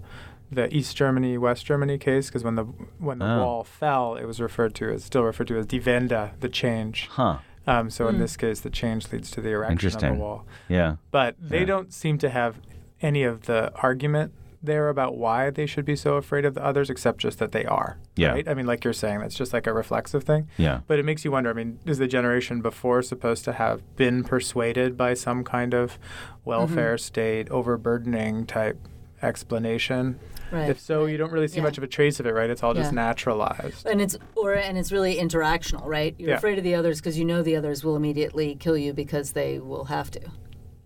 the 0.52 0.74
East 0.74 0.96
Germany 0.96 1.38
West 1.38 1.64
Germany 1.64 1.96
case 1.98 2.26
because 2.26 2.42
when 2.44 2.56
the 2.56 2.64
when 2.98 3.18
the 3.18 3.26
Oh. 3.26 3.38
wall 3.44 3.64
fell, 3.64 4.16
it 4.16 4.24
was 4.24 4.40
referred 4.40 4.74
to 4.76 4.90
as 4.92 5.04
still 5.04 5.22
referred 5.24 5.48
to 5.48 5.58
as 5.58 5.66
die 5.66 5.78
Wende, 5.78 6.30
the 6.40 6.48
change. 6.48 7.08
Huh. 7.12 7.38
Um, 7.66 7.90
so 7.90 8.08
in 8.08 8.18
this 8.18 8.36
case, 8.36 8.60
the 8.60 8.70
change 8.70 9.12
leads 9.12 9.30
to 9.32 9.40
the 9.40 9.50
erection 9.50 9.72
of 9.72 9.78
Interesting. 9.84 10.14
the 10.14 10.20
wall. 10.20 10.46
Yeah. 10.68 10.96
But 11.10 11.36
they 11.40 11.60
Yeah. 11.60 11.66
don't 11.66 11.92
seem 11.92 12.18
to 12.18 12.28
have 12.30 12.56
any 13.02 13.22
of 13.22 13.42
the 13.42 13.70
argument 13.76 14.32
there 14.62 14.88
about 14.88 15.16
why 15.16 15.48
they 15.50 15.64
should 15.66 15.84
be 15.84 15.94
so 15.96 16.16
afraid 16.16 16.44
of 16.44 16.54
the 16.54 16.62
others, 16.64 16.90
except 16.90 17.18
just 17.18 17.38
that 17.38 17.52
they 17.52 17.64
are. 17.64 17.96
Yeah. 18.16 18.32
Right? 18.32 18.48
I 18.48 18.52
mean, 18.54 18.66
like 18.66 18.82
you're 18.84 18.92
saying, 18.92 19.20
that's 19.20 19.34
just 19.34 19.52
like 19.54 19.66
a 19.66 19.72
reflexive 19.72 20.24
thing. 20.24 20.48
Yeah. 20.58 20.80
But 20.86 20.98
it 20.98 21.04
makes 21.04 21.24
you 21.24 21.30
wonder. 21.30 21.48
I 21.50 21.52
mean, 21.54 21.78
is 21.86 21.98
the 21.98 22.06
generation 22.08 22.60
before 22.60 23.00
supposed 23.02 23.44
to 23.44 23.52
have 23.52 23.80
been 23.96 24.24
persuaded 24.24 24.96
by 24.96 25.14
some 25.14 25.44
kind 25.44 25.72
of 25.74 25.98
welfare 26.44 26.98
state 26.98 27.48
overburdening 27.50 28.46
type 28.46 28.78
explanation? 29.22 30.18
Right. 30.52 30.70
If 30.70 30.80
so, 30.80 31.06
you 31.06 31.16
don't 31.16 31.32
really 31.32 31.48
see 31.48 31.56
Yeah. 31.56 31.62
much 31.62 31.78
of 31.78 31.84
a 31.84 31.86
trace 31.86 32.18
of 32.20 32.26
it, 32.26 32.34
right? 32.34 32.50
It's 32.50 32.62
all 32.62 32.74
just 32.74 32.92
naturalized. 32.92 33.86
and 33.86 34.00
it's 34.00 34.16
or 34.36 34.54
and 34.54 34.76
it's 34.78 34.90
really 34.92 35.16
interactional, 35.16 35.84
right? 35.86 36.14
You're 36.18 36.30
Yeah. 36.30 36.36
afraid 36.36 36.58
of 36.58 36.64
the 36.64 36.74
others 36.74 37.00
because 37.00 37.18
you 37.18 37.24
know 37.24 37.42
the 37.42 37.56
others 37.56 37.84
will 37.84 37.96
immediately 37.96 38.54
kill 38.56 38.76
you 38.76 38.92
because 38.92 39.32
they 39.32 39.58
will 39.58 39.84
have 39.84 40.10
to. 40.12 40.20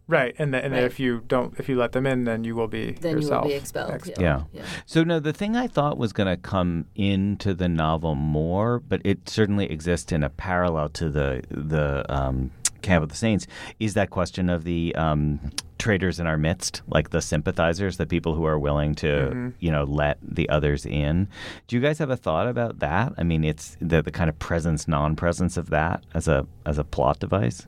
Right. 0.07 0.35
And, 0.39 0.53
th- 0.53 0.62
and 0.62 0.75
then 0.75 0.83
Right. 0.83 0.87
if 0.93 1.01
you 1.01 1.23
don't, 1.27 1.55
if 1.59 1.67
you 1.67 1.77
let 1.79 1.93
them 1.93 2.07
in, 2.07 2.25
then 2.25 2.45
you 2.45 2.55
will 2.55 2.69
be 2.69 2.93
Then 2.93 3.12
yourself 3.17 3.45
you 3.45 3.49
will 3.49 3.55
be 3.55 3.55
expelled. 3.55 3.91
ex- 3.93 4.11
Yeah. 4.19 4.43
yeah. 4.53 4.62
So 4.85 5.03
no, 5.03 5.19
the 5.19 5.33
thing 5.33 5.57
I 5.57 5.67
thought 5.67 5.97
was 5.97 6.12
going 6.12 6.27
to 6.29 6.37
come 6.37 6.85
into 6.95 7.55
the 7.55 7.71
novel 7.71 8.15
more, 8.15 8.81
but 8.81 9.01
it 9.03 9.31
certainly 9.31 9.65
exists 9.71 10.12
in 10.12 10.23
a 10.23 10.29
parallel 10.29 10.91
to 10.91 11.09
the 11.09 11.43
the 11.51 12.05
um, 12.15 12.51
Camp 12.85 13.03
of 13.03 13.09
the 13.09 13.16
Saints, 13.16 13.47
is 13.80 13.95
that 13.95 14.11
question 14.11 14.49
of 14.49 14.64
the 14.64 14.95
um, 14.95 15.41
traitors 15.78 16.20
in 16.20 16.26
our 16.26 16.39
midst, 16.39 16.82
like 16.87 17.11
the 17.11 17.20
sympathizers, 17.20 17.97
the 17.97 18.07
people 18.07 18.35
who 18.35 18.45
are 18.45 18.59
willing 18.59 18.95
to, 18.97 19.07
Mm-hmm. 19.07 19.49
you 19.61 19.70
know, 19.70 19.85
let 19.85 20.18
the 20.22 20.49
others 20.49 20.87
in. 20.87 21.28
Do 21.66 21.76
you 21.76 21.82
guys 21.82 21.99
have 21.99 22.11
a 22.11 22.16
thought 22.16 22.47
about 22.47 22.78
that? 22.80 23.12
I 23.18 23.22
mean, 23.24 23.43
it's 23.45 23.76
the 23.80 24.03
the 24.03 24.12
kind 24.12 24.28
of 24.30 24.39
presence, 24.39 24.87
non-presence 24.87 25.57
of 25.57 25.70
that 25.70 26.05
as 26.14 26.28
a 26.28 26.47
as 26.64 26.78
a 26.78 26.85
plot 26.85 27.18
device. 27.20 27.66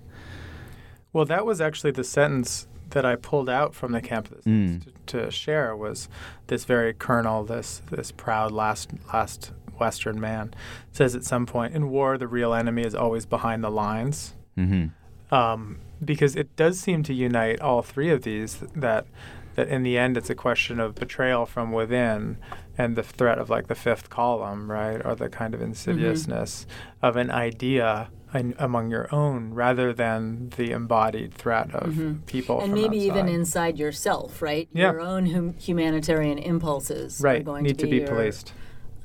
Well, 1.12 1.24
that 1.24 1.46
was 1.46 1.60
actually 1.60 1.92
the 1.92 2.04
sentence 2.04 2.68
that 2.90 3.04
I 3.04 3.16
pulled 3.16 3.48
out 3.48 3.74
from 3.74 3.92
the 3.92 4.00
Camp 4.00 4.30
of 4.30 4.36
the 4.36 4.42
Saints 4.42 4.86
to, 5.06 5.24
to 5.24 5.30
share 5.30 5.74
was 5.74 6.08
this 6.46 6.64
very 6.64 6.92
colonel, 6.94 7.42
this 7.44 7.82
this 7.90 8.12
proud 8.12 8.52
last 8.52 8.90
last 9.12 9.52
Western 9.78 10.20
man, 10.20 10.54
says 10.92 11.14
at 11.14 11.24
some 11.24 11.44
point 11.46 11.74
in 11.74 11.90
war 11.90 12.16
the 12.18 12.28
real 12.28 12.52
enemy 12.54 12.82
is 12.82 12.94
always 12.94 13.26
behind 13.26 13.62
the 13.64 13.70
lines, 13.70 14.34
Mm-hmm. 14.56 14.86
Um, 15.30 15.78
because 16.04 16.36
it 16.36 16.54
does 16.56 16.78
seem 16.78 17.02
to 17.04 17.14
unite 17.14 17.60
all 17.60 17.82
three 17.82 18.10
of 18.10 18.22
these 18.22 18.58
that 18.74 19.06
that 19.54 19.68
in 19.68 19.82
the 19.82 19.96
end 19.96 20.16
it's 20.16 20.28
a 20.28 20.34
question 20.34 20.78
of 20.78 20.94
betrayal 20.94 21.46
from 21.46 21.72
within 21.72 22.36
and 22.76 22.94
the 22.94 23.02
threat 23.02 23.38
of 23.38 23.48
like 23.48 23.68
the 23.68 23.74
fifth 23.74 24.10
column, 24.10 24.70
right, 24.70 25.00
or 25.04 25.14
the 25.14 25.30
kind 25.30 25.54
of 25.54 25.62
insidiousness 25.62 26.66
of 27.02 27.16
an 27.16 27.30
idea 27.30 28.10
in, 28.34 28.54
among 28.58 28.90
your 28.90 29.12
own 29.14 29.54
rather 29.54 29.94
than 29.94 30.50
the 30.56 30.72
embodied 30.72 31.32
threat 31.32 31.74
of 31.74 32.18
people 32.26 32.60
And 32.60 32.74
maybe 32.74 32.98
even 32.98 33.28
inside 33.28 33.78
yourself, 33.78 34.42
right? 34.42 34.68
Yeah. 34.72 34.92
Your 34.92 35.00
own 35.00 35.26
hum- 35.26 35.54
humanitarian 35.54 36.38
impulses 36.38 37.20
right 37.22 37.44
going 37.44 37.64
need 37.64 37.78
to 37.78 37.84
to 37.84 37.90
be, 37.90 37.92
be 37.92 37.96
your 37.98 38.08
policed. 38.08 38.52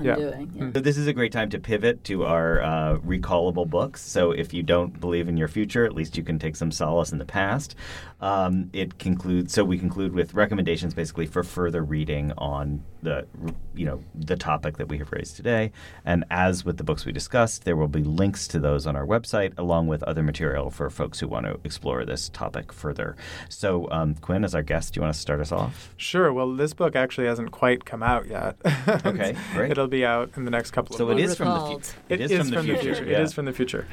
Yeah. 0.04 0.14
undoing. 0.16 0.52
Yeah. 0.56 0.72
So 0.74 0.80
this 0.80 0.97
is 0.97 1.08
a 1.08 1.14
great 1.14 1.32
time 1.32 1.49
to 1.52 1.60
pivot 1.60 2.04
to 2.06 2.26
our 2.26 2.62
uh, 2.62 2.97
recallable 2.99 3.68
books. 3.70 4.02
So 4.02 4.32
if 4.32 4.54
you 4.54 4.64
don't 4.64 4.99
believe 4.99 5.28
in 5.28 5.38
your 5.38 5.47
future, 5.47 5.86
at 5.86 5.93
least 5.93 6.18
you 6.18 6.24
can 6.24 6.39
take 6.39 6.56
some 6.56 6.72
solace 6.72 7.12
in 7.12 7.18
the 7.18 7.26
past. 7.26 7.76
Um, 8.20 8.70
it 8.74 8.99
concludes. 8.99 9.54
So 9.54 9.64
we 9.64 9.78
conclude 9.78 10.14
with 10.14 10.34
recommendations, 10.34 10.93
basically 10.93 11.26
for 11.26 11.43
further 11.43 11.84
reading 11.84 12.32
on 12.38 12.84
the, 13.02 13.26
you 13.74 13.86
know, 13.86 14.04
the 14.14 14.36
topic 14.36 14.78
that 14.78 14.88
we 14.88 14.99
have 14.99 15.12
raised 15.12 15.36
today. 15.36 15.72
And 16.06 16.24
as 16.30 16.64
with 16.64 16.78
the 16.78 16.84
books 16.84 17.04
we 17.06 17.12
discussed, 17.12 17.66
there 17.66 17.76
will 17.76 17.88
be 17.88 18.04
links 18.04 18.47
to 18.49 18.60
those 18.60 18.86
on 18.86 18.95
our 18.95 19.06
website, 19.06 19.54
along 19.58 19.88
with 19.88 20.04
other 20.04 20.22
material 20.22 20.70
for 20.70 20.89
folks 20.91 21.20
who 21.20 21.28
want 21.28 21.47
to 21.47 21.60
explore 21.64 22.06
this 22.06 22.30
topic 22.30 22.72
further. 22.72 23.16
So 23.49 23.89
um, 23.91 24.14
Quinn, 24.16 24.43
as 24.43 24.54
our 24.54 24.62
guest, 24.62 24.93
do 24.93 24.99
you 24.99 25.02
want 25.02 25.16
to 25.16 25.20
start 25.20 25.39
us 25.39 25.52
off? 25.52 25.93
Sure. 25.97 26.32
Well, 26.32 26.54
this 26.56 26.74
book 26.74 26.95
actually 26.95 27.26
hasn't 27.26 27.52
quite 27.52 27.86
come 27.86 28.04
out 28.04 28.28
yet. 28.28 28.56
Okay, 29.06 29.36
great. 29.54 29.72
It'll 29.72 29.88
be 29.92 30.04
out 30.06 30.32
in 30.36 30.46
the 30.46 30.52
next 30.52 30.72
couple 30.72 30.96
So 30.98 31.04
of 31.06 31.12
it 31.12 31.16
months. 31.16 31.32
is 31.32 31.38
from 31.38 31.48
the 31.50 31.54
Recalled. 31.54 31.86
future. 31.86 31.98
It 32.10 32.22
is, 32.22 32.32
from, 32.32 32.50
the 32.50 32.64
future. 32.64 33.04
It 33.04 33.20
is 33.22 33.34
from 33.34 33.46
the 33.46 33.54
future. 33.54 33.88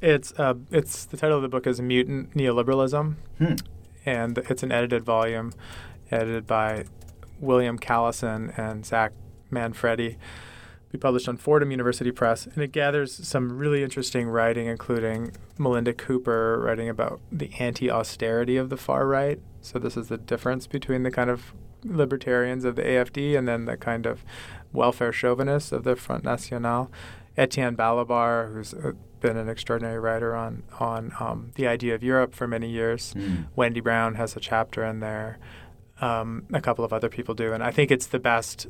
It's 0.00 0.32
uh, 0.38 0.54
it's 0.70 1.04
the 1.04 1.16
title 1.16 1.36
of 1.36 1.42
the 1.42 1.48
book 1.48 1.66
is 1.66 1.80
Mutant 1.80 2.34
Neoliberalism, 2.34 3.14
Hmm. 3.38 3.54
and 4.06 4.38
it's 4.38 4.62
an 4.62 4.72
edited 4.72 5.04
volume, 5.04 5.52
edited 6.10 6.46
by 6.46 6.84
William 7.40 7.78
Callison 7.78 8.56
and 8.58 8.84
Zach 8.86 9.12
Manfredi. 9.50 10.16
Be 10.90 10.98
published 10.98 11.26
on 11.28 11.36
Fordham 11.38 11.70
University 11.70 12.10
Press, 12.10 12.46
and 12.46 12.58
it 12.58 12.70
gathers 12.72 13.14
some 13.26 13.56
really 13.56 13.82
interesting 13.82 14.28
writing, 14.28 14.66
including 14.66 15.32
Melinda 15.56 15.94
Cooper 15.94 16.60
writing 16.60 16.88
about 16.90 17.18
the 17.30 17.50
anti-austerity 17.58 18.56
of 18.58 18.68
the 18.68 18.76
far 18.76 19.06
right. 19.06 19.40
So 19.62 19.78
this 19.78 19.96
is 19.96 20.08
the 20.08 20.18
difference 20.18 20.66
between 20.66 21.02
the 21.02 21.10
kind 21.10 21.30
of 21.30 21.54
libertarians 21.82 22.64
of 22.66 22.76
the 22.76 22.82
AFD 22.82 23.36
and 23.38 23.48
then 23.48 23.64
the 23.64 23.76
kind 23.78 24.04
of 24.04 24.22
welfare 24.72 25.12
chauvinists 25.12 25.72
of 25.72 25.84
the 25.84 25.96
Front 25.96 26.24
National. 26.24 26.90
Etienne 27.36 27.76
Balibar, 27.76 28.52
who's 28.52 28.74
been 29.20 29.36
an 29.36 29.48
extraordinary 29.48 29.98
writer 29.98 30.34
on 30.36 30.62
on 30.80 31.12
um, 31.20 31.50
the 31.54 31.66
idea 31.66 31.94
of 31.94 32.02
Europe 32.02 32.34
for 32.34 32.46
many 32.46 32.68
years. 32.68 33.12
Hmm. 33.14 33.34
Wendy 33.56 33.80
Brown 33.80 34.16
has 34.16 34.36
a 34.36 34.40
chapter 34.40 34.84
in 34.84 35.00
there. 35.00 35.38
Um, 36.00 36.44
a 36.52 36.60
couple 36.60 36.84
of 36.84 36.92
other 36.92 37.08
people 37.08 37.34
do, 37.34 37.52
and 37.52 37.62
I 37.62 37.70
think 37.70 37.90
it's 37.90 38.06
the 38.06 38.18
best. 38.18 38.66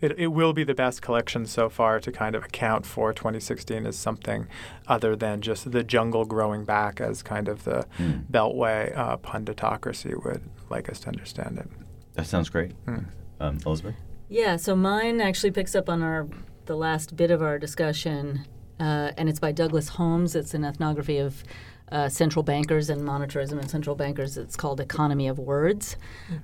It, 0.00 0.16
it 0.16 0.28
will 0.28 0.52
be 0.52 0.62
the 0.62 0.76
best 0.76 1.02
collection 1.02 1.44
so 1.44 1.68
far 1.68 1.98
to 1.98 2.12
kind 2.12 2.36
of 2.36 2.44
account 2.44 2.86
for 2.86 3.12
2016 3.12 3.84
as 3.84 3.96
something 3.98 4.46
other 4.86 5.16
than 5.16 5.40
just 5.40 5.72
the 5.72 5.82
jungle 5.82 6.24
growing 6.24 6.64
back 6.64 7.00
as 7.00 7.20
kind 7.24 7.48
of 7.48 7.64
the 7.64 7.84
Hmm. 7.96 8.18
beltway 8.30 8.96
uh, 8.96 9.16
punditocracy 9.16 10.14
would 10.24 10.42
like 10.70 10.88
us 10.88 11.00
to 11.00 11.08
understand 11.08 11.58
it. 11.58 11.68
That 12.14 12.26
sounds 12.28 12.48
great. 12.48 12.72
Hmm. 12.86 12.98
Um, 13.40 13.58
Elizabeth? 13.66 13.96
Yeah, 14.28 14.56
so 14.56 14.76
mine 14.76 15.20
actually 15.20 15.52
picks 15.52 15.74
up 15.74 15.88
on 15.88 16.02
our 16.02 16.28
the 16.66 16.76
last 16.76 17.16
bit 17.16 17.30
of 17.30 17.40
our 17.40 17.58
discussion, 17.58 18.44
uh, 18.78 19.12
and 19.16 19.26
it's 19.26 19.40
by 19.40 19.52
Douglas 19.52 19.88
Holmes. 19.88 20.34
It's 20.34 20.52
an 20.52 20.66
ethnography 20.66 21.16
of 21.16 21.42
uh, 21.90 22.10
central 22.10 22.42
bankers 22.42 22.90
and 22.90 23.00
monetarism 23.00 23.58
and 23.58 23.70
central 23.70 23.96
bankers. 23.96 24.36
It's 24.36 24.54
called 24.54 24.80
Economy 24.80 25.28
of 25.28 25.38
Words. 25.38 25.96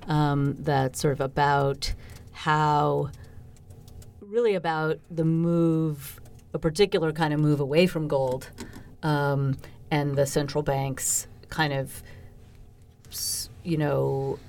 Um, 0.07 0.55
that's 0.57 0.99
sort 0.99 1.11
of 1.11 1.21
about 1.21 1.93
how, 2.31 3.11
really 4.19 4.55
about 4.55 4.99
the 5.11 5.23
move, 5.25 6.19
a 6.55 6.59
particular 6.59 7.11
kind 7.11 7.35
of 7.35 7.39
move 7.39 7.59
away 7.59 7.85
from 7.85 8.07
gold, 8.07 8.49
um, 9.03 9.57
and 9.91 10.15
the 10.15 10.25
central 10.25 10.63
banks 10.63 11.27
kind 11.49 11.71
of, 11.71 12.01
you 13.63 13.77
know, 13.77 14.39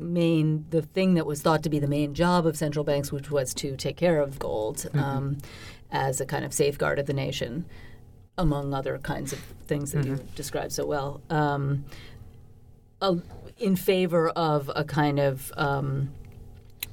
main 0.00 0.66
the 0.70 0.82
thing 0.82 1.14
that 1.14 1.26
was 1.26 1.42
thought 1.42 1.62
to 1.62 1.70
be 1.70 1.78
the 1.78 1.86
main 1.86 2.14
job 2.14 2.46
of 2.46 2.56
central 2.56 2.84
banks, 2.84 3.12
which 3.12 3.30
was 3.30 3.54
to 3.54 3.76
take 3.76 3.96
care 3.96 4.20
of 4.20 4.38
gold, 4.38 4.86
um, 4.94 5.38
as 5.92 6.20
a 6.20 6.26
kind 6.26 6.44
of 6.44 6.52
safeguard 6.52 6.98
of 6.98 7.06
the 7.06 7.12
nation, 7.12 7.64
among 8.38 8.72
other 8.74 8.98
kinds 8.98 9.32
of 9.32 9.38
things 9.66 9.92
that 9.92 10.04
you 10.06 10.18
described 10.34 10.72
so 10.72 10.86
well, 10.86 11.20
um, 11.30 11.84
uh, 13.00 13.16
in 13.58 13.76
favor 13.76 14.28
of 14.30 14.70
a 14.74 14.84
kind 14.84 15.18
of 15.18 15.52
um, 15.56 16.10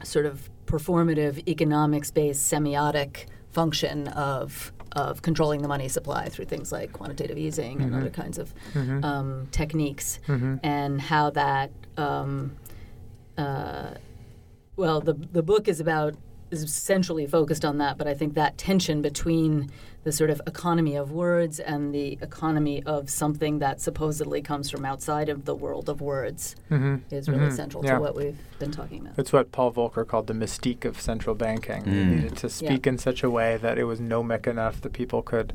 sort 0.04 0.26
of 0.26 0.50
performative 0.66 1.48
economics-based 1.48 2.52
semiotic 2.52 3.26
function 3.52 4.08
of 4.10 4.72
of 4.94 5.22
controlling 5.22 5.62
the 5.62 5.68
money 5.68 5.88
supply 5.88 6.28
through 6.28 6.46
things 6.46 6.72
like 6.72 6.92
quantitative 6.92 7.38
easing 7.38 7.82
and 7.82 7.94
other 7.94 8.10
kinds 8.10 8.38
of 8.40 8.54
um, 9.04 9.48
techniques, 9.52 10.20
and 10.64 11.00
how 11.02 11.30
that 11.30 11.70
um, 11.98 12.56
uh, 13.38 13.96
well, 14.76 15.02
the 15.02 15.14
the 15.14 15.44
book 15.44 15.68
is 15.68 15.80
about 15.80 16.16
is 16.52 16.64
essentially 16.64 17.28
focused 17.28 17.66
on 17.66 17.78
that, 17.80 17.98
but 17.98 18.08
I 18.08 18.14
think 18.14 18.34
that 18.36 18.58
tension 18.58 19.02
between 19.02 19.70
the 20.08 20.14
sort 20.14 20.30
of 20.30 20.42
economy 20.48 20.96
of 20.96 21.12
words 21.12 21.60
and 21.60 21.94
the 21.94 22.18
economy 22.22 22.82
of 22.86 23.10
something 23.10 23.60
that 23.60 23.82
supposedly 23.82 24.42
comes 24.42 24.70
from 24.72 24.86
outside 24.86 25.28
of 25.28 25.44
the 25.44 25.54
world 25.54 25.90
of 25.90 26.00
words 26.00 26.56
is 27.12 27.28
really 27.28 27.52
central 27.52 27.84
Yeah. 27.84 27.96
to 27.96 28.00
what 28.00 28.16
we've 28.16 28.38
been 28.58 28.72
talking 28.72 29.02
about. 29.02 29.20
It's 29.20 29.34
what 29.34 29.52
Paul 29.52 29.74
Volcker 29.74 30.08
called 30.08 30.28
the 30.28 30.34
mystique 30.34 30.86
of 30.86 31.02
central 31.02 31.36
banking. 31.36 31.82
It 31.82 31.88
Mm. 31.88 32.10
needed 32.16 32.38
to 32.38 32.50
speak 32.50 32.88
in 32.88 32.98
such 32.98 33.22
a 33.22 33.30
way 33.30 33.58
that 33.58 33.78
it 33.78 33.84
was 33.84 34.00
gnomic 34.00 34.48
enough 34.48 34.80
that 34.80 34.94
people 34.94 35.22
could 35.22 35.52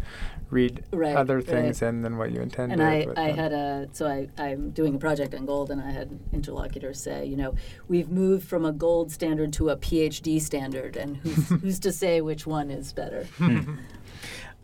read 0.51 0.85
Right, 0.93 1.17
other 1.17 1.37
right. 1.37 1.47
things 1.47 1.81
in 1.81 2.03
than 2.03 2.19
what 2.19 2.31
you 2.31 2.43
intended. 2.43 2.79
And 2.79 2.83
I, 2.87 3.07
I 3.17 3.31
um, 3.31 3.37
had 3.39 3.53
a 3.55 3.89
so 3.93 4.07
I, 4.07 4.29
I'm 4.37 4.69
doing 4.73 4.97
a 4.97 4.99
project 4.99 5.35
on 5.35 5.47
gold, 5.47 5.71
and 5.71 5.81
I 5.81 5.93
had 5.93 6.11
interlocutors 6.31 7.01
say, 7.01 7.25
you 7.25 7.37
know, 7.37 7.55
we've 7.89 8.11
moved 8.11 8.47
from 8.47 8.67
a 8.67 8.73
gold 8.73 9.11
standard 9.11 9.55
to 9.55 9.71
a 9.71 9.77
PhD 9.79 10.39
standard, 10.43 10.95
and 10.99 11.17
who's 11.17 11.49
who's 11.63 11.79
to 11.81 11.91
say 11.91 12.21
which 12.21 12.47
one 12.47 12.71
is 12.71 12.93
better? 12.93 13.27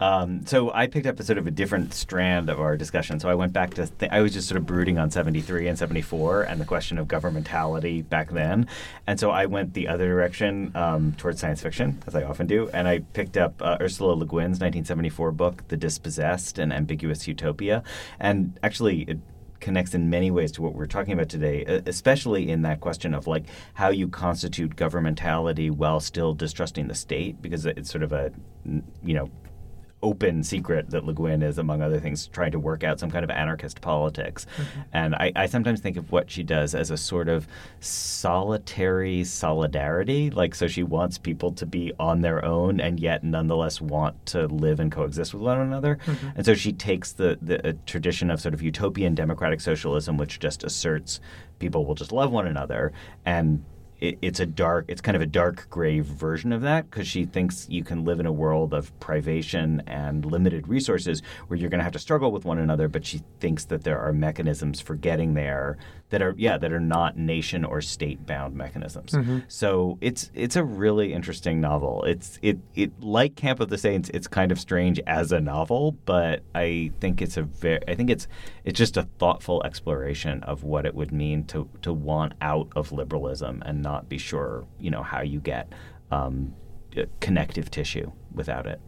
Um, 0.01 0.46
so 0.46 0.72
I 0.72 0.86
picked 0.86 1.07
up 1.07 1.18
a 1.18 1.22
sort 1.22 1.38
of 1.38 1.46
a 1.46 1.51
different 1.51 1.92
strand 1.92 2.49
of 2.49 2.61
our 2.61 2.76
discussion. 2.76 3.18
So 3.18 3.28
I 3.28 3.34
went 3.34 3.53
back 3.53 3.74
to 3.74 3.86
th- 3.86 4.11
I 4.12 4.20
was 4.20 4.32
just 4.32 4.49
sort 4.49 4.59
of 4.59 4.66
brooding 4.66 4.99
on 4.99 5.11
73 5.11 5.66
and 5.66 5.78
74 5.78 6.42
and 6.42 6.61
the 6.61 6.64
question 6.64 6.99
of 6.99 7.09
governmentality 7.09 8.09
back 8.09 8.30
then, 8.30 8.68
and 9.07 9.18
so 9.18 9.30
I 9.30 9.46
went 9.46 9.74
the 9.74 9.88
other 9.88 10.07
direction 10.07 10.72
um, 10.74 11.14
towards 11.14 11.40
science 11.40 11.62
fiction, 11.62 12.03
as 12.07 12.14
I 12.14 12.22
often 12.22 12.46
do, 12.46 12.68
and 12.72 12.86
I 12.86 13.01
picked 13.01 13.36
up 13.36 13.61
uh, 13.61 13.78
Ursula 13.80 14.12
Le 14.12 14.26
Guin's 14.26 14.61
1974 14.61 15.32
book, 15.32 15.64
The 15.68 15.76
Dispossessed: 15.76 16.59
An 16.59 16.72
Ambiguous 16.72 17.26
Utopia, 17.26 17.82
and 18.20 18.59
actually. 18.62 19.03
It, 19.03 19.18
connects 19.61 19.92
in 19.92 20.09
many 20.09 20.30
ways 20.30 20.53
to 20.53 20.62
what 20.62 20.72
we're 20.72 20.86
talking 20.86 21.12
about 21.12 21.28
today, 21.28 21.64
especially 21.84 22.49
in 22.49 22.62
that 22.62 22.80
question 22.80 23.12
of 23.12 23.26
like 23.26 23.42
how 23.74 23.88
you 23.88 24.07
constitute 24.07 24.76
governmentality 24.76 25.68
while 25.68 25.99
still 25.99 26.32
distrusting 26.32 26.86
the 26.86 26.94
state, 26.94 27.42
because 27.42 27.66
it's 27.66 27.90
sort 27.90 28.05
of 28.05 28.12
a, 28.12 28.30
you 29.03 29.14
know, 29.14 29.28
open 30.03 30.42
secret 30.42 30.90
that 30.90 31.05
Le 31.05 31.12
Guin 31.12 31.42
is, 31.42 31.59
among 31.59 31.82
other 31.82 31.99
things, 31.99 32.28
trying 32.28 32.53
to 32.53 32.59
work 32.59 32.84
out 32.84 33.01
some 33.01 33.11
kind 33.11 33.24
of 33.24 33.30
anarchist 33.30 33.80
politics. 33.80 34.46
Mm-hmm. 34.57 34.80
And 34.92 35.14
I, 35.14 35.32
I 35.34 35.46
sometimes 35.46 35.80
think 35.80 35.96
of 35.96 36.12
what 36.12 36.30
she 36.30 36.42
does 36.42 36.74
as 36.74 36.90
a 36.90 36.96
sort 36.96 37.28
of 37.28 37.49
solitary 37.80 39.24
solidarity. 39.24 40.30
Like, 40.30 40.55
so 40.55 40.68
she 40.68 40.82
wants 40.82 41.18
people 41.18 41.53
to 41.53 41.66
be 41.66 41.92
on 41.99 42.20
their 42.20 42.44
own 42.44 42.80
and 42.80 43.01
yet 43.01 43.24
nonetheless 43.24 43.80
want 43.80 44.24
to 44.26 44.46
live 44.46 44.80
and 44.80 44.92
coexist 44.92 45.34
with 45.34 45.42
one 45.42 45.61
another. 45.61 45.99
Mm-hmm. 46.07 46.28
And 46.36 46.46
so 46.46 46.55
she 46.55 46.72
takes 46.72 47.12
the, 47.12 47.38
the 47.42 47.68
a 47.68 47.72
tradition 47.72 48.30
of 48.30 48.40
sort 48.40 48.55
of 48.55 48.62
utopian 48.62 49.14
democratic 49.14 49.61
socialism, 49.61 50.16
which 50.16 50.38
just 50.38 50.62
asserts 50.62 51.20
people 51.59 51.84
will 51.84 51.94
just 51.94 52.12
love 52.12 52.30
one 52.30 52.46
another, 52.46 52.92
and 53.26 53.64
it, 54.01 54.18
it's 54.22 54.40
a 54.40 54.46
dark 54.46 54.84
it's 54.88 55.01
kind 55.01 55.16
of 55.16 55.22
a 55.22 55.26
dark 55.26 55.66
gray 55.70 56.01
version 56.01 56.53
of 56.53 56.62
that 56.62 56.90
because 56.90 57.07
she 57.07 57.24
thinks 57.24 57.66
you 57.68 57.82
can 57.82 58.05
live 58.05 58.20
in 58.20 58.26
a 58.26 58.32
world 58.32 58.72
of 58.72 58.99
privation 59.01 59.82
and 59.86 60.24
limited 60.24 60.68
resources 60.68 61.22
where 61.49 61.59
you're 61.59 61.70
going 61.70 61.78
to 61.78 61.84
have 61.84 61.92
to 61.92 61.99
struggle 61.99 62.30
with 62.30 62.44
one 62.44 62.59
another 62.59 62.88
but 62.88 63.05
she 63.05 63.22
thinks 63.40 63.64
that 63.64 63.84
there 63.84 63.99
are 63.99 64.12
mechanisms 64.12 64.80
for 64.80 64.94
getting 64.94 65.34
there 65.34 65.76
that 66.11 66.22
are 66.22 66.34
yeah 66.36 66.56
that 66.59 66.72
are 66.72 66.80
not 66.80 67.16
nation 67.18 67.64
or 67.64 67.80
state 67.80 68.26
bound 68.26 68.54
mechanisms. 68.54 69.12
So 69.48 69.98
it's 70.00 70.30
it's 70.34 70.56
a 70.56 70.64
really 70.64 71.12
interesting 71.12 71.61
novel. 71.61 72.04
It's 72.04 72.38
it 72.42 72.59
it 72.74 73.02
like 73.02 73.34
camp 73.36 73.61
of 73.61 73.68
the 73.68 73.78
saints 73.78 74.11
it's 74.14 74.26
kind 74.26 74.52
of 74.52 74.59
strange 74.61 75.00
as 75.06 75.32
a 75.32 75.40
novel 75.40 75.92
but 76.04 76.42
i 76.54 76.90
think 77.00 77.22
it's 77.22 77.36
a 77.36 77.42
very 77.42 77.80
i 77.88 77.94
think 77.94 78.11
it's 78.11 78.26
it's 78.64 78.78
just 78.78 78.96
a 78.96 79.02
thoughtful 79.18 79.62
exploration 79.64 80.42
of 80.44 80.64
what 80.64 80.86
it 80.86 80.94
would 80.94 81.12
mean 81.12 81.44
to 81.44 81.68
to 81.82 81.92
want 81.92 82.32
out 82.40 82.68
of 82.76 82.92
liberalism 82.92 83.62
and 83.66 83.82
not 83.82 84.09
be 84.09 84.18
sure 84.18 84.66
you 84.78 84.90
know 84.90 85.02
how 85.02 85.20
you 85.20 85.40
get 85.40 85.72
um, 86.11 86.54
uh, 86.96 87.02
connective 87.20 87.70
tissue 87.70 88.11
without 88.34 88.66
it 88.66 88.80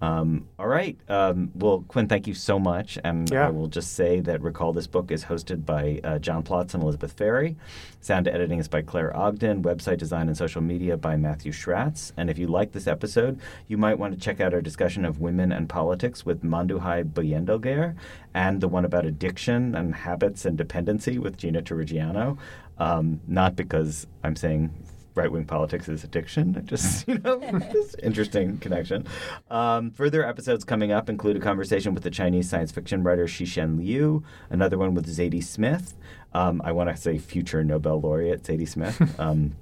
um, 0.00 0.48
all 0.58 0.66
right. 0.68 0.98
Um, 1.08 1.50
well, 1.54 1.84
Quinn, 1.88 2.08
thank 2.08 2.26
you 2.26 2.34
so 2.34 2.58
much. 2.58 2.98
And 3.04 3.30
Yeah. 3.30 3.46
I 3.46 3.50
will 3.50 3.68
just 3.68 3.94
say 3.94 4.20
that 4.20 4.42
Recall 4.42 4.72
This 4.72 4.86
Book 4.86 5.10
is 5.10 5.24
hosted 5.24 5.64
by 5.64 6.00
uh, 6.04 6.18
John 6.18 6.42
Plotz 6.42 6.74
and 6.74 6.82
Elizabeth 6.82 7.12
Ferry. 7.12 7.56
Sound 8.00 8.28
editing 8.28 8.58
is 8.58 8.68
by 8.68 8.82
Claire 8.82 9.16
Ogden. 9.16 9.62
Website 9.62 9.96
design 9.98 10.28
and 10.28 10.36
social 10.36 10.60
media 10.60 10.96
by 10.96 11.16
Matthew 11.16 11.52
Schratz. 11.52 12.12
And 12.16 12.28
if 12.28 12.38
you 12.38 12.46
like 12.46 12.72
this 12.72 12.86
episode, 12.86 13.40
you 13.66 13.78
might 13.78 13.98
want 13.98 14.12
to 14.14 14.20
check 14.20 14.40
out 14.40 14.52
our 14.52 14.60
discussion 14.60 15.04
of 15.04 15.20
women 15.20 15.52
and 15.52 15.68
politics 15.68 16.26
with 16.26 16.42
Manduhai 16.42 17.04
Buyandelger 17.04 17.94
and 18.34 18.60
the 18.60 18.68
one 18.68 18.84
about 18.84 19.06
addiction 19.06 19.74
and 19.74 19.94
habits 19.94 20.44
and 20.44 20.58
dependency 20.58 21.18
with 21.18 21.38
Gina 21.38 21.62
Turrigiano. 21.62 22.36
Um, 22.76 23.20
not 23.26 23.56
because 23.56 24.06
I'm 24.22 24.36
saying 24.36 24.70
right 25.14 25.30
wing 25.30 25.44
politics 25.44 25.88
is 25.88 26.04
addiction. 26.04 26.60
Just, 26.66 27.06
you 27.08 27.18
know, 27.18 27.40
just 27.72 27.96
interesting 28.02 28.58
connection. 28.58 29.06
Um, 29.50 29.90
further 29.90 30.26
episodes 30.26 30.64
coming 30.64 30.92
up 30.92 31.08
include 31.08 31.36
a 31.36 31.40
conversation 31.40 31.94
with 31.94 32.02
the 32.02 32.10
Chinese 32.10 32.48
science 32.48 32.72
fiction 32.72 33.02
writer 33.02 33.26
Cixin 33.26 33.78
Liu, 33.78 34.22
another 34.50 34.78
one 34.78 34.94
with 34.94 35.06
Zadie 35.06 35.42
Smith. 35.42 35.94
Um, 36.32 36.60
I 36.64 36.72
want 36.72 36.90
to 36.90 36.96
say 36.96 37.18
future 37.18 37.62
Nobel 37.62 38.00
laureate 38.00 38.42
Zadie 38.42 38.68
Smith. 38.68 39.00
Um, 39.24 39.54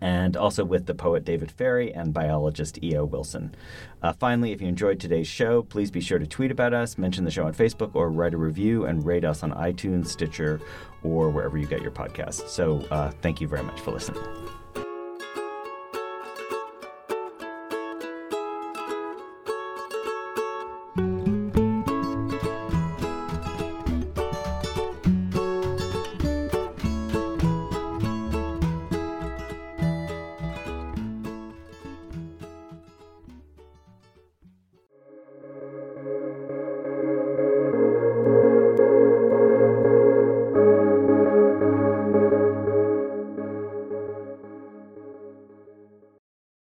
and 0.00 0.36
also 0.36 0.64
with 0.64 0.86
the 0.86 0.94
poet 0.94 1.24
David 1.24 1.50
Ferry 1.50 1.92
and 1.92 2.12
biologist 2.12 2.82
E.O. 2.82 3.04
Wilson. 3.04 3.54
Uh, 4.02 4.12
finally, 4.12 4.52
if 4.52 4.60
you 4.60 4.68
enjoyed 4.68 5.00
today's 5.00 5.26
show, 5.26 5.62
please 5.62 5.90
be 5.90 6.00
sure 6.00 6.18
to 6.18 6.26
tweet 6.26 6.50
about 6.50 6.74
us, 6.74 6.98
mention 6.98 7.24
the 7.24 7.30
show 7.30 7.46
on 7.46 7.54
Facebook, 7.54 7.94
or 7.94 8.10
write 8.10 8.34
a 8.34 8.36
review 8.36 8.84
and 8.84 9.06
rate 9.06 9.24
us 9.24 9.42
on 9.42 9.52
iTunes, 9.52 10.08
Stitcher, 10.08 10.60
or 11.02 11.30
wherever 11.30 11.56
you 11.56 11.66
get 11.66 11.82
your 11.82 11.92
podcasts. 11.92 12.48
So 12.48 12.80
uh, 12.90 13.10
thank 13.22 13.40
you 13.40 13.48
very 13.48 13.62
much 13.62 13.80
for 13.80 13.92
listening. 13.92 14.22